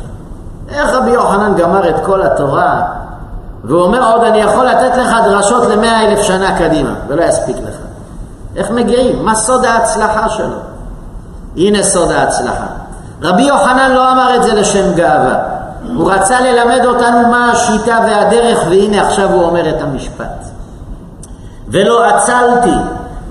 איך 0.70 0.94
רבי 0.94 1.10
יוחנן 1.12 1.56
גמר 1.56 1.90
את 1.90 2.06
כל 2.06 2.22
התורה, 2.22 2.82
והוא 3.64 3.82
אומר 3.82 4.14
עוד, 4.14 4.24
אני 4.24 4.38
יכול 4.38 4.66
לתת 4.66 4.98
לך 4.98 5.16
דרשות 5.26 5.64
למאה 5.68 6.08
אלף 6.08 6.22
שנה 6.22 6.58
קדימה, 6.60 6.94
ולא 7.08 7.24
יספיק 7.24 7.58
לך. 7.58 7.83
איך 8.56 8.72
מגיעים? 8.72 9.26
מה 9.26 9.36
סוד 9.36 9.66
ההצלחה 9.66 10.30
שלו? 10.30 10.58
הנה 11.58 11.84
סוד 11.84 12.12
ההצלחה. 12.12 12.66
רבי 13.22 13.42
יוחנן 13.42 13.92
לא 13.92 14.12
אמר 14.12 14.36
את 14.36 14.44
זה 14.44 14.54
לשם 14.54 14.94
גאווה. 14.94 15.36
הוא 15.96 16.12
רצה 16.12 16.42
ללמד 16.42 16.86
אותנו 16.86 17.28
מה 17.28 17.52
השיטה 17.52 18.00
והדרך, 18.08 18.60
והנה 18.70 19.08
עכשיו 19.08 19.32
הוא 19.32 19.44
אומר 19.44 19.70
את 19.70 19.82
המשפט. 19.82 20.46
ולא 21.68 22.06
עצלתי 22.06 22.76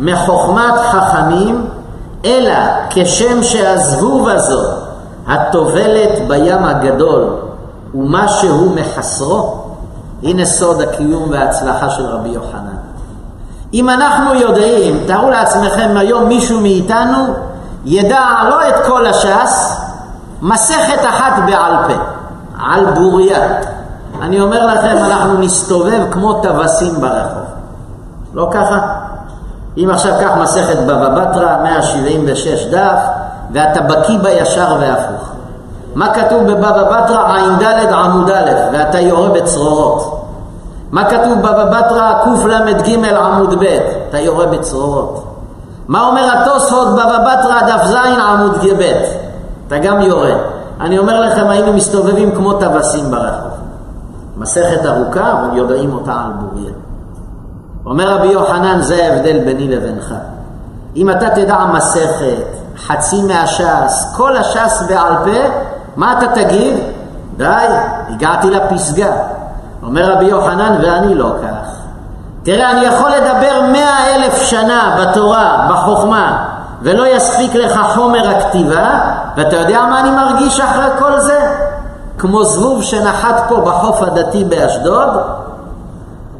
מחוכמת 0.01 0.75
חכמים, 0.91 1.67
אלא 2.25 2.55
כשם 2.91 3.43
שהזבוב 3.43 4.29
הזו, 4.29 4.63
הטובלת 5.27 6.29
בים 6.29 6.65
הגדול, 6.65 7.37
ומה 7.95 8.29
שהוא 8.29 8.77
מחסרו, 8.77 9.65
הנה 10.23 10.45
סוד 10.45 10.81
הקיום 10.81 11.31
וההצלחה 11.31 11.91
של 11.91 12.07
רבי 12.07 12.29
יוחנן. 12.29 12.72
אם 13.75 13.91
אנחנו 13.91 14.35
יודעים, 14.35 15.05
תארו 15.07 15.31
לעצמכם 15.31 15.97
היום 15.97 16.29
מישהו 16.29 16.61
מאיתנו 16.61 17.35
ידע 17.85 18.25
לא 18.49 18.69
את 18.69 18.75
כל 18.87 19.07
הש"ס, 19.07 19.81
מסכת 20.43 21.01
אחת 21.09 21.33
בעל 21.47 21.75
פה, 21.87 22.03
על 22.67 22.85
בוריה. 22.95 23.39
אני 24.23 24.41
אומר 24.41 24.67
לכם, 24.67 24.97
אנחנו 25.05 25.39
נסתובב 25.39 26.01
כמו 26.11 26.33
טווסים 26.43 26.95
ברחוב. 27.01 27.43
לא 28.35 28.49
ככה? 28.53 28.79
אם 29.77 29.89
עכשיו 29.93 30.15
קח 30.21 30.31
מסכת 30.41 30.79
בבא 30.79 31.09
בתרא, 31.09 31.57
176 31.63 32.65
דף, 32.65 32.99
ואתה 33.53 33.81
בקיא 33.81 34.19
בישר 34.19 34.77
והפוך. 34.81 35.29
מה 35.95 36.15
כתוב 36.15 36.43
בבבא 36.43 36.85
בתרא? 36.85 37.23
ע"ד 37.23 37.93
עמוד 37.93 38.31
א', 38.31 38.51
ואתה 38.73 39.01
יורה 39.01 39.29
בצרורות. 39.29 40.22
מה 40.93 41.11
כתוב 41.11 41.39
בבא 41.39 41.65
בתרא? 41.65 42.13
קל"ג 42.25 43.15
עמוד 43.15 43.55
ב', 43.61 43.79
אתה 44.09 44.19
יורה 44.21 44.47
בצרורות. 44.47 45.25
מה 45.89 46.07
אומר 46.07 46.29
התוספות 46.33 46.89
בבא 46.93 47.19
בתרא 47.19 47.61
דף 47.63 47.85
ז 47.85 47.95
עמוד 47.95 48.57
ב', 48.79 48.93
אתה 49.67 49.79
גם 49.79 50.03
יורה. 50.03 50.33
אני 50.81 50.99
אומר 50.99 51.21
לכם, 51.21 51.49
היינו 51.49 51.73
מסתובבים 51.73 52.35
כמו 52.35 52.53
טווסים 52.53 53.11
ברחוב. 53.11 53.51
מסכת 54.37 54.87
ארוכה, 54.87 55.33
אבל 55.33 55.57
יודעים 55.57 55.93
אותה 55.95 56.13
על 56.13 56.33
בוריה. 56.33 56.73
אומר 57.87 58.17
רבי 58.17 58.27
יוחנן, 58.27 58.83
זה 58.83 59.05
ההבדל 59.05 59.39
ביני 59.45 59.69
לבינך. 59.69 60.15
אם 60.97 61.11
אתה 61.11 61.31
תדע 61.31 61.59
מסכת, 61.75 62.45
חצי 62.87 63.23
מהש"ס, 63.23 64.15
כל 64.17 64.37
הש"ס 64.37 64.83
בעל 64.89 65.15
פה, 65.25 65.49
מה 65.97 66.19
אתה 66.19 66.27
תגיד? 66.35 66.75
די, 67.37 67.67
הגעתי 68.09 68.51
לפסגה. 68.51 69.13
אומר 69.83 70.13
רבי 70.13 70.25
יוחנן, 70.25 70.77
ואני 70.83 71.15
לא 71.15 71.33
כך. 71.43 71.73
תראה, 72.43 72.71
אני 72.71 72.85
יכול 72.85 73.11
לדבר 73.11 73.61
מאה 73.73 74.15
אלף 74.15 74.43
שנה 74.43 74.97
בתורה, 75.01 75.69
בחוכמה, 75.71 76.45
ולא 76.83 77.07
יספיק 77.07 77.55
לך 77.55 77.81
חומר 77.95 78.29
הכתיבה, 78.29 79.01
ואתה 79.37 79.57
יודע 79.57 79.83
מה 79.83 80.01
אני 80.01 80.11
מרגיש 80.11 80.61
אחרי 80.61 80.89
כל 80.99 81.21
זה? 81.21 81.41
כמו 82.19 82.45
זבוב 82.45 82.83
שנחת 82.83 83.43
פה 83.49 83.57
בחוף 83.57 84.03
הדתי 84.03 84.45
באשדוד, 84.45 85.09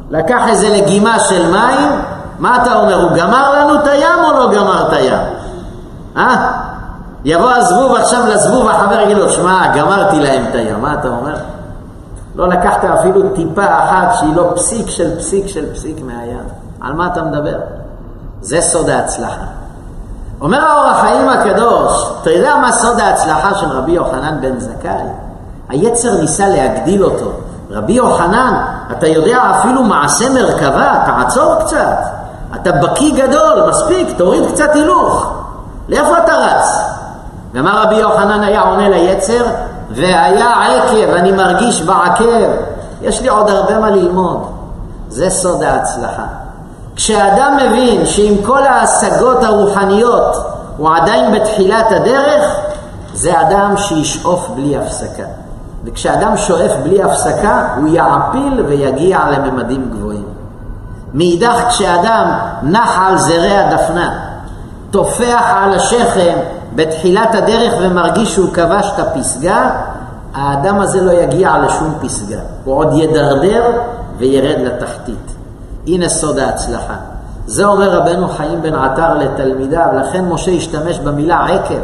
לקח 0.09 0.41
איזה 0.47 0.69
לגימה 0.69 1.19
של 1.19 1.51
מים, 1.51 2.01
מה 2.39 2.57
אתה 2.61 2.75
אומר, 2.75 3.01
הוא 3.01 3.11
גמר 3.11 3.59
לנו 3.59 3.75
את 3.75 3.87
הים 3.87 4.19
או 4.23 4.31
לא 4.31 4.51
גמר 4.51 4.87
את 4.87 4.93
הים? 4.93 5.19
אה? 6.17 6.51
יבוא 7.25 7.51
הזבוב 7.51 7.95
עכשיו 7.95 8.23
לזבוב, 8.27 8.69
החבר 8.69 8.99
יגיד 8.99 9.17
לו, 9.17 9.29
שמע, 9.29 9.67
גמרתי 9.75 10.19
להם 10.19 10.45
את 10.49 10.55
הים, 10.55 10.81
מה 10.81 10.93
אתה 10.93 11.07
אומר? 11.07 11.35
לא 12.35 12.47
לקחת 12.47 12.85
אפילו 12.85 13.29
טיפה 13.35 13.65
אחת 13.65 14.15
שהיא 14.15 14.35
לא 14.35 14.51
פסיק 14.55 14.89
של 14.89 15.19
פסיק 15.19 15.47
של 15.47 15.73
פסיק 15.73 15.97
מהים. 16.01 16.43
על 16.81 16.93
מה 16.93 17.07
אתה 17.07 17.21
מדבר? 17.21 17.57
זה 18.41 18.61
סוד 18.61 18.89
ההצלחה. 18.89 19.45
אומר 20.41 20.65
האור 20.65 20.85
החיים 20.85 21.29
הקדוש, 21.29 22.11
אתה 22.21 22.31
יודע 22.31 22.55
מה 22.55 22.71
סוד 22.71 22.99
ההצלחה 22.99 23.53
של 23.53 23.65
רבי 23.67 23.91
יוחנן 23.91 24.37
בן 24.41 24.59
זכאי? 24.59 25.03
היצר 25.69 26.21
ניסה 26.21 26.47
להגדיל 26.47 27.03
אותו. 27.03 27.31
רבי 27.71 27.93
יוחנן, 27.93 28.65
אתה 28.91 29.07
יודע 29.07 29.41
אפילו 29.51 29.83
מעשה 29.83 30.29
מרכבה, 30.29 30.93
תעצור 31.05 31.55
קצת. 31.55 31.97
אתה 32.55 32.71
בקיא 32.71 33.13
גדול, 33.15 33.69
מספיק, 33.69 34.17
תוריד 34.17 34.43
קצת 34.51 34.69
הילוך. 34.73 35.33
לאיפה 35.89 36.17
אתה 36.17 36.33
רץ? 36.33 36.67
ומה 37.53 37.83
רבי 37.83 37.95
יוחנן 37.95 38.43
היה 38.43 38.61
עונה 38.61 38.89
ליצר? 38.89 39.45
והיה 39.95 40.51
עקב, 40.51 41.09
אני 41.15 41.31
מרגיש 41.31 41.81
בעקב. 41.81 42.49
יש 43.01 43.21
לי 43.21 43.27
עוד 43.27 43.49
הרבה 43.49 43.79
מה 43.79 43.89
ללמוד. 43.89 44.43
זה 45.09 45.29
סוד 45.29 45.63
ההצלחה. 45.63 46.23
כשאדם 46.95 47.57
מבין 47.65 48.05
שעם 48.05 48.33
כל 48.45 48.63
ההשגות 48.63 49.43
הרוחניות 49.43 50.35
הוא 50.77 50.89
עדיין 50.95 51.31
בתחילת 51.31 51.91
הדרך, 51.91 52.59
זה 53.13 53.41
אדם 53.41 53.73
שישאוף 53.77 54.49
בלי 54.55 54.77
הפסקה. 54.77 55.23
וכשאדם 55.85 56.37
שואף 56.37 56.71
בלי 56.83 57.03
הפסקה, 57.03 57.67
הוא 57.77 57.87
יעפיל 57.87 58.61
ויגיע 58.67 59.19
לממדים 59.31 59.89
גבוהים. 59.91 60.25
מאידך, 61.13 61.63
כשאדם 61.69 62.31
נח 62.63 62.99
על 63.07 63.17
זרי 63.17 63.57
הדפנה, 63.57 64.19
טופח 64.91 65.43
על 65.55 65.73
השכם 65.73 66.33
בתחילת 66.75 67.35
הדרך 67.35 67.73
ומרגיש 67.81 68.33
שהוא 68.33 68.53
כבש 68.53 68.91
את 68.95 68.99
הפסגה, 68.99 69.69
האדם 70.33 70.79
הזה 70.79 71.01
לא 71.01 71.11
יגיע 71.11 71.57
לשום 71.65 71.93
פסגה. 72.01 72.39
הוא 72.63 72.75
עוד 72.75 72.93
ידרדר 72.93 73.63
וירד 74.17 74.59
לתחתית. 74.59 75.33
הנה 75.87 76.09
סוד 76.09 76.39
ההצלחה. 76.39 76.95
זה 77.45 77.65
אומר 77.65 77.89
רבנו 77.89 78.27
חיים 78.27 78.61
בן 78.61 78.75
עטר 78.75 79.13
לתלמידיו, 79.13 79.87
לכן 79.95 80.25
משה 80.25 80.51
השתמש 80.51 80.99
במילה 80.99 81.45
עקב. 81.45 81.81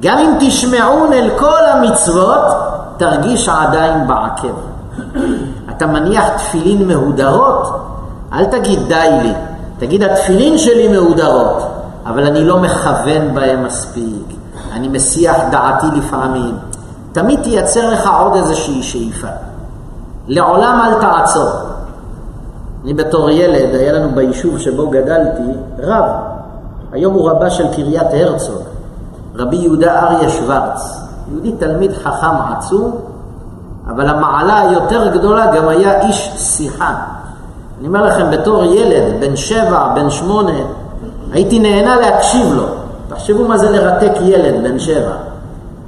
גם 0.00 0.18
אם 0.18 0.32
תשמעון 0.40 1.12
אל 1.12 1.30
כל 1.38 1.64
המצוות, 1.72 2.44
תרגיש 2.96 3.48
עדיין 3.48 4.06
בעקב. 4.06 4.54
אתה 5.70 5.86
מניח 5.86 6.28
תפילין 6.36 6.88
מהודרות, 6.88 7.80
אל 8.32 8.44
תגיד 8.44 8.78
די 8.88 9.08
לי, 9.22 9.32
תגיד 9.78 10.02
התפילין 10.02 10.58
שלי 10.58 10.88
מהודרות, 10.88 11.77
אבל 12.08 12.26
אני 12.26 12.44
לא 12.44 12.58
מכוון 12.58 13.34
בהם 13.34 13.64
מספיק, 13.64 14.26
אני 14.72 14.88
מסיח 14.88 15.36
דעתי 15.50 15.86
לפעמים. 15.96 16.58
תמיד 17.12 17.42
תייצר 17.42 17.90
לך 17.90 18.10
עוד 18.20 18.34
איזושהי 18.34 18.82
שאיפה. 18.82 19.28
לעולם 20.28 20.80
אל 20.84 21.00
תעצור. 21.00 21.50
אני 22.84 22.94
בתור 22.94 23.30
ילד, 23.30 23.74
היה 23.74 23.92
לנו 23.92 24.14
ביישוב 24.14 24.58
שבו 24.58 24.90
גדלתי 24.90 25.52
רב. 25.78 26.04
היום 26.92 27.14
הוא 27.14 27.30
רבה 27.30 27.50
של 27.50 27.74
קריית 27.74 28.06
הרצוג, 28.12 28.62
רבי 29.36 29.56
יהודה 29.56 30.00
אריה 30.00 30.30
שוורץ. 30.30 31.00
יהודי 31.30 31.52
תלמיד 31.52 31.92
חכם 31.92 32.36
עצום, 32.56 32.96
אבל 33.86 34.08
המעלה 34.08 34.60
היותר 34.60 35.18
גדולה 35.18 35.46
גם 35.56 35.68
היה 35.68 36.00
איש 36.02 36.32
שיחה. 36.36 36.94
אני 37.78 37.88
אומר 37.88 38.02
לכם, 38.06 38.30
בתור 38.30 38.64
ילד, 38.64 39.20
בן 39.20 39.36
שבע, 39.36 39.88
בן 39.94 40.10
שמונה, 40.10 40.58
הייתי 41.32 41.58
נהנה 41.58 41.96
להקשיב 41.96 42.54
לו. 42.54 42.64
תחשבו 43.08 43.48
מה 43.48 43.58
זה 43.58 43.70
לרתק 43.70 44.12
ילד 44.20 44.62
בן 44.62 44.78
שבע. 44.78 45.12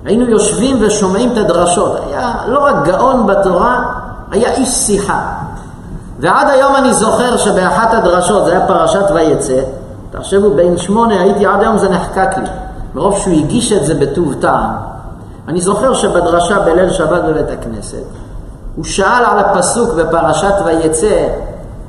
היינו 0.04 0.24
יושבים 0.24 0.76
ושומעים 0.80 1.32
את 1.32 1.36
הדרשות. 1.36 2.00
היה 2.06 2.34
לא 2.46 2.64
רק 2.64 2.74
גאון 2.84 3.26
בתורה, 3.26 3.84
היה 4.30 4.52
איש 4.52 4.68
שיחה. 4.68 5.20
ועד 6.20 6.50
היום 6.50 6.76
אני 6.76 6.94
זוכר 6.94 7.36
שבאחת 7.36 7.94
הדרשות, 7.94 8.44
זה 8.44 8.52
היה 8.52 8.66
פרשת 8.66 9.10
ויצא, 9.14 9.60
תחשבו, 10.10 10.50
בן 10.50 10.76
שמונה 10.76 11.20
הייתי, 11.20 11.46
עד 11.46 11.60
היום 11.60 11.78
זה 11.78 11.88
נחקק 11.88 12.38
לי. 12.38 12.48
מרוב 12.94 13.18
שהוא 13.18 13.34
הגיש 13.34 13.72
את 13.72 13.84
זה 13.84 13.94
בטוב 13.94 14.34
טעם. 14.40 14.70
אני 15.48 15.60
זוכר 15.60 15.94
שבדרשה 15.94 16.58
בליל 16.58 16.90
שבת 16.90 17.22
בבית 17.22 17.50
הכנסת, 17.50 18.02
הוא 18.76 18.84
שאל 18.84 19.24
על 19.24 19.38
הפסוק 19.38 19.94
בפרשת 19.94 20.54
ויצא, 20.64 21.28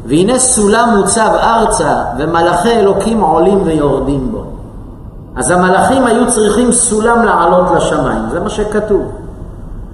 והנה 0.06 0.40
סולם 0.40 0.96
מוצב 0.98 1.30
ארצה, 1.44 1.96
ומלאכי 2.18 2.72
אלוקים 2.72 3.22
עולים 3.22 3.62
ויורדים 3.66 4.32
בו. 4.32 4.44
אז 5.36 5.52
המלאכים 5.52 6.06
היו 6.06 6.32
צריכים 6.32 6.72
סולם 6.72 7.24
לעלות 7.24 7.72
לשמיים, 7.72 8.30
זה 8.30 8.40
מה 8.40 8.50
שכתוב. 8.50 9.02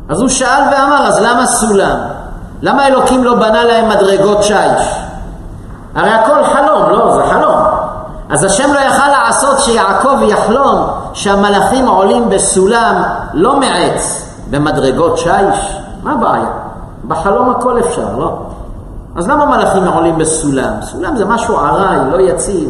אז 0.09 0.21
הוא 0.21 0.29
שאל 0.29 0.61
ואמר, 0.71 1.07
אז 1.07 1.21
למה 1.21 1.45
סולם? 1.45 1.97
למה 2.61 2.87
אלוקים 2.87 3.23
לא 3.23 3.35
בנה 3.35 3.63
להם 3.63 3.89
מדרגות 3.89 4.43
שיש? 4.43 5.01
הרי 5.95 6.09
הכל 6.09 6.43
חלום, 6.43 6.89
לא, 6.89 7.13
זה 7.13 7.23
חלום. 7.23 7.57
אז 8.29 8.43
השם 8.43 8.73
לא 8.73 8.79
יכל 8.79 9.07
לעשות 9.07 9.59
שיעקב 9.59 10.17
יחלום 10.21 10.87
שהמלאכים 11.13 11.87
עולים 11.87 12.29
בסולם 12.29 13.03
לא 13.33 13.59
מעץ, 13.59 14.31
במדרגות 14.49 15.17
שיש? 15.17 15.77
מה 16.03 16.13
הבעיה? 16.13 16.49
בחלום 17.07 17.49
הכל 17.49 17.79
אפשר, 17.79 18.07
לא? 18.17 18.37
אז 19.17 19.27
למה 19.27 19.45
מלאכים 19.45 19.87
עולים 19.87 20.17
בסולם? 20.17 20.73
סולם 20.81 21.17
זה 21.17 21.25
משהו 21.25 21.57
ארעי, 21.57 21.97
לא 22.11 22.17
יציב. 22.21 22.69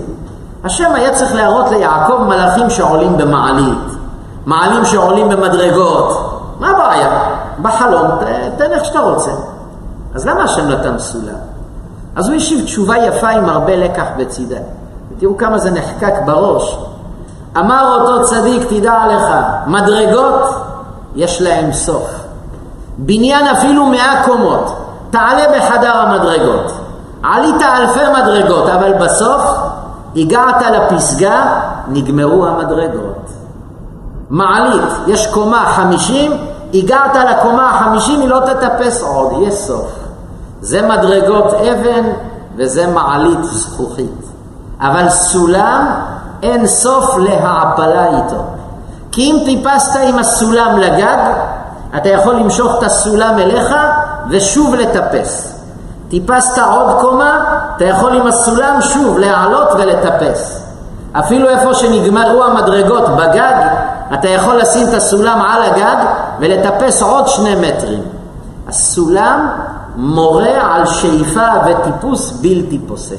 השם 0.63 0.95
היה 0.95 1.13
צריך 1.13 1.35
להראות 1.35 1.69
ליעקב 1.71 2.23
מלאכים 2.27 2.69
שעולים 2.69 3.17
במעלית, 3.17 3.87
מעלים 4.45 4.85
שעולים 4.85 5.29
במדרגות. 5.29 6.39
מה 6.59 6.69
הבעיה? 6.69 7.09
בחלום, 7.61 8.07
תן 8.57 8.71
איך 8.71 8.85
שאתה 8.85 8.99
רוצה. 8.99 9.31
אז 10.15 10.27
למה 10.27 10.43
השם 10.43 10.67
נתן 10.67 10.99
סולם? 10.99 11.35
אז 12.15 12.27
הוא 12.27 12.35
השיב 12.35 12.65
תשובה 12.65 12.97
יפה 12.97 13.29
עם 13.29 13.49
הרבה 13.49 13.75
לקח 13.75 14.05
בצידה. 14.17 14.59
תראו 15.19 15.37
כמה 15.37 15.57
זה 15.57 15.71
נחקק 15.71 16.13
בראש. 16.25 16.77
אמר 17.57 17.97
אותו 17.99 18.29
צדיק, 18.29 18.63
תדע 18.69 18.95
לך, 19.15 19.23
מדרגות 19.67 20.41
יש 21.15 21.41
להם 21.41 21.73
סוף. 21.73 22.09
בניין 22.97 23.47
אפילו 23.47 23.85
מאה 23.85 24.23
קומות, 24.25 24.86
תעלה 25.09 25.43
בחדר 25.57 25.97
המדרגות. 25.97 26.71
עלית 27.23 27.61
אלפי 27.61 28.21
מדרגות, 28.21 28.69
אבל 28.69 28.93
בסוף 28.93 29.41
הגעת 30.15 30.61
לפסגה, 30.61 31.61
נגמרו 31.87 32.45
המדרגות. 32.47 33.29
מעלית, 34.29 34.91
יש 35.07 35.27
קומה 35.27 35.65
חמישים, 35.75 36.31
הגעת 36.73 37.15
לקומה 37.15 37.69
החמישים, 37.69 38.19
היא 38.19 38.29
לא 38.29 38.39
תטפס 38.39 39.01
עוד, 39.01 39.33
יש 39.41 39.53
סוף. 39.53 39.91
זה 40.61 40.81
מדרגות 40.81 41.53
אבן 41.53 42.09
וזה 42.57 42.87
מעלית 42.87 43.43
זכוכית. 43.43 44.27
אבל 44.81 45.09
סולם 45.09 45.87
אין 46.43 46.67
סוף 46.67 47.17
להעפלה 47.17 48.05
איתו. 48.05 48.43
כי 49.11 49.31
אם 49.31 49.37
טיפסת 49.45 49.99
עם 50.03 50.19
הסולם 50.19 50.77
לגג, 50.77 51.17
אתה 51.97 52.09
יכול 52.09 52.35
למשוך 52.35 52.75
את 52.77 52.83
הסולם 52.83 53.39
אליך 53.39 53.75
ושוב 54.29 54.75
לטפס. 54.75 55.53
טיפסת 56.09 56.61
עוד 56.71 57.01
קומה, 57.01 57.59
אתה 57.75 57.85
יכול 57.85 58.13
עם 58.13 58.27
הסולם 58.27 58.81
שוב 58.81 59.17
לעלות 59.17 59.67
ולטפס. 59.77 60.61
אפילו 61.13 61.49
איפה 61.49 61.73
שנגמרו 61.73 62.43
המדרגות 62.43 63.09
בגג, 63.09 63.55
אתה 64.13 64.29
יכול 64.29 64.57
לשים 64.57 64.87
את 64.87 64.93
הסולם 64.93 65.41
על 65.41 65.63
הגג 65.63 65.95
ולטפס 66.39 67.01
עוד 67.01 67.27
שני 67.27 67.55
מטרים. 67.55 68.01
הסולם 68.67 69.49
מורה 69.95 70.75
על 70.75 70.85
שאיפה 70.85 71.47
וטיפוס 71.65 72.31
בלתי 72.31 72.79
פוסק. 72.87 73.15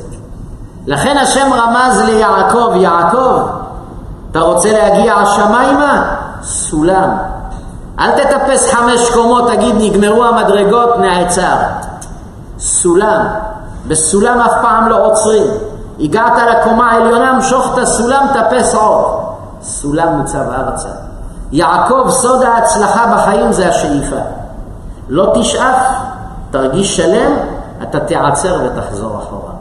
לכן 0.87 1.17
השם 1.17 1.53
רמז 1.53 2.01
ליעקב, 2.05 2.73
יעקב, 2.77 3.41
אתה 4.31 4.41
רוצה 4.41 4.73
להגיע 4.73 5.15
השמיימה? 5.15 6.15
סולם. 6.43 7.11
אל 8.01 8.11
תטפס 8.11 8.73
חמש 8.73 9.11
קומות, 9.11 9.51
תגיד 9.53 9.75
נגמרו 9.79 10.25
המדרגות, 10.25 10.99
נעצר. 10.99 11.57
סולם. 12.59 13.27
בסולם 13.89 14.41
אף 14.41 14.53
פעם 14.63 14.89
לא 14.89 15.07
עוצרים. 15.07 15.47
הגעת 16.01 16.33
לקומה 16.51 16.91
העליונה, 16.91 17.33
משוך 17.33 17.71
את 17.73 17.79
הסולם, 17.79 18.27
טפס 18.35 18.75
עוד. 18.75 19.05
סולם 19.63 20.09
מוצב 20.19 20.39
ארצה. 20.39 20.89
יעקב, 21.53 22.11
סוד 22.11 22.43
ההצלחה 22.43 23.15
בחיים 23.17 23.53
זה 23.53 23.69
השאיפה. 23.69 24.17
לא 25.09 25.33
תשאף, 25.35 25.77
תרגיש 26.51 26.97
שלם, 26.97 27.33
אתה 27.83 28.01
תיעצר 28.01 28.61
ותחזור 28.65 29.19
אחורה. 29.19 29.53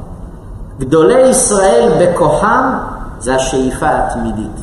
גדולי 0.80 1.20
ישראל 1.20 1.92
בכוחם 2.02 2.78
זה 3.20 3.36
השאיפה 3.36 3.88
התמידית. 3.90 4.62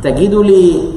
תגידו 0.00 0.42
לי, 0.42 0.92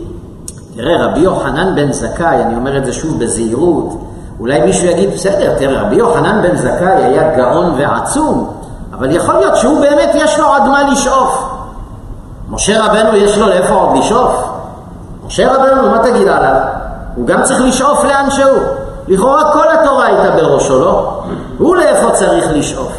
תראה, 0.76 1.06
רבי 1.06 1.20
יוחנן 1.20 1.76
בן 1.76 1.92
זכאי, 1.92 2.44
אני 2.44 2.56
אומר 2.56 2.78
את 2.78 2.86
זה 2.86 2.94
שוב 2.94 3.20
בזהירות, 3.20 4.02
אולי 4.40 4.62
מישהו 4.62 4.88
יגיד, 4.88 5.14
בסדר, 5.14 5.56
תראה, 5.60 5.82
רבי 5.82 5.96
יוחנן 5.96 6.42
בן 6.42 6.56
זכאי 6.56 7.04
היה 7.04 7.36
גאון 7.38 7.76
ועצום, 7.78 8.54
אבל 8.94 9.12
יכול 9.12 9.36
להיות 9.36 9.56
שהוא 9.56 9.80
באמת 9.80 10.10
יש 10.14 10.40
לו 10.40 10.54
עד 10.54 10.68
מה 10.68 10.92
לשאוף. 10.92 11.50
משה 12.50 12.86
רבנו 12.86 13.16
יש 13.16 13.38
לו 13.38 13.48
לאיפה 13.48 13.74
עוד 13.74 13.98
לשאוף? 13.98 14.50
משה 15.26 15.54
רבנו, 15.54 15.90
מה 15.90 16.00
תגיד 16.00 16.28
עליו? 16.28 16.62
הוא 17.16 17.28
גם 17.28 17.44
צריך 17.44 17.62
לשאוף 17.62 18.04
לאן 18.04 18.32
שהוא. 18.32 18.60
לכאורה 19.08 19.54
כל 19.54 19.66
התורה 19.72 20.06
הייתה 20.06 20.36
בראשו, 20.36 20.80
לא? 20.80 21.22
הוא 21.58 21.76
לאיפה 21.76 22.12
צריך 22.12 22.46
לשאוף. 22.52 22.92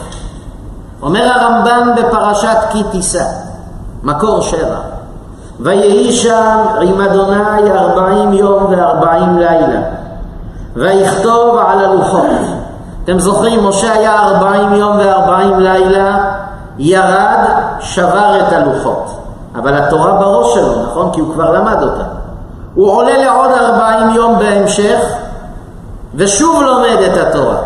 אומר 1.02 1.28
הרמב"ם 1.34 1.90
בפרשת 1.96 2.58
כי 2.72 2.82
תישא, 2.90 3.24
מקור 4.02 4.40
שבע, 4.40 4.78
ויהי 5.60 6.12
שם 6.12 6.58
עם 6.80 7.00
אדוני 7.00 7.70
ארבעים 7.70 8.32
יום 8.32 8.66
וארבעים 8.70 9.38
לילה, 9.38 9.80
ויכתוב 10.76 11.58
על 11.58 11.84
הלוחות. 11.84 12.26
אתם 13.04 13.18
זוכרים, 13.18 13.68
משה 13.68 13.92
היה 13.92 14.22
ארבעים 14.22 14.74
יום 14.74 14.98
וארבעים 14.98 15.60
לילה, 15.60 16.18
ירד, 16.78 17.38
שבר 17.80 18.40
את 18.40 18.52
הלוחות. 18.52 19.20
אבל 19.54 19.74
התורה 19.74 20.12
בראש 20.12 20.54
שלו, 20.54 20.82
נכון? 20.82 21.10
כי 21.12 21.20
הוא 21.20 21.34
כבר 21.34 21.52
למד 21.52 21.82
אותה. 21.82 22.04
הוא 22.74 22.90
עולה 22.90 23.18
לעוד 23.18 23.50
ארבעים 23.50 24.10
יום 24.14 24.38
בהמשך, 24.38 25.00
ושוב 26.14 26.62
לומד 26.62 26.96
את 27.06 27.26
התורה. 27.26 27.56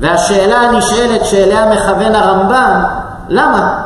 והשאלה 0.00 0.56
הנשאלת 0.56 1.24
שאליה 1.24 1.70
מכוון 1.70 2.14
הרמב"ם, 2.14 2.82
למה? 3.28 3.83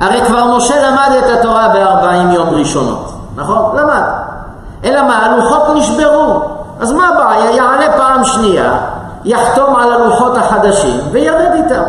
הרי 0.00 0.20
כבר 0.26 0.44
משה 0.56 0.90
למד 0.90 1.10
את 1.18 1.38
התורה 1.38 1.68
בארבעים 1.68 2.30
יום 2.30 2.48
ראשונות, 2.48 3.12
נכון? 3.36 3.76
למד. 3.76 4.02
אלא 4.84 5.02
מה? 5.02 5.26
הלוחות 5.26 5.62
נשברו. 5.74 6.40
אז 6.80 6.92
מה 6.92 7.08
הבעיה? 7.08 7.50
יעלה 7.50 7.96
פעם 7.96 8.24
שנייה, 8.24 8.72
יחתום 9.24 9.76
על 9.76 9.92
הלוחות 9.92 10.36
החדשים 10.36 11.00
וירד 11.12 11.52
איתם. 11.52 11.82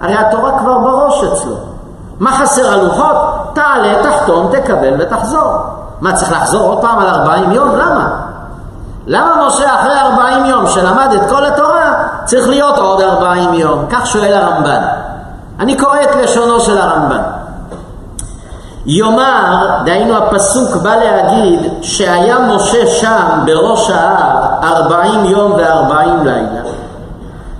הרי 0.00 0.14
התורה 0.14 0.58
כבר 0.58 0.78
בראש 0.78 1.24
אצלו. 1.24 1.54
מה 2.20 2.32
חסר 2.32 2.72
הלוחות? 2.72 3.16
תעלה, 3.52 4.02
תחתום, 4.02 4.50
תקבל 4.52 4.94
ותחזור. 4.98 5.56
מה, 6.00 6.12
צריך 6.12 6.32
לחזור 6.32 6.62
עוד 6.62 6.80
פעם 6.80 6.98
על 6.98 7.08
ארבעים 7.08 7.52
יום? 7.52 7.76
למה? 7.76 8.08
למה 9.06 9.46
משה 9.46 9.74
אחרי 9.74 10.00
ארבעים 10.00 10.44
יום 10.44 10.66
שלמד 10.66 11.08
את 11.14 11.30
כל 11.30 11.44
התורה 11.44 11.92
צריך 12.24 12.48
להיות 12.48 12.78
עוד 12.78 13.00
ארבעים 13.00 13.54
יום? 13.54 13.86
כך 13.90 14.06
שואל 14.06 14.34
הרמב"ן. 14.34 14.82
אני 15.60 15.76
קורא 15.76 16.02
את 16.02 16.16
לשונו 16.16 16.60
של 16.60 16.78
הרמב"ן. 16.78 17.22
יאמר, 18.86 19.66
דהיינו 19.84 20.16
הפסוק 20.16 20.76
בא 20.76 20.96
להגיד 20.96 21.60
שהיה 21.82 22.38
משה 22.38 22.86
שם 22.86 23.40
בראש 23.46 23.90
ההר 23.90 24.44
ארבעים 24.62 25.24
יום 25.24 25.52
וארבעים 25.52 26.24
לילה 26.24 26.60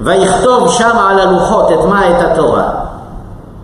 ויכתוב 0.00 0.70
שם 0.70 0.98
על 1.10 1.20
הלוחות 1.20 1.72
את 1.72 1.84
מה? 1.88 2.10
את 2.10 2.22
התורה. 2.22 2.64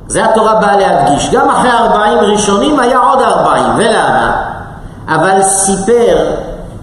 זה 0.08 0.24
התורה 0.24 0.54
באה 0.54 0.76
להדגיש. 0.76 1.30
גם 1.30 1.50
אחרי 1.50 1.70
ארבעים 1.70 2.18
ראשונים 2.18 2.80
היה 2.80 2.98
עוד 2.98 3.18
ארבעים. 3.22 3.72
ולמה? 3.76 4.42
אבל 5.08 5.42
סיפר 5.42 6.16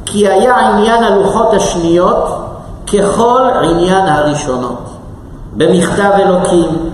כי 0.05 0.28
היה 0.28 0.57
עניין 0.57 1.03
הלוחות 1.03 1.53
השניות 1.53 2.49
ככל 2.93 3.41
עניין 3.63 4.07
הראשונות. 4.07 4.89
במכתב 5.53 6.11
אלוקים 6.19 6.89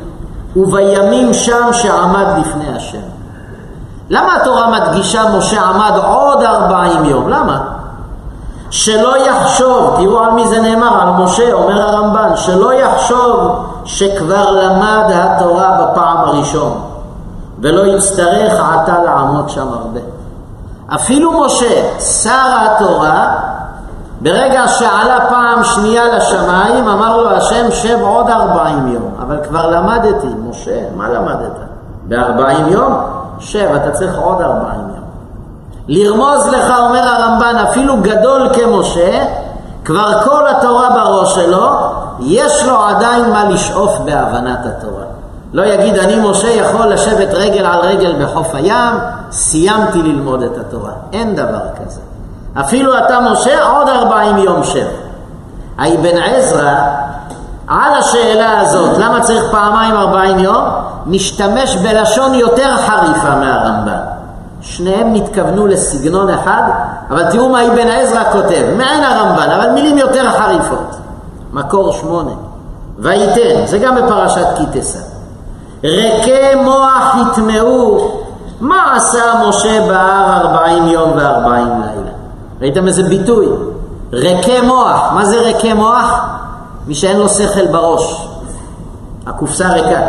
ובימים 0.56 1.34
שם 1.34 1.74
שעמד 1.74 2.26
לפני 2.40 2.76
השם. 2.76 3.13
למה 4.10 4.36
התורה 4.36 4.68
מדגישה 4.70 5.38
משה 5.38 5.62
עמד 5.62 6.00
עוד 6.08 6.44
ארבעים 6.44 7.06
יום? 7.06 7.30
למה? 7.30 7.60
שלא 8.70 9.18
יחשוב, 9.18 9.96
תראו 9.98 10.20
על 10.24 10.32
מי 10.32 10.48
זה 10.48 10.62
נאמר, 10.62 11.02
על 11.02 11.10
משה, 11.10 11.54
אומר 11.54 11.82
הרמב"ן, 11.82 12.36
שלא 12.36 12.74
יחשוב 12.74 13.66
שכבר 13.86 14.52
למד 14.52 15.12
התורה 15.14 15.78
בפעם 15.82 16.18
הראשון, 16.18 16.82
ולא 17.60 17.86
יצטרך 17.86 18.60
עתה 18.60 19.04
לעמוד 19.04 19.50
שם 19.50 19.68
הרבה. 19.68 20.00
אפילו 20.96 21.46
משה, 21.46 22.00
שר 22.00 22.56
התורה, 22.62 23.36
ברגע 24.22 24.68
שעלה 24.68 25.30
פעם 25.30 25.64
שנייה 25.64 26.18
לשמיים, 26.18 26.88
אמר 26.88 27.18
לו 27.18 27.30
השם 27.30 27.72
שב 27.72 28.02
עוד 28.02 28.30
ארבעים 28.30 28.88
יום. 28.88 29.12
אבל 29.22 29.38
כבר 29.44 29.70
למדתי, 29.70 30.28
משה, 30.50 30.80
מה 30.96 31.10
למדת? 31.10 31.58
בארבעים 32.04 32.68
יום? 32.68 33.23
שב, 33.40 33.70
אתה 33.76 33.92
צריך 33.92 34.18
עוד 34.18 34.42
ארבעים 34.42 34.80
יום. 34.80 35.04
לרמוז 35.88 36.48
לך, 36.48 36.74
אומר 36.80 37.08
הרמב"ן, 37.08 37.56
אפילו 37.70 37.98
גדול 38.02 38.50
כמשה, 38.54 39.26
כבר 39.86 40.24
כל 40.26 40.48
התורה 40.48 40.90
בראש 40.90 41.36
שלו, 41.36 41.70
יש 42.20 42.66
לו 42.66 42.84
עדיין 42.84 43.32
מה 43.32 43.44
לשאוף 43.50 43.98
בהבנת 44.06 44.60
התורה. 44.66 45.04
לא 45.54 45.66
יגיד, 45.66 45.98
אני 45.98 46.16
משה 46.30 46.50
יכול 46.50 46.88
לשבת 46.88 47.28
רגל 47.34 47.66
על 47.66 47.80
רגל 47.80 48.26
בחוף 48.26 48.56
הים, 48.56 48.96
סיימתי 49.32 50.02
ללמוד 50.02 50.42
את 50.44 50.58
התורה. 50.58 50.92
אין 51.14 51.36
דבר 51.36 51.60
כזה. 51.76 52.00
אפילו 52.60 52.98
אתה 52.98 53.20
משה, 53.20 53.64
עוד 53.66 53.90
ארבעים 53.90 54.38
יום 54.38 54.64
שב. 54.64 54.88
האבן 55.78 56.18
עזרא, 56.18 56.76
על 57.68 57.94
השאלה 58.00 58.62
הזאת, 58.62 58.98
למה 58.98 59.22
צריך 59.22 59.44
פעמיים 59.52 59.96
ארבעים 59.96 60.40
יום, 60.40 60.64
משתמש 61.06 61.76
בלשון 61.76 62.34
יותר 62.34 62.78
חריפה 62.78 63.36
מהרמב"ן. 63.36 64.00
שניהם 64.62 65.14
נתכוונו 65.14 65.68
לסגנון 65.68 66.30
אחד, 66.30 66.62
אבל 67.10 67.32
תראו 67.32 67.50
מה 67.50 67.66
אבן 67.68 67.88
עזרא 67.88 68.24
כותב, 68.32 68.74
מעין 68.78 69.04
הרמב"ן, 69.04 69.52
אבל 69.52 69.70
מילים 69.72 69.98
יותר 69.98 70.32
חריפות. 70.32 70.96
מקור 71.54 71.92
שמונה. 71.92 72.32
וייתן, 73.00 73.66
זה 73.66 73.78
גם 73.78 73.96
בפרשת 73.96 74.48
כי 74.58 74.64
תשא. 74.72 75.00
ריקי 75.84 76.56
מוח 76.64 77.16
יטמעו, 77.22 78.12
מה 78.62 78.96
עשה 78.96 79.22
משה 79.48 79.88
בהר 79.88 80.42
ארבעים 80.42 80.88
יום 80.88 81.12
וארבעים 81.16 81.68
לילה? 81.68 82.12
ראיתם 82.62 82.88
איזה 82.88 83.04
ביטוי? 83.04 83.48
ריקי 84.14 84.62
מוח, 84.62 85.12
מה 85.14 85.26
זה 85.26 85.42
ריקי 85.42 85.74
מוח? 85.74 86.26
מי 86.88 86.96
שאין 86.96 87.18
לו 87.18 87.30
שכל 87.30 87.68
בראש. 87.68 88.28
הקופסה 89.28 89.68
ריקה. 89.68 90.02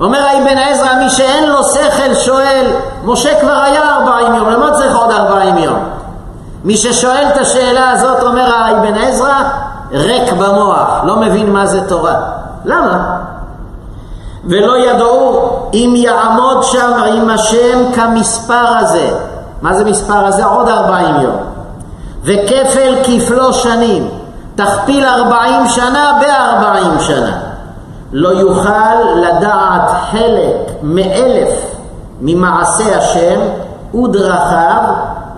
אומר 0.00 0.18
האבן 0.18 0.58
עזרא, 0.58 0.94
מי 0.98 1.10
שאין 1.10 1.50
לו 1.50 1.64
שכל 1.64 2.14
שואל, 2.14 2.66
משה 3.04 3.40
כבר 3.40 3.58
היה 3.64 3.96
ארבעים 3.96 4.34
יום, 4.34 4.48
למה 4.48 4.70
צריך 4.72 4.96
עוד 4.96 5.10
ארבעים 5.10 5.58
יום? 5.58 5.78
מי 6.64 6.76
ששואל 6.76 7.24
את 7.32 7.36
השאלה 7.36 7.90
הזאת, 7.90 8.22
אומר 8.22 8.54
האבן 8.54 8.94
עזרא, 8.94 9.42
ריק 9.92 10.32
במוח, 10.32 11.00
לא 11.04 11.16
מבין 11.16 11.52
מה 11.52 11.66
זה 11.66 11.88
תורה. 11.88 12.14
למה? 12.64 13.18
ולא 14.44 14.78
ידעו 14.78 15.48
אם 15.74 15.94
יעמוד 15.96 16.62
שם 16.62 16.92
עם 17.14 17.30
השם 17.30 17.92
כמספר 17.94 18.66
הזה. 18.78 19.10
מה 19.62 19.74
זה 19.74 19.84
מספר 19.84 20.26
הזה? 20.26 20.44
עוד 20.44 20.68
ארבעים 20.68 21.20
יום. 21.20 21.36
וכפל 22.22 22.94
כפלו 23.04 23.52
שנים. 23.52 24.08
תכפיל 24.58 25.04
ארבעים 25.04 25.68
שנה 25.68 26.12
בארבעים 26.20 27.00
שנה. 27.00 27.38
לא 28.12 28.28
יוכל 28.28 28.94
לדעת 29.16 29.90
חלק 30.10 30.70
מאלף 30.82 31.50
ממעשה 32.20 32.98
השם 32.98 33.40
ודרכיו 33.94 34.82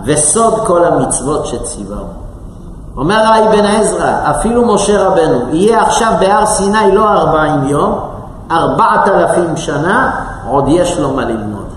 וסוד 0.05 0.67
כל 0.67 0.83
המצוות 0.83 1.45
שציווהו. 1.45 2.05
אומר 2.97 3.15
האבן 3.15 3.65
עזרא, 3.65 4.11
אפילו 4.29 4.73
משה 4.73 5.03
רבנו, 5.07 5.39
יהיה 5.51 5.81
עכשיו 5.81 6.13
בהר 6.19 6.45
סיני 6.45 6.95
לא 6.95 7.11
ארבעים 7.11 7.67
יום, 7.67 7.99
ארבעת 8.51 9.07
אלפים 9.07 9.57
שנה, 9.57 10.11
עוד 10.49 10.65
יש 10.67 10.99
לו 10.99 11.13
מה 11.13 11.25
ללמוד. 11.25 11.67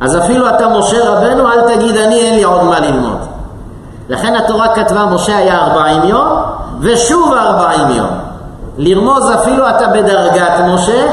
אז 0.00 0.18
אפילו 0.18 0.48
אתה 0.48 0.68
משה 0.68 1.10
רבנו, 1.10 1.48
אל 1.48 1.74
תגיד 1.74 1.96
אני 1.96 2.14
אין 2.14 2.34
לי 2.34 2.42
עוד 2.42 2.64
מה 2.64 2.80
ללמוד. 2.80 3.18
לכן 4.08 4.36
התורה 4.36 4.74
כתבה 4.74 5.06
משה 5.06 5.36
היה 5.36 5.64
ארבעים 5.64 6.02
יום, 6.04 6.51
ושוב 6.82 7.32
ארבעים 7.32 7.96
יום. 7.96 8.10
לרמוז 8.76 9.30
אפילו 9.30 9.68
אתה 9.68 9.88
בדרגת 9.88 10.52
משה, 10.68 11.12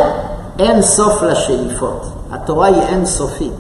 אין 0.60 0.82
סוף 0.82 1.24
לשאיפות. 1.24 2.06
התורה 2.32 2.68
היא 2.68 2.82
אין 2.82 3.06
סופית. 3.06 3.54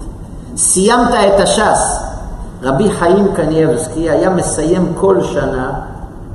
סיימת 0.55 1.10
את 1.10 1.39
הש"ס. 1.39 2.03
רבי 2.64 2.91
חיים 2.91 3.28
קנייבסקי 3.36 4.10
היה 4.10 4.30
מסיים 4.30 4.93
כל 4.99 5.24
שנה, 5.24 5.72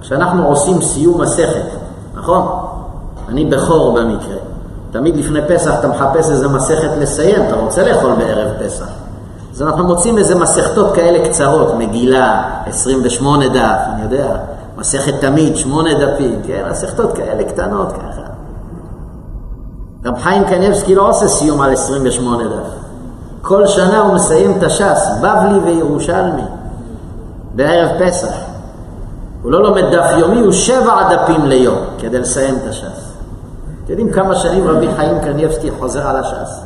כשאנחנו 0.01 0.47
עושים 0.47 0.83
סיום 0.83 1.21
מסכת, 1.21 1.69
נכון? 2.15 2.49
אני 3.29 3.45
בכור 3.45 3.95
במקרה. 3.95 4.37
תמיד 4.91 5.17
לפני 5.17 5.41
פסח 5.49 5.75
אתה 5.79 5.89
מחפש 5.89 6.31
איזה 6.31 6.49
מסכת 6.49 6.91
לסיים, 7.01 7.47
אתה 7.49 7.57
רוצה 7.57 7.89
לאכול 7.89 8.15
בערב 8.15 8.51
פסח. 8.67 8.87
אז 9.55 9.63
אנחנו 9.63 9.85
מוצאים 9.85 10.19
איזה 10.19 10.35
מסכתות 10.35 10.95
כאלה 10.95 11.29
קצרות, 11.29 11.75
מגילה, 11.75 12.43
28 12.67 13.49
דף, 13.49 13.79
אני 13.95 14.03
יודע, 14.03 14.37
מסכת 14.77 15.15
תמיד, 15.21 15.57
שמונה 15.57 15.91
דפים, 15.95 16.43
כן, 16.47 16.65
מסכתות 16.71 17.17
כאלה 17.17 17.45
קטנות 17.45 17.93
ככה. 17.93 18.23
רב 20.05 20.19
חיים 20.19 20.45
קניבסקי 20.45 20.95
לא 20.95 21.09
עושה 21.09 21.29
סיום 21.29 21.61
על 21.61 21.73
28 21.73 22.45
דף. 22.45 22.69
כל 23.43 23.67
שנה 23.67 24.01
הוא 24.01 24.15
מסיים 24.15 24.59
את 24.59 24.63
הש"ס, 24.63 25.09
בבלי 25.21 25.59
וירושלמי, 25.59 26.43
בערב 27.55 27.89
פסח. 28.05 28.35
הוא 29.43 29.53
לא 29.53 29.63
לומד 29.63 29.85
דף 29.93 30.07
יומי, 30.19 30.41
הוא 30.41 30.53
שבע 30.53 31.17
דפים 31.17 31.47
ליום 31.47 31.79
כדי 31.99 32.19
לסיים 32.19 32.59
את 32.63 32.69
הש"ס. 32.69 33.13
אתם 33.85 33.93
יודעים 33.93 34.13
כמה 34.13 34.35
שנים 34.35 34.69
רבי 34.69 34.89
חיים 34.97 35.21
קניבסקי 35.21 35.71
חוזר 35.71 36.07
על 36.09 36.17
הש"ס? 36.17 36.61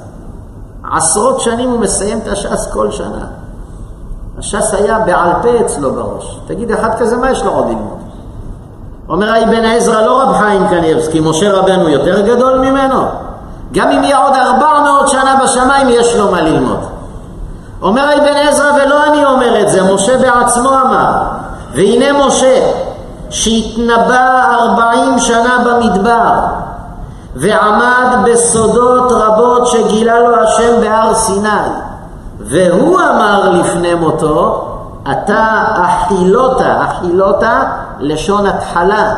עשרות 0.92 1.40
שנים 1.40 1.70
הוא 1.70 1.80
מסיים 1.80 2.18
את 2.18 2.28
הש"ס 2.28 2.68
כל 2.72 2.90
שנה. 2.90 3.26
הש"ס 4.38 4.74
היה 4.74 4.98
בעל 4.98 5.30
פה 5.42 5.48
אצלו 5.60 5.94
בראש. 5.94 6.40
תגיד, 6.46 6.72
אחד 6.72 6.98
כזה, 6.98 7.16
מה 7.16 7.30
יש 7.30 7.42
לו 7.44 7.50
עוד 7.50 7.66
ללמוד? 7.68 7.98
אומר 9.08 9.32
האבן 9.32 9.64
עזרא, 9.64 10.02
לא 10.02 10.22
רב 10.22 10.36
חיים 10.38 10.68
קניבסקי, 10.68 11.20
משה 11.20 11.52
רבנו 11.52 11.88
יותר 11.88 12.20
גדול 12.20 12.58
ממנו. 12.58 13.02
גם 13.72 13.90
אם 13.90 14.04
יהיה 14.04 14.18
עוד 14.18 14.34
ארבע 14.34 14.80
מאות 14.84 15.08
שנה 15.08 15.38
בשמיים, 15.44 15.88
יש 15.90 16.16
לו 16.16 16.30
מה 16.30 16.40
ללמוד. 16.40 16.78
אומר 17.82 18.02
האבן 18.02 18.36
עזרא, 18.48 18.72
ולא 18.76 19.04
אני 19.04 19.24
אומר 19.24 19.60
את 19.60 19.68
זה, 19.68 19.94
משה 19.94 20.18
בעצמו 20.18 20.68
אמר, 20.68 21.12
והנה 21.74 22.26
משה, 22.26 22.72
שהתנבא 23.30 24.44
ארבעים 24.60 25.18
שנה 25.18 25.58
במדבר, 25.64 26.32
ועמד 27.36 28.16
בסודות 28.24 29.12
רבות 29.12 29.66
שגילה 29.66 30.20
לו 30.20 30.36
השם 30.36 30.80
בהר 30.80 31.14
סיני, 31.14 31.68
והוא 32.48 33.00
אמר 33.00 33.50
לפני 33.50 33.94
מותו, 33.94 34.64
אתה 35.10 35.64
אכילותה, 35.74 36.84
אכילותה 36.84 37.60
לשון 37.98 38.46
התחלה, 38.46 39.14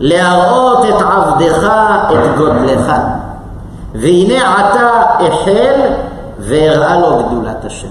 להראות 0.00 0.84
את 0.84 1.02
עבדך, 1.02 1.70
את 2.12 2.38
גודלך. 2.38 2.92
והנה 3.94 4.54
עתה 4.54 4.90
החל 5.20 5.80
והראה 6.38 6.96
לו 7.00 7.16
גדולת 7.16 7.64
השם. 7.64 7.88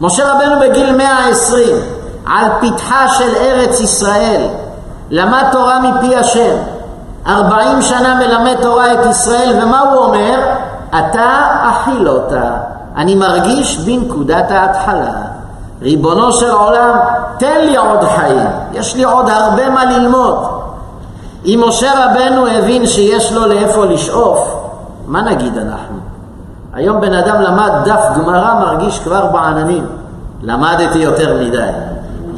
משה 0.00 0.32
רבנו 0.32 0.60
בגיל 0.60 0.96
120, 0.96 1.76
על 2.26 2.44
פתחה 2.60 3.08
של 3.08 3.36
ארץ 3.36 3.80
ישראל, 3.80 4.42
למד 5.10 5.44
תורה 5.52 5.80
מפי 5.80 6.16
השם. 6.16 6.56
ארבעים 7.26 7.82
שנה 7.82 8.14
מלמד 8.14 8.56
תורה 8.62 8.92
את 8.92 9.06
ישראל, 9.06 9.62
ומה 9.62 9.80
הוא 9.80 10.04
אומר? 10.04 10.40
אתה 10.98 11.46
אכילותה. 11.62 12.67
אני 12.98 13.14
מרגיש 13.14 13.78
בנקודת 13.78 14.50
ההתחלה. 14.50 15.12
ריבונו 15.82 16.32
של 16.32 16.50
עולם, 16.50 16.98
תן 17.38 17.60
לי 17.60 17.76
עוד 17.76 18.04
חיים, 18.04 18.48
יש 18.72 18.96
לי 18.96 19.04
עוד 19.04 19.28
הרבה 19.28 19.70
מה 19.70 19.84
ללמוד. 19.84 20.36
אם 21.44 21.64
משה 21.68 21.92
רבנו 22.04 22.46
הבין 22.46 22.86
שיש 22.86 23.32
לו 23.32 23.46
לאיפה 23.46 23.84
לשאוף, 23.84 24.64
מה 25.06 25.22
נגיד 25.22 25.58
אנחנו? 25.58 25.98
היום 26.74 27.00
בן 27.00 27.14
אדם 27.14 27.40
למד 27.40 27.70
דף 27.84 28.00
גמרא, 28.16 28.54
מרגיש 28.54 28.98
כבר 28.98 29.26
בעננים. 29.26 29.86
למדתי 30.42 30.98
יותר 30.98 31.36
מדי. 31.40 31.70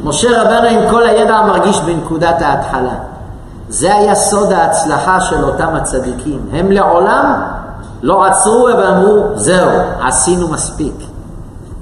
משה 0.03 0.41
רבנו 0.41 0.67
עם 0.67 0.89
כל 0.89 1.03
הידע 1.03 1.41
מרגיש 1.41 1.81
בנקודת 1.81 2.41
ההתחלה. 2.41 2.93
זה 3.69 3.95
היה 3.95 4.15
סוד 4.15 4.51
ההצלחה 4.51 5.21
של 5.21 5.43
אותם 5.43 5.75
הצדיקים. 5.75 6.39
הם 6.53 6.71
לעולם 6.71 7.41
לא 8.01 8.25
עצרו 8.25 8.67
ואמרו, 8.77 9.23
זהו, 9.35 9.69
עשינו 10.01 10.47
מספיק. 10.47 10.95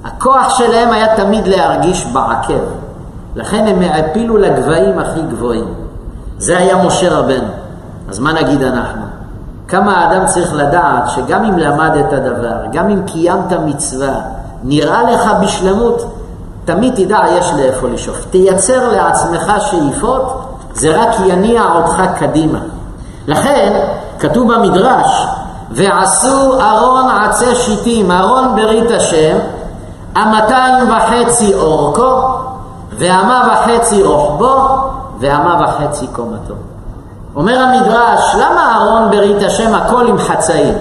הכוח 0.04 0.58
שלהם 0.58 0.92
היה 0.92 1.16
תמיד 1.16 1.46
להרגיש 1.46 2.06
בעקב. 2.06 2.60
לכן 3.36 3.66
הם 3.66 3.82
העפילו 3.82 4.36
לגבהים 4.36 4.98
הכי 4.98 5.20
גבוהים. 5.22 5.74
זה 6.38 6.58
היה 6.58 6.86
משה 6.86 7.18
רבנו. 7.18 7.48
אז 8.08 8.18
מה 8.18 8.32
נגיד 8.32 8.62
אנחנו? 8.62 9.02
כמה 9.68 9.98
האדם 9.98 10.26
צריך 10.26 10.54
לדעת 10.54 11.08
שגם 11.08 11.44
אם 11.44 11.58
למד 11.58 11.96
את 11.96 12.12
הדבר, 12.12 12.56
גם 12.72 12.90
אם 12.90 13.02
קיימת 13.06 13.52
מצווה, 13.64 14.14
נראה 14.64 15.02
לך 15.02 15.30
בשלמות, 15.42 16.14
תמיד 16.64 16.94
תדע 16.94 17.18
יש 17.38 17.52
לאיפה 17.56 17.88
לשאוף. 17.88 18.24
תייצר 18.30 18.88
לעצמך 18.88 19.52
שאיפות, 19.58 20.42
זה 20.74 20.96
רק 20.96 21.08
יניע 21.26 21.62
אותך 21.74 22.02
קדימה. 22.18 22.58
לכן, 23.26 23.86
כתוב 24.18 24.52
במדרש, 24.52 25.26
ועשו 25.70 26.60
ארון 26.60 27.10
עצי 27.10 27.54
שיטים, 27.54 28.10
ארון 28.10 28.56
ברית 28.56 28.90
השם, 28.90 29.38
המאתיים 30.14 30.90
וחצי 30.90 31.54
אורכו, 31.54 32.20
ואמה 32.98 33.48
וחצי 33.52 34.02
רוחבו, 34.02 34.58
ואמה 35.20 35.60
וחצי 35.64 36.06
קומתו. 36.06 36.54
אומר 37.36 37.58
המדרש, 37.58 38.34
למה 38.34 38.76
ארון 38.76 39.10
ברית 39.10 39.42
השם 39.42 39.74
הכל 39.74 40.06
עם 40.06 40.18
חצאים? 40.18 40.74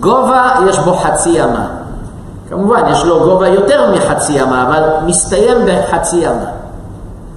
גובה 0.00 0.50
יש 0.68 0.78
בו 0.78 0.94
חצי 0.94 1.44
אמה, 1.44 1.66
כמובן, 2.50 2.88
יש 2.88 3.04
לו 3.04 3.20
גובה 3.20 3.48
יותר 3.48 3.92
מחצי 3.94 4.32
ימה, 4.32 4.62
אבל 4.62 4.82
מסתיים 5.04 5.56
בחצי 5.66 6.16
ימה. 6.16 6.50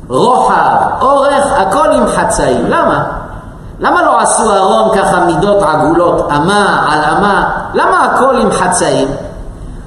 רוחב, 0.10 0.76
אורך, 1.02 1.46
הכל 1.58 1.90
עם 1.92 2.08
חצאים. 2.08 2.66
למה? 2.68 3.04
למה 3.82 4.02
לא 4.02 4.20
עשו 4.20 4.54
ארון 4.54 4.98
ככה 4.98 5.26
מידות 5.26 5.64
עגולות, 5.64 6.28
אמה 6.32 6.88
על 6.90 7.18
אמה? 7.18 7.50
למה 7.74 8.06
הכל 8.06 8.38
עם 8.38 8.52
חצאים? 8.52 9.08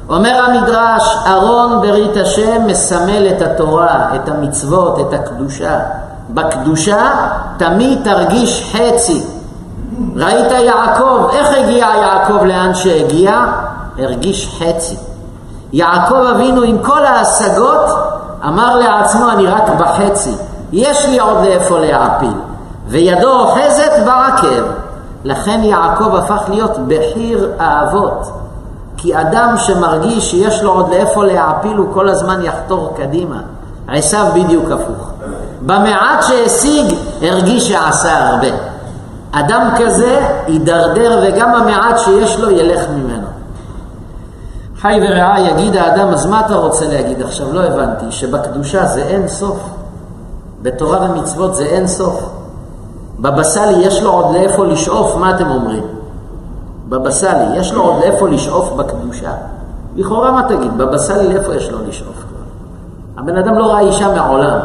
אומר 0.08 0.44
המדרש, 0.46 1.16
ארון 1.26 1.80
ברית 1.80 2.16
השם 2.16 2.66
מסמל 2.66 3.28
את 3.28 3.42
התורה, 3.42 4.06
את 4.14 4.28
המצוות, 4.28 5.00
את 5.00 5.12
הקדושה. 5.12 5.78
בקדושה 6.30 7.10
תמיד 7.56 7.98
תרגיש 8.04 8.72
חצי. 8.72 9.24
ראית 10.16 10.50
יעקב, 10.50 11.28
איך 11.32 11.48
הגיע 11.58 11.86
יעקב 12.02 12.44
לאן 12.44 12.74
שהגיע? 12.74 13.44
הרגיש 13.98 14.58
חצי. 14.58 14.96
יעקב 15.72 16.14
אבינו 16.14 16.62
עם 16.62 16.78
כל 16.78 17.04
ההשגות 17.04 17.90
אמר 18.46 18.76
לעצמו 18.76 19.30
אני 19.30 19.46
רק 19.46 19.68
בחצי, 19.78 20.34
יש 20.72 21.06
לי 21.06 21.18
עוד 21.18 21.36
לאיפה 21.44 21.78
להעפיל, 21.78 22.32
וידו 22.88 23.40
אוחזת 23.40 23.92
בעקב. 24.04 24.64
לכן 25.24 25.60
יעקב 25.62 26.14
הפך 26.14 26.42
להיות 26.48 26.78
בחיר 26.88 27.52
האבות, 27.58 28.30
כי 28.96 29.20
אדם 29.20 29.54
שמרגיש 29.56 30.30
שיש 30.30 30.62
לו 30.62 30.72
עוד 30.72 30.90
לאיפה 30.90 31.24
להעפיל 31.24 31.76
הוא 31.76 31.94
כל 31.94 32.08
הזמן 32.08 32.42
יחתור 32.42 32.94
קדימה. 32.96 33.40
עשיו 33.88 34.26
בדיוק 34.34 34.70
הפוך. 34.70 35.10
במעט 35.66 36.22
שהשיג 36.22 36.94
הרגיש 37.22 37.68
שעשה 37.68 38.28
הרבה. 38.28 38.48
אדם 39.32 39.68
כזה 39.78 40.20
יידרדר 40.48 41.22
וגם 41.22 41.54
המעט 41.54 41.98
שיש 41.98 42.38
לו 42.40 42.50
ילך 42.50 42.80
ממנו. 42.90 43.26
חי 44.80 45.00
ורעה 45.02 45.40
יגיד 45.40 45.76
האדם, 45.76 46.08
אז 46.08 46.26
מה 46.26 46.42
אתה 46.46 46.54
רוצה 46.54 46.84
להגיד 46.88 47.22
עכשיו? 47.22 47.52
לא 47.52 47.60
הבנתי, 47.60 48.04
שבקדושה 48.10 48.86
זה 48.86 49.02
אין 49.02 49.28
סוף. 49.28 49.58
בתורה 50.62 51.10
ומצוות 51.10 51.54
זה 51.54 51.64
אין 51.64 51.86
סוף. 51.86 52.28
בבא 53.24 53.42
סאלי 53.42 53.86
יש 53.86 54.02
לו 54.02 54.10
עוד 54.12 54.34
לאיפה 54.34 54.64
לשאוף, 54.64 55.16
מה 55.16 55.30
אתם 55.30 55.50
אומרים? 55.50 55.82
בבא 56.88 57.10
סאלי 57.10 57.56
יש 57.56 57.72
לו 57.72 57.82
עוד 57.82 58.00
לאיפה 58.00 58.28
לשאוף 58.28 58.72
בקדושה? 58.72 59.30
לכאורה 59.96 60.30
מה 60.30 60.42
תגיד? 60.48 60.78
בבא 60.78 60.98
סאלי 60.98 61.34
לאיפה 61.34 61.54
יש 61.54 61.70
לו 61.70 61.78
לשאוף? 61.88 62.24
הבן 63.16 63.36
אדם 63.36 63.58
לא 63.58 63.66
ראה 63.66 63.80
אישה 63.80 64.14
מעולם. 64.14 64.58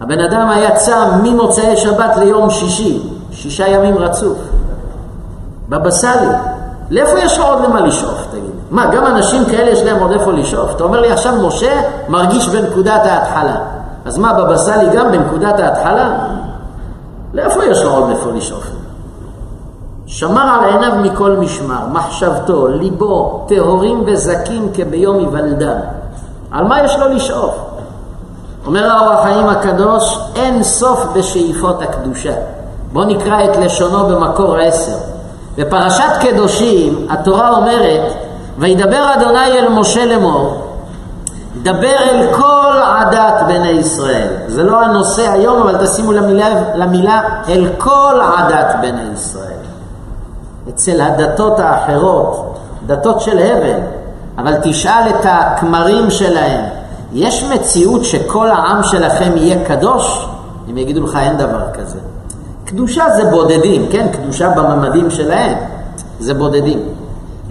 הבן 0.00 0.20
אדם 0.20 0.48
היה 0.48 0.76
צם 0.76 1.08
ממוצאי 1.22 1.76
שבת 1.76 2.16
ליום 2.16 2.50
שישי, 2.50 3.02
שישה 3.30 3.68
ימים 3.68 3.98
רצוף. 3.98 4.38
בבא 5.68 5.90
סאלי, 5.90 6.32
לאיפה 6.90 7.18
יש 7.18 7.38
לו 7.38 7.44
עוד 7.44 7.64
למה 7.64 7.80
לשאוף, 7.80 8.26
תגיד? 8.30 8.52
מה, 8.70 8.86
גם 8.86 9.06
אנשים 9.06 9.44
כאלה 9.44 9.70
יש 9.70 9.82
להם 9.82 10.02
עוד 10.02 10.12
איפה 10.12 10.32
לשאוף? 10.32 10.70
אתה 10.76 10.84
אומר 10.84 11.00
לי 11.00 11.12
עכשיו 11.12 11.46
משה 11.46 11.80
מרגיש 12.08 12.48
בנקודת 12.48 13.06
ההתחלה. 13.06 13.56
אז 14.04 14.18
מה, 14.18 14.32
בבא 14.32 14.56
גם 14.94 15.12
בנקודת 15.12 15.60
ההתחלה? 15.60 16.14
לאיפה 17.34 17.64
יש 17.64 17.82
לו 17.82 17.90
עוד 17.90 18.10
איפה 18.10 18.30
לשאוף? 18.30 18.64
שמר 20.06 20.42
על 20.42 20.68
עיניו 20.68 20.92
מכל 21.02 21.30
משמר, 21.30 21.86
מחשבתו, 21.92 22.68
ליבו, 22.68 23.44
טהורים 23.48 24.02
וזכים 24.06 24.68
כביום 24.74 25.18
היוולדם. 25.18 25.76
על 26.50 26.64
מה 26.64 26.82
יש 26.82 26.96
לו 26.98 27.08
לשאוף? 27.08 27.54
אומר 28.66 28.90
האור 28.90 29.12
החיים 29.12 29.48
הקדוש, 29.48 30.18
אין 30.36 30.62
סוף 30.62 31.04
בשאיפות 31.14 31.82
הקדושה. 31.82 32.32
בואו 32.92 33.04
נקרא 33.04 33.44
את 33.44 33.56
לשונו 33.56 34.06
במקור 34.06 34.56
עשר. 34.56 34.96
בפרשת 35.56 36.12
קדושים 36.20 37.06
התורה 37.10 37.50
אומרת, 37.50 38.12
וידבר 38.58 39.14
אדוני 39.14 39.58
אל 39.58 39.68
משה 39.68 40.04
לאמור, 40.04 40.71
דבר 41.56 41.96
אל 42.10 42.26
כל 42.36 42.72
עדת 42.98 43.42
בני 43.46 43.70
ישראל. 43.70 44.28
זה 44.46 44.62
לא 44.62 44.80
הנושא 44.80 45.30
היום, 45.30 45.62
אבל 45.62 45.86
תשימו 45.86 46.12
למילה, 46.12 46.48
למילה 46.74 47.20
אל 47.48 47.68
כל 47.78 48.20
עדת 48.36 48.76
בני 48.80 49.02
ישראל. 49.14 49.52
אצל 50.68 51.00
הדתות 51.00 51.60
האחרות, 51.60 52.58
דתות 52.86 53.20
של 53.20 53.38
הבל, 53.38 53.80
אבל 54.38 54.54
תשאל 54.62 55.08
את 55.10 55.24
הכמרים 55.24 56.10
שלהם, 56.10 56.64
יש 57.12 57.44
מציאות 57.44 58.04
שכל 58.04 58.50
העם 58.50 58.82
שלכם 58.82 59.32
יהיה 59.36 59.64
קדוש? 59.64 60.26
הם 60.68 60.78
יגידו 60.78 61.02
לך 61.02 61.16
אין 61.16 61.36
דבר 61.36 61.62
כזה. 61.74 61.98
קדושה 62.64 63.04
זה 63.16 63.24
בודדים, 63.30 63.88
כן? 63.90 64.06
קדושה 64.12 64.48
בממדים 64.48 65.10
שלהם, 65.10 65.54
זה 66.20 66.34
בודדים. 66.34 66.82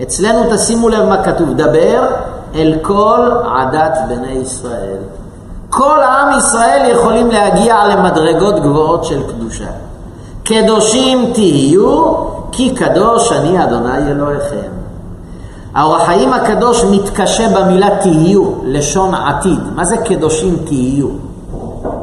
אצלנו 0.01 0.43
תשימו 0.55 0.89
לב 0.89 1.09
מה 1.09 1.23
כתוב, 1.23 1.53
דבר 1.53 2.07
אל 2.55 2.77
כל 2.81 3.29
עדת 3.57 3.97
בני 4.07 4.31
ישראל. 4.31 4.97
כל 5.69 5.99
עם 5.99 6.37
ישראל 6.37 6.91
יכולים 6.91 7.31
להגיע 7.31 7.75
למדרגות 7.87 8.59
גבוהות 8.59 9.05
של 9.05 9.23
קדושה. 9.27 9.67
קדושים 10.43 11.31
תהיו, 11.33 12.13
כי 12.51 12.75
קדוש 12.75 13.31
אני 13.31 13.63
אדוני 13.63 14.11
אלוהיכם. 14.11 14.71
האור 15.75 15.95
החיים 15.95 16.33
הקדוש 16.33 16.83
מתקשה 16.83 17.49
במילה 17.49 17.89
תהיו, 18.01 18.43
לשון 18.63 19.15
עתיד. 19.15 19.59
מה 19.75 19.85
זה 19.85 19.97
קדושים 19.97 20.57
תהיו? 20.65 21.07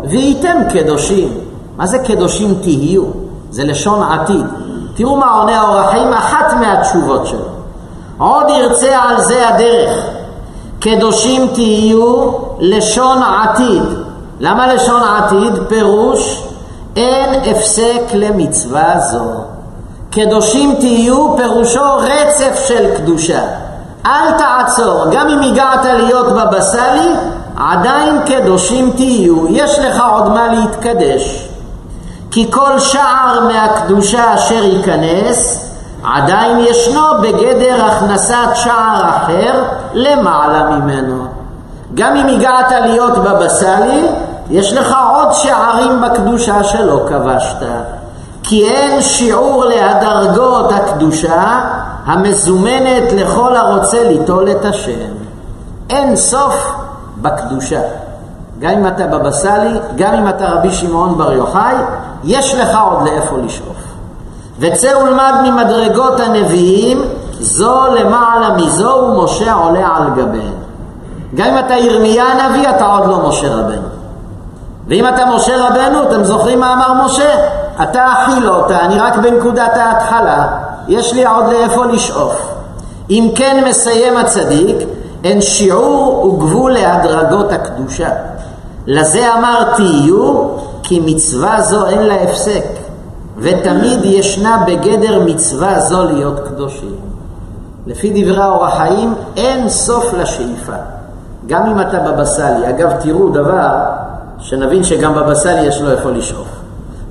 וייתם 0.05 0.57
קדושים. 0.73 1.29
מה 1.77 1.87
זה 1.87 1.99
קדושים 1.99 2.55
תהיו? 2.63 3.03
זה 3.51 3.65
לשון 3.65 4.03
עתיד. 4.03 4.47
תראו 4.95 5.17
מה 5.17 5.31
עונה 5.31 5.61
האור 5.61 5.79
החיים, 5.79 6.13
אחת 6.13 6.53
מהתשובות 6.61 7.27
שלו. 7.27 7.45
עוד 8.19 8.47
ירצה 8.49 8.99
על 9.03 9.21
זה 9.21 9.49
הדרך. 9.49 10.18
קדושים 10.81 11.49
תהיו 11.55 12.33
לשון 12.59 13.23
עתיד. 13.23 13.83
למה 14.41 14.75
לשון 14.75 15.03
עתיד? 15.03 15.53
פירוש 15.69 16.43
אין 16.97 17.51
הפסק 17.51 18.03
למצווה 18.15 19.01
זו. 19.01 19.25
קדושים 20.11 20.75
תהיו 20.81 21.37
פירושו 21.37 21.97
רצף 21.97 22.65
של 22.69 22.97
קדושה. 22.97 23.41
אל 24.07 24.39
תעצור, 24.39 25.05
גם 25.11 25.29
אם 25.29 25.39
הגעת 25.53 25.85
להיות 25.85 26.27
בבא 26.27 26.61
סאלי, 26.61 27.09
עדיין 27.57 28.19
קדושים 28.27 28.91
תהיו, 28.97 29.49
יש 29.49 29.79
לך 29.79 30.03
עוד 30.13 30.29
מה 30.29 30.49
להתקדש. 30.49 31.49
כי 32.31 32.51
כל 32.51 32.79
שער 32.79 33.41
מהקדושה 33.41 34.35
אשר 34.35 34.65
ייכנס, 34.65 35.65
עדיין 36.05 36.59
ישנו 36.59 37.03
בגדר 37.23 37.85
הכנסת 37.85 38.49
שער 38.55 39.03
אחר 39.09 39.63
למעלה 39.93 40.63
ממנו. 40.71 41.25
גם 41.95 42.17
אם 42.17 42.27
הגעת 42.27 42.73
להיות 42.73 43.19
בבא 43.19 43.49
סאלי, 43.49 44.07
יש 44.51 44.73
לך 44.73 44.97
עוד 45.15 45.33
שערים 45.33 46.01
בקדושה 46.01 46.65
שלא 46.65 47.01
כבשת. 47.09 47.67
כי 48.43 48.69
אין 48.69 49.01
שיעור 49.01 49.65
להדרגות 49.65 50.73
הקדושה 50.73 51.61
המזומנת 52.07 53.13
לכל 53.13 53.57
הרוצה 53.57 54.05
ליטול 54.05 54.51
את 54.51 54.65
השם. 54.65 55.13
אין 55.91 56.17
סוף 56.17 56.73
בקדושה. 57.23 57.81
גם 58.61 58.71
אם 58.71 58.87
אתה 58.87 59.07
בבא 59.07 59.31
סאלי, 59.31 59.79
גם 59.97 60.15
אם 60.15 60.29
אתה 60.29 60.49
רבי 60.49 60.71
שמעון 60.71 61.19
בר 61.19 61.33
יוחאי, 61.33 61.75
יש 62.25 62.55
לך 62.55 62.79
עוד 62.85 63.03
לאיפה 63.03 63.37
לשאוף. 63.37 63.88
וצא 64.61 64.97
ולמד 64.97 65.33
ממדרגות 65.45 66.21
הנביאים, 66.21 67.03
זו 67.41 67.87
למעלה 67.87 68.57
מזו 68.57 68.89
ומשה 68.89 69.53
עולה 69.53 69.89
על 69.97 70.11
גביהן. 70.11 70.53
גם 71.35 71.47
אם 71.47 71.59
אתה 71.59 71.75
ירמיה 71.75 72.25
הנביא, 72.25 72.71
אתה 72.71 72.87
עוד 72.87 73.07
לא 73.07 73.29
משה 73.29 73.55
רבנו. 73.55 73.89
ואם 74.89 75.09
אתה 75.09 75.25
משה 75.35 75.67
רבנו, 75.67 76.03
אתם 76.03 76.25
זוכרים 76.25 76.61
מה 76.61 76.75
אמר 76.75 77.05
משה? 77.05 77.35
אתה 77.83 78.07
אותה, 78.49 78.81
אני 78.81 78.99
רק 78.99 79.17
בנקודת 79.17 79.77
ההתחלה, 79.77 80.47
יש 80.89 81.13
לי 81.13 81.27
עוד 81.27 81.45
לאיפה 81.47 81.87
לשאוף. 81.87 82.53
אם 83.11 83.31
כן 83.35 83.65
מסיים 83.69 84.17
הצדיק, 84.17 84.77
אין 85.25 85.41
שיעור 85.41 86.25
וגבול 86.27 86.73
להדרגות 86.73 87.53
הקדושה. 87.53 88.09
לזה 88.87 89.35
אמר 89.35 89.75
תהיו, 89.77 90.45
כי 90.83 91.03
מצווה 91.05 91.61
זו 91.61 91.87
אין 91.87 92.03
לה 92.03 92.15
הפסק, 92.15 92.65
ותמיד 93.39 94.05
ישנה 94.05 94.65
בגדר 94.67 95.25
מצווה 95.25 95.81
זו 95.81 96.05
להיות 96.05 96.41
קדושים. 96.49 96.97
לפי 97.87 98.11
דברי 98.11 98.43
האור 98.43 98.67
החיים, 98.67 99.15
אין 99.37 99.69
סוף 99.69 100.15
לשאיפה. 100.15 100.73
גם 101.47 101.67
אם 101.67 101.81
אתה 101.81 101.99
בבא 101.99 102.25
סאלי. 102.25 102.69
אגב, 102.69 102.93
תראו 103.01 103.29
דבר, 103.29 103.71
שנבין 104.39 104.85
שגם 104.85 105.15
בבא 105.15 105.35
סאלי 105.35 105.61
יש 105.61 105.81
לו 105.81 105.91
איפה 105.91 106.11
לשאוף. 106.11 106.49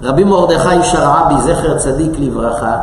רבי 0.04 0.24
מרדכי 0.24 0.84
שרעבי, 0.84 1.42
זכר 1.42 1.78
צדיק 1.78 2.12
לברכה, 2.20 2.78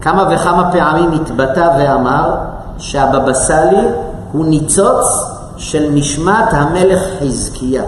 כמה 0.00 0.28
וכמה 0.30 0.72
פעמים 0.72 1.12
התבטא 1.12 1.68
ואמר 1.78 2.34
שהבבא 2.78 3.32
סאלי 3.32 3.88
הוא 4.32 4.44
ניצוץ 4.46 5.24
של 5.56 5.86
נשמת 5.92 6.52
המלך 6.52 7.00
חזקיה. 7.20 7.82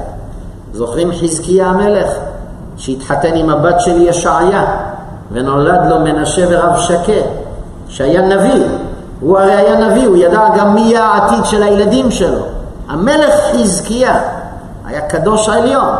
זוכרים 0.72 1.10
חזקיה 1.12 1.66
המלך? 1.66 2.08
שהתחתן 2.82 3.34
עם 3.34 3.50
הבת 3.50 3.80
של 3.80 4.02
ישעיה 4.02 4.64
ונולד 5.32 5.80
לו 5.88 5.98
מנשה 6.00 6.44
ורב 6.50 6.76
שקה, 6.76 7.20
שהיה 7.88 8.22
נביא. 8.22 8.64
הוא 9.20 9.38
הרי 9.38 9.54
היה 9.54 9.88
נביא, 9.88 10.06
הוא 10.06 10.16
ידע 10.16 10.48
גם 10.56 10.74
מי 10.74 10.80
יהיה 10.80 11.04
העתיד 11.04 11.44
של 11.44 11.62
הילדים 11.62 12.10
שלו. 12.10 12.42
המלך 12.88 13.34
חזקיה 13.52 14.20
היה 14.86 15.00
קדוש 15.00 15.48
העליון. 15.48 15.94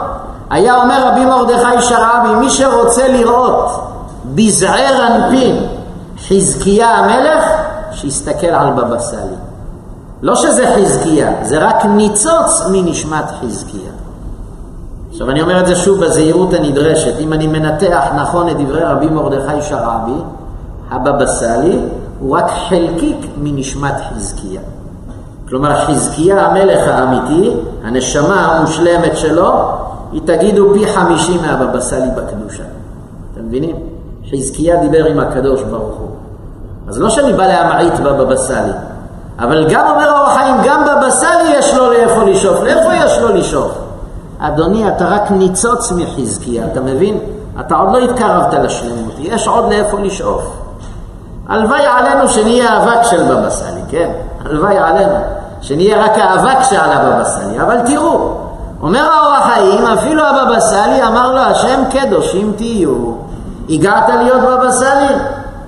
היה 0.51 0.83
אומר 0.83 1.09
רבי 1.09 1.25
מרדכי 1.25 1.83
שרעבי, 1.83 2.35
מי 2.35 2.51
שרוצה 2.51 3.09
לראות 3.09 3.71
בזער 4.25 5.07
אנפין 5.07 5.67
חזקיה 6.29 6.89
המלך, 6.89 7.45
שיסתכל 7.93 8.47
על 8.47 8.71
בבא 8.71 8.99
סאלי. 8.99 9.37
לא 10.23 10.35
שזה 10.37 10.75
חזקיה, 10.77 11.33
זה 11.43 11.59
רק 11.59 11.85
ניצוץ 11.85 12.63
מנשמת 12.73 13.25
חזקיה. 13.41 13.92
עכשיו 15.13 15.31
אני 15.31 15.43
אומר 15.43 15.61
את 15.61 15.67
זה 15.67 15.77
שוב 15.77 16.05
בזהירות 16.05 16.53
הנדרשת, 16.53 17.19
אם 17.21 17.33
אני 17.33 17.47
מנתח 17.47 18.05
נכון 18.17 18.49
את 18.49 18.57
דברי 18.57 18.85
רבי 18.85 19.07
מרדכי 19.07 19.63
שרעבי, 19.63 20.21
הבבא 20.91 21.27
סאלי 21.27 21.79
הוא 22.21 22.37
רק 22.37 22.51
חלקיק 22.69 23.27
מנשמת 23.37 23.95
חזקיה. 24.11 24.61
כלומר 25.49 25.87
חזקיה 25.87 26.47
המלך 26.47 26.89
האמיתי, 26.89 27.57
הנשמה 27.85 28.47
המושלמת 28.47 29.17
שלו, 29.17 29.71
היא 30.13 30.21
תגידו 30.25 30.75
פי 30.75 30.87
חמישים 30.87 31.41
מהבבא 31.43 31.81
סאלי 31.81 32.11
בקדושה. 32.17 32.63
אתם 33.33 33.47
מבינים? 33.47 33.77
חזקיה 34.31 34.77
דיבר 34.77 35.05
עם 35.05 35.19
הקדוש 35.19 35.63
ברוך 35.63 35.97
הוא. 35.97 36.09
אז 36.89 37.01
לא 37.01 37.11
שאני 37.11 37.33
בא 37.33 37.47
להמעיט 37.47 37.99
בבבא 37.99 38.37
סאלי, 38.37 38.73
אבל 39.39 39.67
גם 39.71 39.87
אומר 39.91 40.09
האור 40.09 40.27
החיים, 40.27 40.55
גם 40.65 40.83
בבא 40.83 41.11
סאלי 41.11 41.59
יש 41.59 41.75
לו 41.75 41.91
לאיפה 41.91 42.25
לשאוף. 42.25 42.63
לאיפה 42.63 42.95
יש 43.05 43.19
לו 43.19 43.29
לשאוף? 43.29 43.82
אדוני, 44.43 44.89
אתה 44.89 45.05
רק 45.05 45.31
ניצוץ 45.31 45.93
מחזקיה, 45.93 46.65
אתה 46.73 46.81
מבין? 46.81 47.19
אתה 47.61 47.77
עוד 47.77 47.93
לא 47.93 47.99
התקרבת 47.99 48.55
לשלמות, 48.55 49.13
יש 49.19 49.49
עוד 49.49 49.69
לאיפה 49.69 50.01
לשאוף. 50.01 50.43
הלוואי 51.49 51.87
עלינו 51.87 52.29
שנהיה 52.29 52.83
אבק 52.83 53.03
של 53.03 53.23
בבא 53.25 53.51
סאלי, 53.51 53.81
כן? 53.89 54.11
הלוואי 54.45 54.79
עלינו, 54.79 55.15
שנהיה 55.61 56.05
רק 56.05 56.19
האבק 56.19 56.63
שעל 56.63 56.93
הבבא 56.93 57.25
סאלי. 57.25 57.61
אבל 57.61 57.77
תראו, 57.87 58.35
אומר 58.83 59.01
האור 59.01 59.35
החיים, 59.35 59.87
אפילו 59.87 60.23
הבבא 60.25 60.61
סאלי 60.61 61.03
אמר 61.07 61.33
לו, 61.33 61.41
השם 61.41 61.81
קדושים 61.91 62.53
תהיו. 62.57 63.15
הגעת 63.69 64.09
להיות 64.09 64.41
בבא 64.41 64.71
סאלי? 64.71 65.15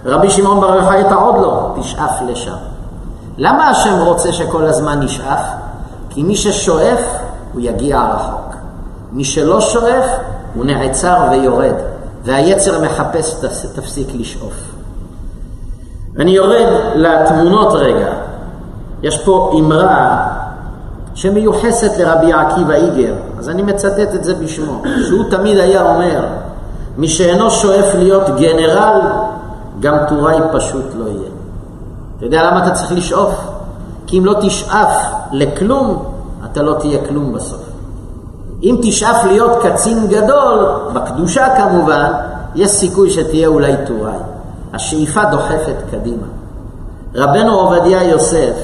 רבי 0.07 0.31
שמעון 0.31 0.61
בר 0.61 0.75
יוחאי, 0.75 1.01
אתה 1.01 1.15
עוד 1.15 1.35
לא, 1.35 1.69
תשאף 1.81 2.23
לשם. 2.27 2.57
למה 3.39 3.69
השם 3.69 3.99
רוצה 4.01 4.33
שכל 4.33 4.65
הזמן 4.65 5.01
נשאף? 5.01 5.43
כי 6.11 6.23
מי 6.23 6.37
ששואף, 6.37 7.01
הוא 7.53 7.61
יגיע 7.61 8.03
רחוק. 8.15 8.54
מי 9.15 9.25
שלא 9.25 9.61
שואף, 9.61 10.05
הוא 10.55 10.65
נעצר 10.65 11.29
ויורד. 11.31 11.75
והיצר 12.25 12.83
מחפש, 12.83 13.35
תפסיק 13.75 14.09
לשאוף. 14.15 14.55
אני 16.19 16.31
יורד 16.31 16.67
לתמונות 16.95 17.73
רגע. 17.73 18.13
יש 19.03 19.25
פה 19.25 19.53
אמרה 19.59 20.27
שמיוחסת 21.15 21.99
לרבי 21.99 22.33
עקיבא 22.33 22.75
איגר, 22.75 23.15
אז 23.39 23.49
אני 23.49 23.63
מצטט 23.63 24.15
את 24.15 24.25
זה 24.25 24.35
בשמו, 24.35 24.83
שהוא 25.09 25.25
תמיד 25.31 25.59
היה 25.59 25.83
אומר, 25.83 26.25
מי 26.97 27.09
שאינו 27.09 27.51
שואף 27.51 27.95
להיות 27.95 28.27
גנרל, 28.37 29.01
גם 29.81 29.97
טוראי 30.09 30.39
פשוט 30.53 30.85
לא 30.99 31.05
יהיה. 31.05 31.31
אתה 32.17 32.25
יודע 32.25 32.43
למה 32.43 32.67
אתה 32.67 32.71
צריך 32.71 32.93
לשאוף? 32.93 33.35
כי 34.07 34.19
אם 34.19 34.25
לא 34.25 34.35
תשאף 34.41 34.97
לכלום, 35.33 36.05
אתה 36.45 36.63
לא 36.63 36.77
תהיה 36.81 36.99
כלום 37.09 37.33
בסוף. 37.33 37.74
אם 38.65 38.77
תשאף 38.83 39.25
להיות 39.25 39.63
קצין 39.63 40.07
גדול, 40.07 40.69
בקדושה 40.93 41.47
כמובן, 41.57 42.13
יש 42.55 42.71
סיכוי 42.71 43.11
שתהיה 43.11 43.49
אולי 43.49 43.73
טוראי. 43.87 44.13
השאיפה 44.73 45.25
דוחפת 45.25 45.77
קדימה. 45.91 46.27
רבנו 47.15 47.55
עובדיה 47.55 48.03
יוסף, 48.03 48.55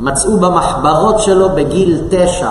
מצאו 0.00 0.38
במחברות 0.40 1.20
שלו 1.20 1.48
בגיל 1.48 2.02
תשע, 2.10 2.50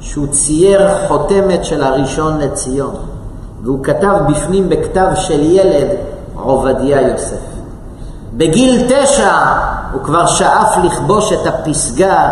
שהוא 0.00 0.26
צייר 0.26 0.88
חותמת 1.08 1.64
של 1.64 1.82
הראשון 1.82 2.38
לציון, 2.38 2.94
והוא 3.62 3.84
כתב 3.84 4.14
בפנים 4.28 4.68
בכתב 4.68 5.06
של 5.14 5.40
ילד 5.42 5.88
עובדיה 6.34 7.00
יוסף. 7.00 7.36
בגיל 8.34 8.86
תשע 8.88 9.32
הוא 9.92 10.02
כבר 10.02 10.26
שאף 10.26 10.76
לכבוש 10.84 11.32
את 11.32 11.46
הפסגה 11.46 12.30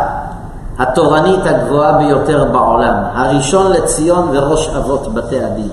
התורנית 0.78 1.40
הגבוהה 1.46 1.92
ביותר 1.92 2.44
בעולם, 2.52 2.94
הראשון 3.14 3.72
לציון 3.72 4.28
וראש 4.32 4.68
אבות 4.68 5.14
בתי 5.14 5.44
הדין. 5.44 5.68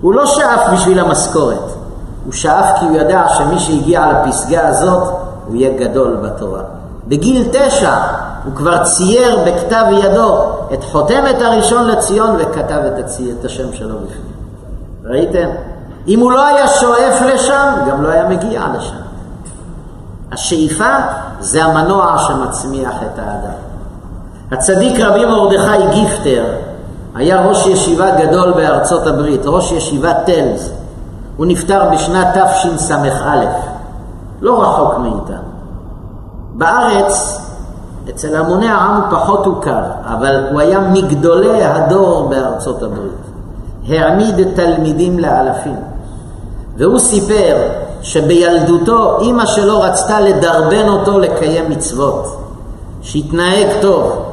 הוא 0.00 0.14
לא 0.14 0.26
שאף 0.26 0.60
בשביל 0.72 1.00
המשכורת, 1.00 1.64
הוא 2.24 2.32
שאף 2.32 2.78
כי 2.78 2.84
הוא 2.84 2.96
ידע 2.96 3.28
שמי 3.28 3.58
שהגיע 3.58 4.06
לפסגה 4.12 4.68
הזאת, 4.68 5.08
הוא 5.46 5.56
יהיה 5.56 5.78
גדול 5.78 6.16
בתורה. 6.16 6.60
בגיל 7.08 7.48
תשע 7.52 7.94
הוא 8.44 8.54
כבר 8.54 8.84
צייר 8.84 9.38
בכתב 9.46 9.84
ידו 9.90 10.38
את 10.72 10.84
חותמת 10.84 11.36
הראשון 11.40 11.88
לציון 11.88 12.36
וכתב 12.38 12.80
את, 12.86 12.98
הצי... 12.98 13.32
את 13.40 13.44
השם 13.44 13.72
שלו 13.72 13.96
בפנים. 13.96 14.32
ראיתם? 15.04 15.48
אם 16.08 16.20
הוא 16.20 16.32
לא 16.32 16.46
היה 16.46 16.68
שואף 16.68 17.22
לשם, 17.22 17.72
גם 17.88 18.02
לא 18.02 18.08
היה 18.08 18.28
מגיע 18.28 18.62
לשם. 18.78 18.96
השאיפה 20.32 20.94
זה 21.40 21.64
המנוע 21.64 22.16
שמצמיח 22.18 22.94
את 22.94 23.18
האדם. 23.18 23.69
הצדיק 24.52 25.00
רבי 25.00 25.24
מרדכי 25.24 25.86
גיפטר 25.94 26.44
היה 27.14 27.46
ראש 27.46 27.66
ישיבה 27.66 28.10
גדול 28.10 28.52
בארצות 28.52 29.06
הברית, 29.06 29.40
ראש 29.44 29.72
ישיבת 29.72 30.16
טלס. 30.26 30.70
הוא 31.36 31.46
נפטר 31.46 31.82
בשנת 31.92 32.26
תשס"א, 32.36 33.44
לא 34.40 34.62
רחוק 34.62 34.98
מאיתנו. 34.98 35.50
בארץ, 36.54 37.40
אצל 38.10 38.36
המוני 38.36 38.68
העם 38.68 38.96
הוא 38.96 39.10
פחות 39.10 39.46
הוכר, 39.46 39.82
אבל 40.04 40.46
הוא 40.50 40.60
היה 40.60 40.80
מגדולי 40.80 41.64
הדור 41.64 42.28
בארצות 42.28 42.82
הברית. 42.82 43.12
העמיד 43.88 44.54
תלמידים 44.54 45.18
לאלפים. 45.18 45.76
והוא 46.76 46.98
סיפר 46.98 47.56
שבילדותו 48.02 49.20
אימא 49.20 49.46
שלו 49.46 49.80
רצתה 49.80 50.20
לדרבן 50.20 50.88
אותו 50.88 51.18
לקיים 51.18 51.70
מצוות, 51.70 52.36
שיתנהג 53.02 53.66
טוב. 53.80 54.29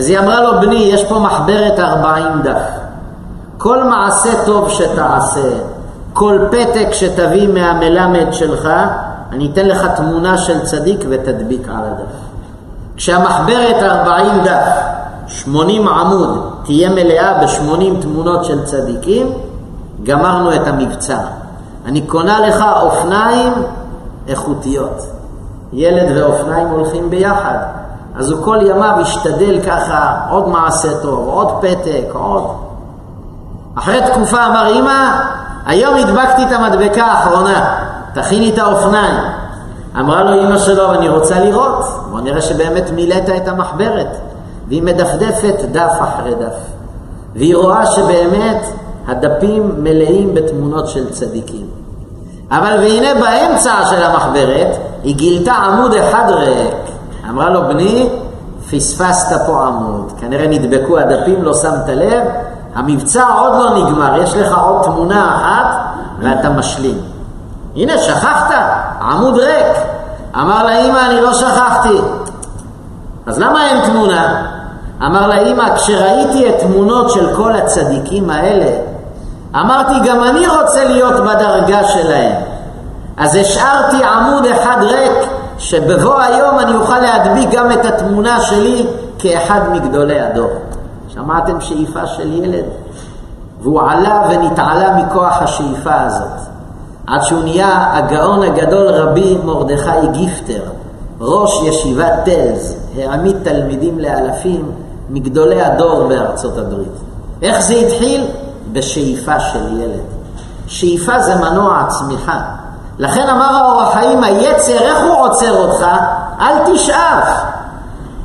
אז 0.00 0.08
היא 0.08 0.18
אמרה 0.18 0.40
לו, 0.40 0.60
בני, 0.60 0.74
יש 0.74 1.04
פה 1.04 1.18
מחברת 1.18 1.78
ארבעים 1.78 2.42
דף. 2.42 2.62
כל 3.58 3.84
מעשה 3.84 4.44
טוב 4.46 4.70
שתעשה, 4.70 5.48
כל 6.12 6.38
פתק 6.50 6.88
שתביא 6.92 7.48
מהמלמד 7.48 8.32
שלך, 8.32 8.68
אני 9.32 9.50
אתן 9.52 9.66
לך 9.66 9.86
תמונה 9.96 10.38
של 10.38 10.64
צדיק 10.64 11.04
ותדביק 11.08 11.68
על 11.68 11.84
הדף. 11.84 12.12
כשהמחברת 12.96 13.82
ארבעים 13.82 14.44
דף, 14.44 14.66
שמונים 15.26 15.88
עמוד, 15.88 16.50
תהיה 16.64 16.90
מלאה 16.90 17.42
בשמונים 17.42 18.00
תמונות 18.00 18.44
של 18.44 18.64
צדיקים, 18.64 19.32
גמרנו 20.02 20.54
את 20.54 20.66
המבצע. 20.66 21.18
אני 21.86 22.00
קונה 22.00 22.40
לך 22.48 22.64
אופניים 22.82 23.52
איכותיות. 24.28 25.06
ילד 25.72 26.16
ואופניים 26.16 26.66
הולכים 26.66 27.10
ביחד. 27.10 27.58
אז 28.20 28.30
הוא 28.30 28.44
כל 28.44 28.58
ימיו 28.62 28.96
ישתדל 29.00 29.60
ככה, 29.66 30.16
עוד 30.30 30.48
מעשה 30.48 31.00
טוב, 31.02 31.28
עוד 31.28 31.48
פתק, 31.60 32.04
עוד. 32.12 32.44
אחרי 33.74 34.00
תקופה 34.12 34.46
אמר, 34.46 34.72
אמא, 34.72 35.22
היום 35.66 35.94
הדבקתי 35.94 36.42
את 36.42 36.52
המדבקה 36.52 37.04
האחרונה, 37.04 37.78
תכיני 38.14 38.50
את 38.52 38.58
האופניים. 38.58 39.14
אמרה 39.98 40.22
לו 40.22 40.42
אמא 40.42 40.58
שלו, 40.58 40.92
אני 40.92 41.08
רוצה 41.08 41.40
לראות. 41.40 41.84
בוא 42.10 42.20
נראה 42.20 42.40
שבאמת 42.40 42.90
מילאת 42.90 43.28
את 43.36 43.48
המחברת. 43.48 44.16
והיא 44.68 44.82
מדפדפת 44.82 45.64
דף 45.72 45.92
אחרי 46.00 46.34
דף. 46.34 46.56
והיא 47.34 47.56
רואה 47.56 47.86
שבאמת 47.86 48.66
הדפים 49.08 49.74
מלאים 49.78 50.34
בתמונות 50.34 50.88
של 50.88 51.10
צדיקים. 51.10 51.66
אבל 52.50 52.76
והנה 52.80 53.20
באמצע 53.20 53.72
של 53.90 54.02
המחברת 54.02 54.76
היא 55.02 55.16
גילתה 55.16 55.52
עמוד 55.52 55.94
אחד 55.94 56.24
ריק. 56.28 56.89
אמרה 57.30 57.50
לו, 57.50 57.68
בני, 57.68 58.08
פספסת 58.70 59.40
פה 59.46 59.62
עמוד. 59.66 60.12
כנראה 60.20 60.46
נדבקו 60.46 60.98
הדפים, 60.98 61.42
לא 61.42 61.54
שמת 61.54 61.88
לב. 61.88 62.22
המבצע 62.74 63.24
עוד 63.38 63.52
לא 63.52 63.78
נגמר, 63.78 64.22
יש 64.22 64.34
לך 64.36 64.58
עוד 64.58 64.82
תמונה 64.82 65.36
אחת 65.36 65.78
ואתה 66.20 66.48
משלים. 66.48 66.98
הנה, 67.76 67.98
שכחת, 67.98 68.54
עמוד 69.02 69.38
ריק. 69.38 69.76
אמר 70.36 70.64
לה, 70.64 70.78
אמא, 70.78 70.98
אני 71.06 71.20
לא 71.20 71.32
שכחתי. 71.32 71.98
אז 73.26 73.38
למה 73.38 73.66
אין 73.66 73.84
תמונה? 73.84 74.46
אמר 75.06 75.26
לה, 75.26 75.38
אמא, 75.38 75.76
כשראיתי 75.76 76.48
את 76.48 76.54
תמונות 76.60 77.10
של 77.10 77.36
כל 77.36 77.56
הצדיקים 77.56 78.30
האלה, 78.30 78.70
אמרתי, 79.54 79.94
גם 80.04 80.24
אני 80.24 80.46
רוצה 80.48 80.84
להיות 80.84 81.14
בדרגה 81.14 81.84
שלהם. 81.84 82.32
אז 83.16 83.34
השארתי 83.34 84.04
עמוד 84.04 84.46
אחד 84.46 84.76
ריק, 84.82 85.30
שבבוא 85.60 86.20
היום 86.20 86.58
אני 86.58 86.74
אוכל 86.74 86.98
להדביק 86.98 87.50
גם 87.52 87.72
את 87.72 87.84
התמונה 87.84 88.40
שלי 88.40 88.86
כאחד 89.18 89.60
מגדולי 89.72 90.20
הדור. 90.20 90.50
שמעתם 91.08 91.60
שאיפה 91.60 92.06
של 92.06 92.32
ילד? 92.32 92.64
והוא 93.62 93.80
עלה 93.80 94.22
ונתעלה 94.30 94.96
מכוח 94.96 95.42
השאיפה 95.42 96.00
הזאת. 96.00 96.40
עד 97.06 97.22
שהוא 97.22 97.42
נהיה 97.42 97.92
הגאון 97.92 98.42
הגדול 98.42 98.86
רבי 98.88 99.38
מרדכי 99.44 100.08
גיפטר, 100.12 100.62
ראש 101.20 101.62
ישיבת 101.62 102.12
טלז, 102.24 102.76
העמיד 102.96 103.36
תלמידים 103.42 103.98
לאלפים 103.98 104.70
מגדולי 105.10 105.62
הדור 105.62 106.08
בארצות 106.08 106.58
הברית. 106.58 106.98
איך 107.42 107.60
זה 107.60 107.74
התחיל? 107.74 108.26
בשאיפה 108.72 109.40
של 109.40 109.80
ילד. 109.80 110.00
שאיפה 110.66 111.20
זה 111.20 111.34
מנוע 111.34 111.78
הצמיחה. 111.78 112.40
לכן 112.98 113.28
אמר 113.28 113.56
האור 113.56 113.82
החיים, 113.82 114.24
היצר, 114.24 114.78
איך 114.78 114.98
הוא 115.02 115.16
עוצר 115.16 115.56
אותך? 115.56 115.86
אל 116.40 116.54
תשאף. 116.72 117.28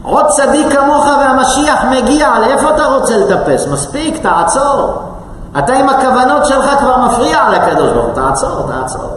עוד 0.04 0.26
צדיק 0.28 0.74
כמוך 0.74 1.06
והמשיח 1.20 1.84
מגיע, 1.92 2.30
לאיפה 2.40 2.70
אתה 2.70 2.86
רוצה 2.86 3.18
לטפס? 3.18 3.68
מספיק, 3.68 4.24
תעצור. 4.24 4.94
אתה 5.58 5.74
עם 5.74 5.90
הכוונות 5.90 6.46
שלך 6.46 6.80
כבר 6.80 6.98
מפריע 6.98 7.50
לקדוש 7.50 7.92
ברוך 7.92 8.06
הוא, 8.06 8.14
תעצור, 8.14 8.68
תעצור. 8.72 9.10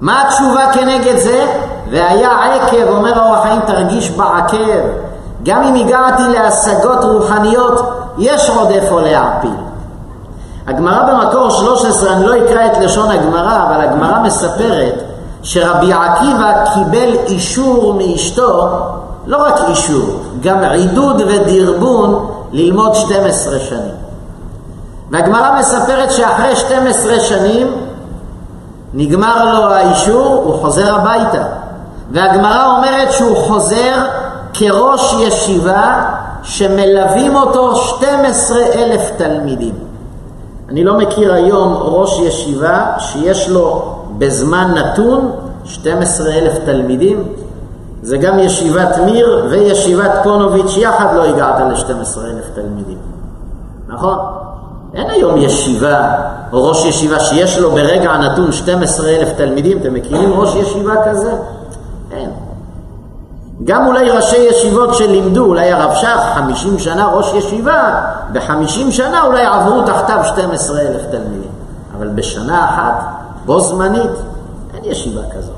מה 0.00 0.22
התשובה 0.22 0.72
כנגד 0.72 1.16
זה? 1.16 1.46
והיה 1.90 2.30
עקב, 2.30 2.88
אומר 2.88 3.20
האור 3.20 3.36
החיים, 3.36 3.60
תרגיש 3.60 4.10
בעקב. 4.10 4.80
גם 5.42 5.62
אם 5.62 5.74
הגעתי 5.74 6.22
להשגות 6.22 7.04
רוחניות, 7.04 7.80
יש 8.18 8.50
עוד 8.50 8.70
איפה 8.70 9.00
להעפיל. 9.00 9.54
הגמרא 10.66 11.02
במקור 11.02 11.50
13, 11.50 12.12
אני 12.12 12.26
לא 12.26 12.44
אקרא 12.44 12.66
את 12.66 12.78
לשון 12.78 13.10
הגמרא, 13.10 13.66
אבל 13.66 13.80
הגמרא 13.80 14.22
מספרת 14.22 14.94
שרבי 15.42 15.92
עקיבא 15.92 16.64
קיבל 16.74 17.14
אישור 17.26 17.94
מאשתו, 17.94 18.68
לא 19.26 19.46
רק 19.46 19.54
אישור, 19.68 20.20
גם 20.40 20.58
עידוד 20.58 21.20
ודרבון 21.20 22.26
ללמוד 22.52 22.94
12 22.94 23.58
שנים. 23.58 23.94
והגמרא 25.10 25.58
מספרת 25.58 26.12
שאחרי 26.12 26.56
12 26.56 27.20
שנים 27.20 27.66
נגמר 28.94 29.52
לו 29.52 29.72
האישור, 29.72 30.42
הוא 30.44 30.60
חוזר 30.60 30.94
הביתה. 30.94 31.42
והגמרא 32.10 32.76
אומרת 32.76 33.12
שהוא 33.12 33.36
חוזר 33.36 33.94
כראש 34.52 35.14
ישיבה 35.20 36.04
שמלווים 36.42 37.36
אותו 37.36 37.76
12 37.76 38.58
אלף 38.74 39.10
תלמידים. 39.16 39.91
אני 40.68 40.84
לא 40.84 40.98
מכיר 40.98 41.32
היום 41.32 41.72
ראש 41.80 42.18
ישיבה 42.20 42.86
שיש 42.98 43.48
לו 43.48 43.94
בזמן 44.18 44.74
נתון 44.74 45.30
12 45.64 46.34
אלף 46.34 46.58
תלמידים. 46.64 47.32
זה 48.02 48.16
גם 48.16 48.38
ישיבת 48.38 48.96
מיר 49.04 49.46
וישיבת 49.50 50.10
פונוביץ' 50.22 50.76
יחד 50.76 51.14
לא 51.16 51.24
הגעת 51.24 51.60
ל-12 51.60 52.18
אלף 52.18 52.44
תלמידים. 52.54 52.98
נכון? 53.88 54.18
אין 54.94 55.10
היום 55.10 55.36
ישיבה 55.36 56.14
או 56.52 56.68
ראש 56.68 56.84
ישיבה 56.84 57.20
שיש 57.20 57.58
לו 57.58 57.70
ברגע 57.70 58.16
נתון 58.16 58.52
12 58.52 59.08
אלף 59.08 59.28
תלמידים. 59.36 59.78
אתם 59.78 59.94
מכירים 59.94 60.32
ראש 60.32 60.54
ישיבה 60.54 60.94
כזה? 61.04 61.32
אין. 62.12 62.30
גם 63.64 63.86
אולי 63.86 64.10
ראשי 64.10 64.36
ישיבות 64.36 64.94
שלימדו, 64.94 65.44
אולי 65.44 65.72
הרב 65.72 65.94
שך, 65.94 66.18
50 66.34 66.78
שנה 66.78 67.06
ראש 67.06 67.32
ישיבה, 67.34 68.00
ב-50 68.32 68.90
שנה 68.90 69.22
אולי 69.22 69.46
עברו 69.46 69.82
תחתיו 69.82 70.24
12 70.24 70.80
אלף 70.80 71.02
תלמידים. 71.10 71.50
אבל 71.98 72.08
בשנה 72.08 72.64
אחת, 72.64 73.04
בו 73.46 73.60
זמנית, 73.60 74.10
אין 74.74 74.84
ישיבה 74.84 75.20
כזאת. 75.36 75.54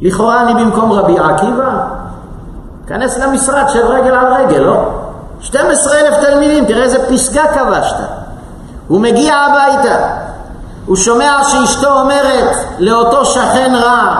לכאורה 0.00 0.42
אני 0.42 0.64
במקום 0.64 0.92
רבי 0.92 1.18
עקיבא, 1.18 1.86
כנס 2.86 3.18
למשרד 3.18 3.68
של 3.68 3.86
רגל 3.86 4.14
על 4.14 4.32
רגל, 4.34 4.58
לא? 4.58 4.76
12 5.40 5.96
אלף 6.00 6.14
תלמידים, 6.20 6.64
תראה 6.64 6.82
איזה 6.82 7.10
פסגה 7.10 7.42
כבשת. 7.54 7.96
הוא 8.88 9.00
מגיע 9.00 9.34
הביתה, 9.34 9.96
הוא 10.86 10.96
שומע 10.96 11.44
שאשתו 11.44 12.00
אומרת 12.00 12.56
לאותו 12.78 13.24
שכן 13.24 13.72
רע, 13.74 14.16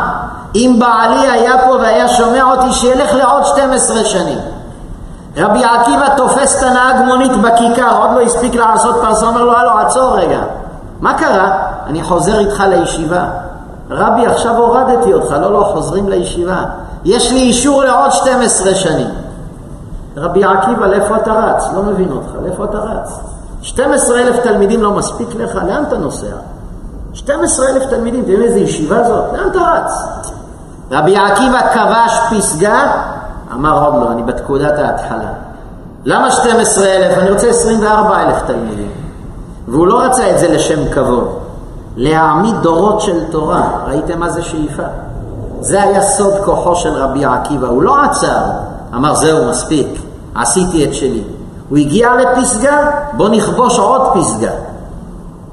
אם 0.55 0.77
בעלי 0.79 1.29
היה 1.29 1.53
פה 1.67 1.71
והיה 1.71 2.09
שומע 2.09 2.43
אותי, 2.43 2.73
שילך 2.73 3.15
לעוד 3.15 3.45
12 3.45 4.05
שנים. 4.05 4.39
רבי 5.37 5.65
עקיבא 5.65 6.17
תופס 6.17 6.59
את 6.59 6.63
הנהג 6.63 7.05
מונית 7.07 7.33
בכיכר, 7.33 7.99
עוד 7.99 8.11
לא 8.15 8.21
הספיק 8.21 8.55
לעשות 8.55 8.97
פרסה, 9.03 9.27
אומר 9.27 9.45
לו, 9.45 9.57
הלו, 9.57 9.71
עצור 9.79 10.17
רגע. 10.17 10.39
מה 11.01 11.19
קרה? 11.19 11.53
אני 11.87 12.03
חוזר 12.03 12.39
איתך 12.39 12.63
לישיבה. 12.69 13.25
רבי, 13.91 14.27
עכשיו 14.27 14.57
הורדתי 14.57 15.13
אותך, 15.13 15.31
לא, 15.41 15.53
לא, 15.53 15.71
חוזרים 15.73 16.09
לישיבה. 16.09 16.65
יש 17.05 17.33
לי 17.33 17.41
אישור 17.41 17.85
לעוד 17.85 18.13
12 18.13 18.75
שנים. 18.75 19.09
רבי 20.17 20.45
עקיבא, 20.45 20.87
לאיפה 20.87 21.17
אתה 21.17 21.33
רץ? 21.33 21.65
לא 21.75 21.83
מבין 21.83 22.11
אותך, 22.13 22.31
לאיפה 22.43 22.65
אתה 22.65 22.79
רץ? 22.79 23.21
12 23.63 24.21
אלף 24.21 24.37
תלמידים 24.43 24.83
לא 24.83 24.91
מספיק 24.91 25.29
לך? 25.35 25.55
לאן 25.55 25.85
אתה 25.89 25.97
נוסע? 25.99 26.27
12 27.13 27.69
אלף 27.69 27.83
תלמידים, 27.91 28.25
תראה 28.25 28.45
איזה 28.45 28.59
ישיבה 28.59 29.05
זאת, 29.05 29.25
לאן 29.33 29.49
אתה 29.51 29.59
רץ? 29.59 29.93
רבי 30.95 31.17
עקיבא 31.17 31.61
כבש 31.75 32.19
פסגה, 32.31 32.93
אמר 33.53 33.85
עוד 33.85 34.03
לא, 34.03 34.13
אני 34.13 34.23
בתקודת 34.23 34.79
ההתחלה. 34.79 35.33
למה 36.05 36.31
12 36.31 36.87
אלף? 36.87 37.19
אני 37.19 37.31
רוצה 37.31 37.49
24 37.49 38.23
אלף 38.23 38.43
תלמידים. 38.47 38.91
והוא 39.69 39.87
לא 39.87 40.01
רצה 40.01 40.31
את 40.31 40.39
זה 40.39 40.49
לשם 40.49 40.89
כבוד. 40.89 41.39
להעמיד 41.97 42.55
דורות 42.63 43.01
של 43.01 43.25
תורה. 43.31 43.69
ראיתם 43.87 44.21
מה 44.21 44.31
זה 44.31 44.43
שאיפה? 44.43 44.83
זה 45.61 45.83
היה 45.83 46.03
סוד 46.03 46.35
כוחו 46.45 46.77
של 46.77 46.93
רבי 46.93 47.25
עקיבא. 47.25 47.67
הוא 47.67 47.83
לא 47.83 48.03
עצר, 48.03 48.43
אמר 48.95 49.15
זהו, 49.15 49.51
מספיק, 49.51 49.99
עשיתי 50.35 50.85
את 50.85 50.95
שלי. 50.95 51.23
הוא 51.69 51.79
הגיע 51.79 52.09
לפסגה, 52.15 52.91
בוא 53.13 53.29
נכבוש 53.29 53.79
עוד 53.79 54.03
פסגה. 54.15 54.51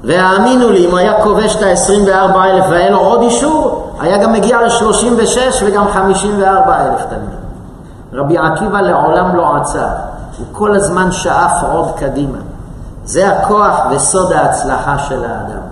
והאמינו 0.04 0.70
לי, 0.70 0.86
אם 0.86 0.90
הוא 0.90 0.98
היה 0.98 1.22
כובש 1.22 1.56
את 1.56 1.62
ה-24 1.62 2.36
אלף 2.44 2.64
והיה 2.70 2.90
לו 2.90 2.98
עוד 2.98 3.22
אישור, 3.22 3.91
היה 4.02 4.18
גם 4.18 4.32
מגיע 4.32 4.60
ל-36 4.60 5.38
וגם 5.64 5.88
54 5.88 6.76
אלף 6.86 7.00
תלמידים. 7.10 7.42
רבי 8.12 8.38
עקיבא 8.38 8.80
לעולם 8.80 9.36
לא 9.36 9.56
עצר, 9.56 9.86
הוא 10.38 10.46
כל 10.52 10.74
הזמן 10.74 11.12
שאף 11.12 11.62
עוד 11.72 11.90
קדימה. 11.96 12.38
זה 13.04 13.28
הכוח 13.28 13.80
וסוד 13.90 14.32
ההצלחה 14.32 14.98
של 14.98 15.24
האדם. 15.24 15.62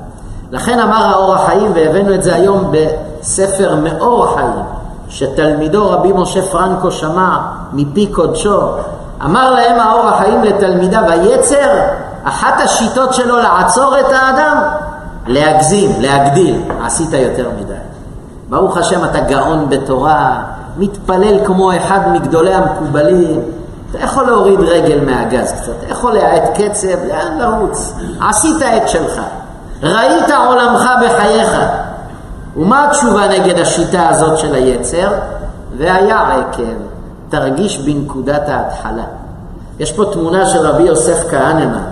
לכן 0.50 0.80
אמר 0.80 1.06
האור 1.06 1.34
החיים, 1.34 1.72
והבאנו 1.74 2.14
את 2.14 2.22
זה 2.22 2.34
היום 2.34 2.72
בספר 2.72 3.74
מאור 3.82 4.24
החיים, 4.24 4.64
שתלמידו 5.08 5.90
רבי 5.90 6.12
משה 6.12 6.42
פרנקו 6.42 6.90
שמע 6.90 7.38
מפי 7.72 8.06
קודשו, 8.06 8.60
אמר 9.24 9.50
להם 9.50 9.80
האור 9.80 10.08
החיים 10.08 10.42
לתלמידיו, 10.42 11.02
היצר, 11.08 11.70
אחת 12.24 12.60
השיטות 12.64 13.14
שלו 13.14 13.36
לעצור 13.36 13.98
את 14.00 14.06
האדם, 14.12 14.62
להגזים, 15.26 15.90
להגדיל. 16.00 16.62
עשית 16.84 17.12
יותר 17.12 17.48
מדי. 17.60 17.79
ברוך 18.50 18.76
השם, 18.76 19.04
אתה 19.04 19.20
גאון 19.20 19.68
בתורה, 19.68 20.42
מתפלל 20.76 21.44
כמו 21.44 21.76
אחד 21.76 22.00
מגדולי 22.12 22.54
המקובלים. 22.54 23.40
אתה 23.90 23.98
יכול 23.98 24.26
להוריד 24.26 24.60
רגל 24.60 25.04
מהגז 25.04 25.52
קצת, 25.52 25.72
אתה 25.78 25.92
יכול 25.92 26.12
להאט 26.12 26.60
קצב, 26.60 27.04
לאן 27.08 27.38
לרוץ? 27.38 27.92
עשית 28.28 28.56
את 28.62 28.88
שלך. 28.88 29.20
ראית 29.82 30.30
עולמך 30.48 30.90
בחייך. 31.04 31.50
ומה 32.56 32.84
התשובה 32.84 33.28
נגד 33.28 33.58
השיטה 33.58 34.08
הזאת 34.08 34.38
של 34.38 34.54
היצר? 34.54 35.08
והיה 35.76 36.20
עקב, 36.20 36.62
תרגיש 37.28 37.78
בנקודת 37.78 38.48
ההתחלה. 38.48 39.04
יש 39.78 39.92
פה 39.92 40.04
תמונה 40.12 40.46
של 40.46 40.58
רבי 40.58 40.82
יוסף 40.82 41.30
כהנמן. 41.30 41.82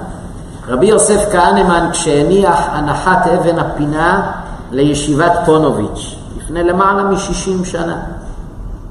רבי 0.69 0.87
יוסף 0.87 1.33
כהנמן 1.33 1.89
כשהניח 1.93 2.69
הנחת 2.73 3.27
אבן 3.27 3.59
הפינה 3.59 4.33
לישיבת 4.73 5.33
פונוביץ', 5.45 6.18
לפני 6.49 6.65
למעלה 6.65 7.03
מ-60 7.03 7.65
שנה. 7.65 7.97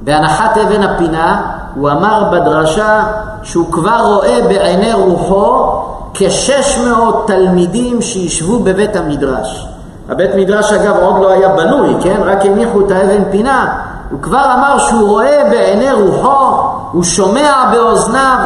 בהנחת 0.02 0.58
אבן 0.58 0.84
הפינה 0.84 1.42
הוא 1.76 1.90
אמר 1.90 2.24
בדרשה 2.32 3.04
שהוא 3.44 3.72
כבר 3.72 4.00
רואה 4.04 4.40
בעיני 4.48 4.94
רוחו 4.94 5.82
כ-600 6.14 6.88
תלמידים 7.28 8.02
שישבו 8.02 8.60
בבית 8.60 8.96
המדרש. 8.96 9.68
הבית 10.10 10.32
מדרש 10.36 10.74
אגב 10.74 10.96
עוד 10.96 11.22
לא 11.22 11.32
היה 11.32 11.50
בנוי, 11.50 11.96
כן? 12.02 12.22
רק 12.26 12.46
הניחו 12.46 12.82
את 12.82 12.92
האבן 12.92 13.24
פינה. 13.32 13.78
הוא 14.10 14.22
כבר 14.22 14.54
אמר 14.54 14.78
שהוא 14.80 15.10
רואה 15.10 15.44
בעיני 15.50 15.92
רוחו, 15.92 16.64
הוא 16.92 17.04
שומע 17.04 17.70
באוזניו 17.72 18.38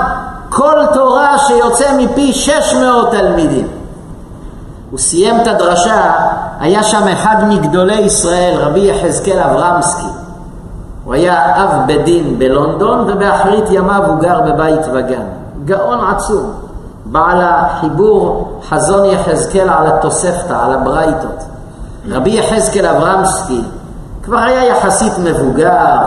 כל 0.49 0.77
תורה 0.93 1.37
שיוצא 1.37 1.97
מפי 1.97 2.33
600 2.33 3.11
תלמידים. 3.11 3.67
הוא 4.91 4.99
סיים 4.99 5.41
את 5.41 5.47
הדרשה, 5.47 6.11
היה 6.59 6.83
שם 6.83 7.07
אחד 7.07 7.35
מגדולי 7.49 8.01
ישראל, 8.01 8.53
רבי 8.59 8.79
יחזקאל 8.79 9.39
אברמסקי. 9.39 10.07
הוא 11.03 11.13
היה 11.13 11.63
אב 11.63 11.69
בית 11.85 12.05
דין 12.05 12.39
בלונדון, 12.39 13.09
ובאחרית 13.09 13.65
ימיו 13.69 14.03
הוא 14.07 14.19
גר 14.19 14.41
בבית 14.41 14.81
וגן. 14.93 15.23
גאון 15.65 15.99
עצום, 16.09 16.51
בעל 17.05 17.37
החיבור 17.41 18.49
חזון 18.69 19.05
יחזקאל 19.05 19.69
על 19.69 19.87
התוספתא, 19.87 20.53
על 20.53 20.73
הברייתות. 20.73 21.43
רבי 22.09 22.29
יחזקאל 22.29 22.85
אברמסקי 22.85 23.61
כבר 24.23 24.37
היה 24.37 24.65
יחסית 24.65 25.13
מבוגר, 25.23 25.97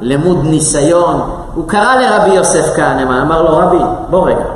למוד 0.00 0.38
ניסיון. 0.44 1.30
הוא 1.54 1.68
קרא 1.68 1.94
לרבי 1.94 2.34
יוסף 2.34 2.76
כהנמן, 2.76 3.20
אמר 3.20 3.42
לו, 3.42 3.56
רבי, 3.56 3.80
בוא 4.10 4.26
רגע. 4.26 4.53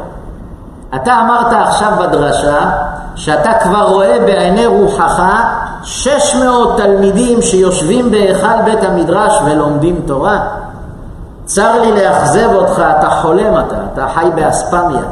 אתה 0.95 1.21
אמרת 1.21 1.53
עכשיו 1.53 1.93
בדרשה 2.01 2.71
שאתה 3.15 3.53
כבר 3.53 3.83
רואה 3.83 4.19
בעיני 4.27 4.67
רוחך 4.67 5.23
שש 5.83 6.35
מאות 6.35 6.77
תלמידים 6.77 7.43
שיושבים 7.43 8.11
בהיכל 8.11 8.63
בית 8.65 8.85
המדרש 8.85 9.33
ולומדים 9.47 10.01
תורה? 10.07 10.39
צר 11.45 11.81
לי 11.81 11.93
לאכזב 11.93 12.49
אותך, 12.55 12.83
אתה 12.99 13.11
חולם 13.11 13.59
אתה, 13.59 13.77
אתה 13.93 14.07
חי 14.15 14.27
באספמיה. 14.35 15.03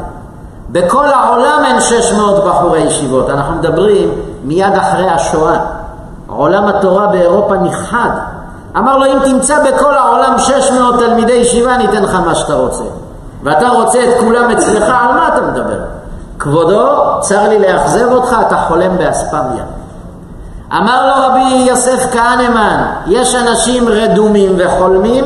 בכל 0.70 1.06
העולם 1.06 1.62
אין 1.64 1.80
600 1.80 2.44
בחורי 2.44 2.80
ישיבות, 2.80 3.30
אנחנו 3.30 3.54
מדברים 3.54 4.10
מיד 4.44 4.74
אחרי 4.74 5.10
השואה. 5.10 5.58
עולם 6.26 6.66
התורה 6.66 7.06
באירופה 7.06 7.54
נכחד. 7.56 8.10
אמר 8.76 8.96
לו, 8.96 9.04
אם 9.04 9.18
תמצא 9.24 9.56
בכל 9.64 9.94
העולם 9.94 10.38
600 10.38 10.94
תלמידי 10.98 11.32
ישיבה, 11.32 11.74
אני 11.74 11.84
אתן 11.84 12.02
לך 12.02 12.14
מה 12.14 12.34
שאתה 12.34 12.54
רוצה. 12.54 12.84
ואתה 13.46 13.68
רוצה 13.68 13.98
את 13.98 14.20
כולם 14.20 14.50
אצלך, 14.50 14.82
על 14.82 15.14
מה 15.14 15.28
אתה 15.28 15.40
מדבר? 15.46 15.78
כבודו, 16.38 17.20
צר 17.20 17.48
לי 17.48 17.58
לאכזב 17.58 18.12
אותך, 18.12 18.36
אתה 18.46 18.56
חולם 18.56 18.98
באספמיה. 18.98 19.64
אמר 20.72 21.06
לו 21.06 21.26
רבי 21.26 21.64
יוסף 21.68 22.12
כהנמן, 22.12 22.86
יש 23.06 23.34
אנשים 23.34 23.88
רדומים 23.88 24.56
וחולמים, 24.58 25.24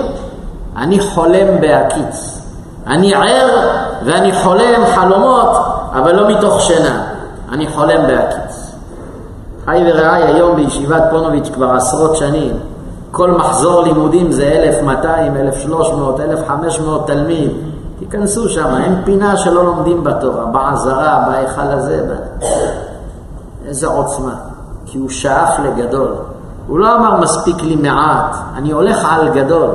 אני 0.76 1.00
חולם 1.00 1.60
בהקיץ. 1.60 2.40
אני 2.86 3.14
ער 3.14 3.48
ואני 4.04 4.32
חולם 4.32 4.86
חלומות, 4.94 5.56
אבל 5.92 6.16
לא 6.16 6.28
מתוך 6.28 6.60
שינה. 6.60 7.02
אני 7.52 7.66
חולם 7.68 8.06
בהקיץ. 8.06 8.72
חי 9.64 9.82
ורעי 9.86 10.22
היום 10.22 10.56
בישיבת 10.56 11.02
פונוביץ' 11.10 11.48
כבר 11.54 11.70
עשרות 11.70 12.16
שנים. 12.16 12.52
כל 13.10 13.30
מחזור 13.30 13.82
לימודים 13.82 14.32
זה 14.32 14.44
1,200, 14.44 15.36
1,300, 15.36 16.20
1,500 16.20 17.06
תלמיד. 17.06 17.50
תיכנסו 18.00 18.48
שם, 18.48 18.76
אין 18.84 19.02
פינה 19.04 19.36
שלא 19.36 19.64
לומדים 19.64 20.04
בתורה, 20.04 20.44
בעזרה, 20.44 21.24
בהיכל 21.28 21.60
הזה. 21.60 22.06
ב... 22.08 22.44
איזה 23.66 23.86
עוצמה. 23.86 24.34
כי 24.86 24.98
הוא 24.98 25.08
שייך 25.08 25.50
לגדול. 25.60 26.14
הוא 26.66 26.78
לא 26.78 26.96
אמר 26.96 27.20
מספיק 27.20 27.62
לי 27.62 27.76
מעט, 27.76 28.36
אני 28.56 28.70
הולך 28.70 29.06
על 29.10 29.28
גדול. 29.28 29.70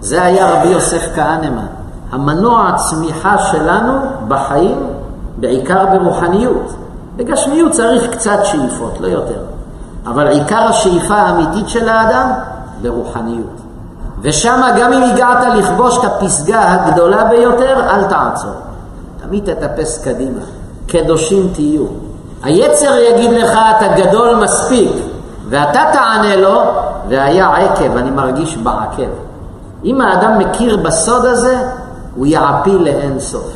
זה 0.00 0.22
היה 0.22 0.60
רבי 0.60 0.68
יוסף 0.68 1.14
כהנמן. 1.14 1.66
המנוע 2.10 2.68
הצמיחה 2.68 3.38
שלנו 3.38 3.92
בחיים, 4.28 4.86
בעיקר 5.36 5.86
ברוחניות. 5.86 6.74
בגשמיות 7.16 7.72
צריך 7.72 8.10
קצת 8.10 8.38
שאיפות, 8.44 9.00
לא 9.00 9.06
יותר. 9.06 9.40
אבל 10.06 10.26
עיקר 10.26 10.62
השאיפה 10.68 11.14
האמיתית 11.14 11.68
של 11.68 11.88
האדם, 11.88 12.30
ברוחניות. 12.82 13.65
ושם 14.26 14.60
גם 14.80 14.92
אם 14.92 15.02
הגעת 15.02 15.54
לכבוש 15.54 15.98
את 15.98 16.04
הפסגה 16.04 16.60
הגדולה 16.72 17.24
ביותר, 17.24 17.80
אל 17.90 18.04
תעצור. 18.04 18.50
תמיד 19.22 19.54
תטפס 19.54 20.04
קדימה. 20.04 20.40
קדושים 20.86 21.48
תהיו. 21.52 21.84
היצר 22.42 22.94
יגיד 22.98 23.30
לך, 23.30 23.50
אתה 23.50 23.88
גדול 23.88 24.34
מספיק, 24.34 24.92
ואתה 25.48 25.82
תענה 25.92 26.36
לו, 26.36 26.60
והיה 27.08 27.48
עקב, 27.56 27.96
אני 27.96 28.10
מרגיש 28.10 28.56
בעקב. 28.56 29.10
אם 29.84 30.00
האדם 30.00 30.38
מכיר 30.38 30.76
בסוד 30.76 31.24
הזה, 31.24 31.58
הוא 32.16 32.26
יעפיל 32.26 32.82
לאין 32.82 33.20
סוף. 33.20 33.52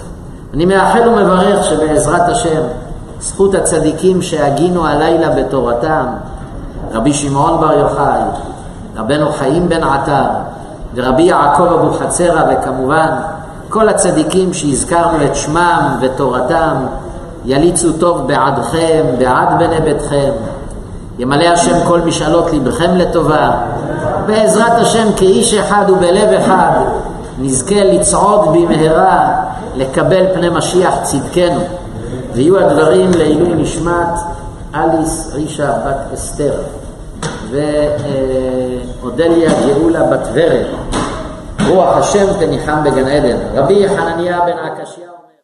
אני 0.54 0.66
מאחל 0.66 1.08
ומברך 1.08 1.64
שבעזרת 1.64 2.28
השם, 2.28 2.62
זכות 3.20 3.54
הצדיקים 3.54 4.22
שהגינו 4.22 4.86
הלילה 4.86 5.30
בתורתם, 5.30 6.06
רבי 6.92 7.12
שמעון 7.12 7.60
בר 7.60 7.72
יוחאי, 7.72 8.20
רבנו 8.96 9.32
חיים 9.32 9.68
בן 9.68 9.84
עטר, 9.84 10.24
ורבי 10.94 11.22
יעקב 11.22 11.62
אבוחצירא, 11.62 12.42
וכמובן 12.50 13.10
כל 13.68 13.88
הצדיקים 13.88 14.54
שהזכרנו 14.54 15.24
את 15.24 15.36
שמם 15.36 15.96
ותורתם, 16.00 16.76
יליצו 17.44 17.92
טוב 17.92 18.28
בעדכם, 18.28 19.04
בעד 19.18 19.48
בני 19.58 19.80
ביתכם. 19.80 20.30
ימלא 21.18 21.44
השם 21.44 21.76
כל 21.86 22.00
משאלות 22.00 22.52
לבכם 22.52 22.96
לטובה. 22.96 23.50
בעזרת 24.26 24.72
השם 24.72 25.12
כאיש 25.16 25.54
אחד 25.54 25.84
ובלב 25.88 26.28
אחד 26.28 26.70
נזכה 27.38 27.84
לצעוד 27.84 28.48
במהרה 28.52 29.34
לקבל 29.76 30.24
פני 30.34 30.48
משיח 30.48 30.94
צדקנו. 31.02 31.60
ויהיו 32.34 32.58
הדברים 32.58 33.10
לעילוי 33.18 33.54
נשמת 33.54 34.18
אליס 34.74 35.30
רישה 35.34 35.72
בת 35.86 36.14
אסתר 36.14 36.52
ואודליה 37.50 39.50
גאולה 39.66 40.02
בת 40.02 40.28
ורד. 40.32 40.66
רוח 41.68 41.96
השם 41.96 42.26
תניחם 42.38 42.84
בגן 42.84 43.08
עדן. 43.08 43.36
רבי 43.54 43.88
חנניה 43.88 44.40
בן 44.40 44.58
עקשיא 44.58 45.09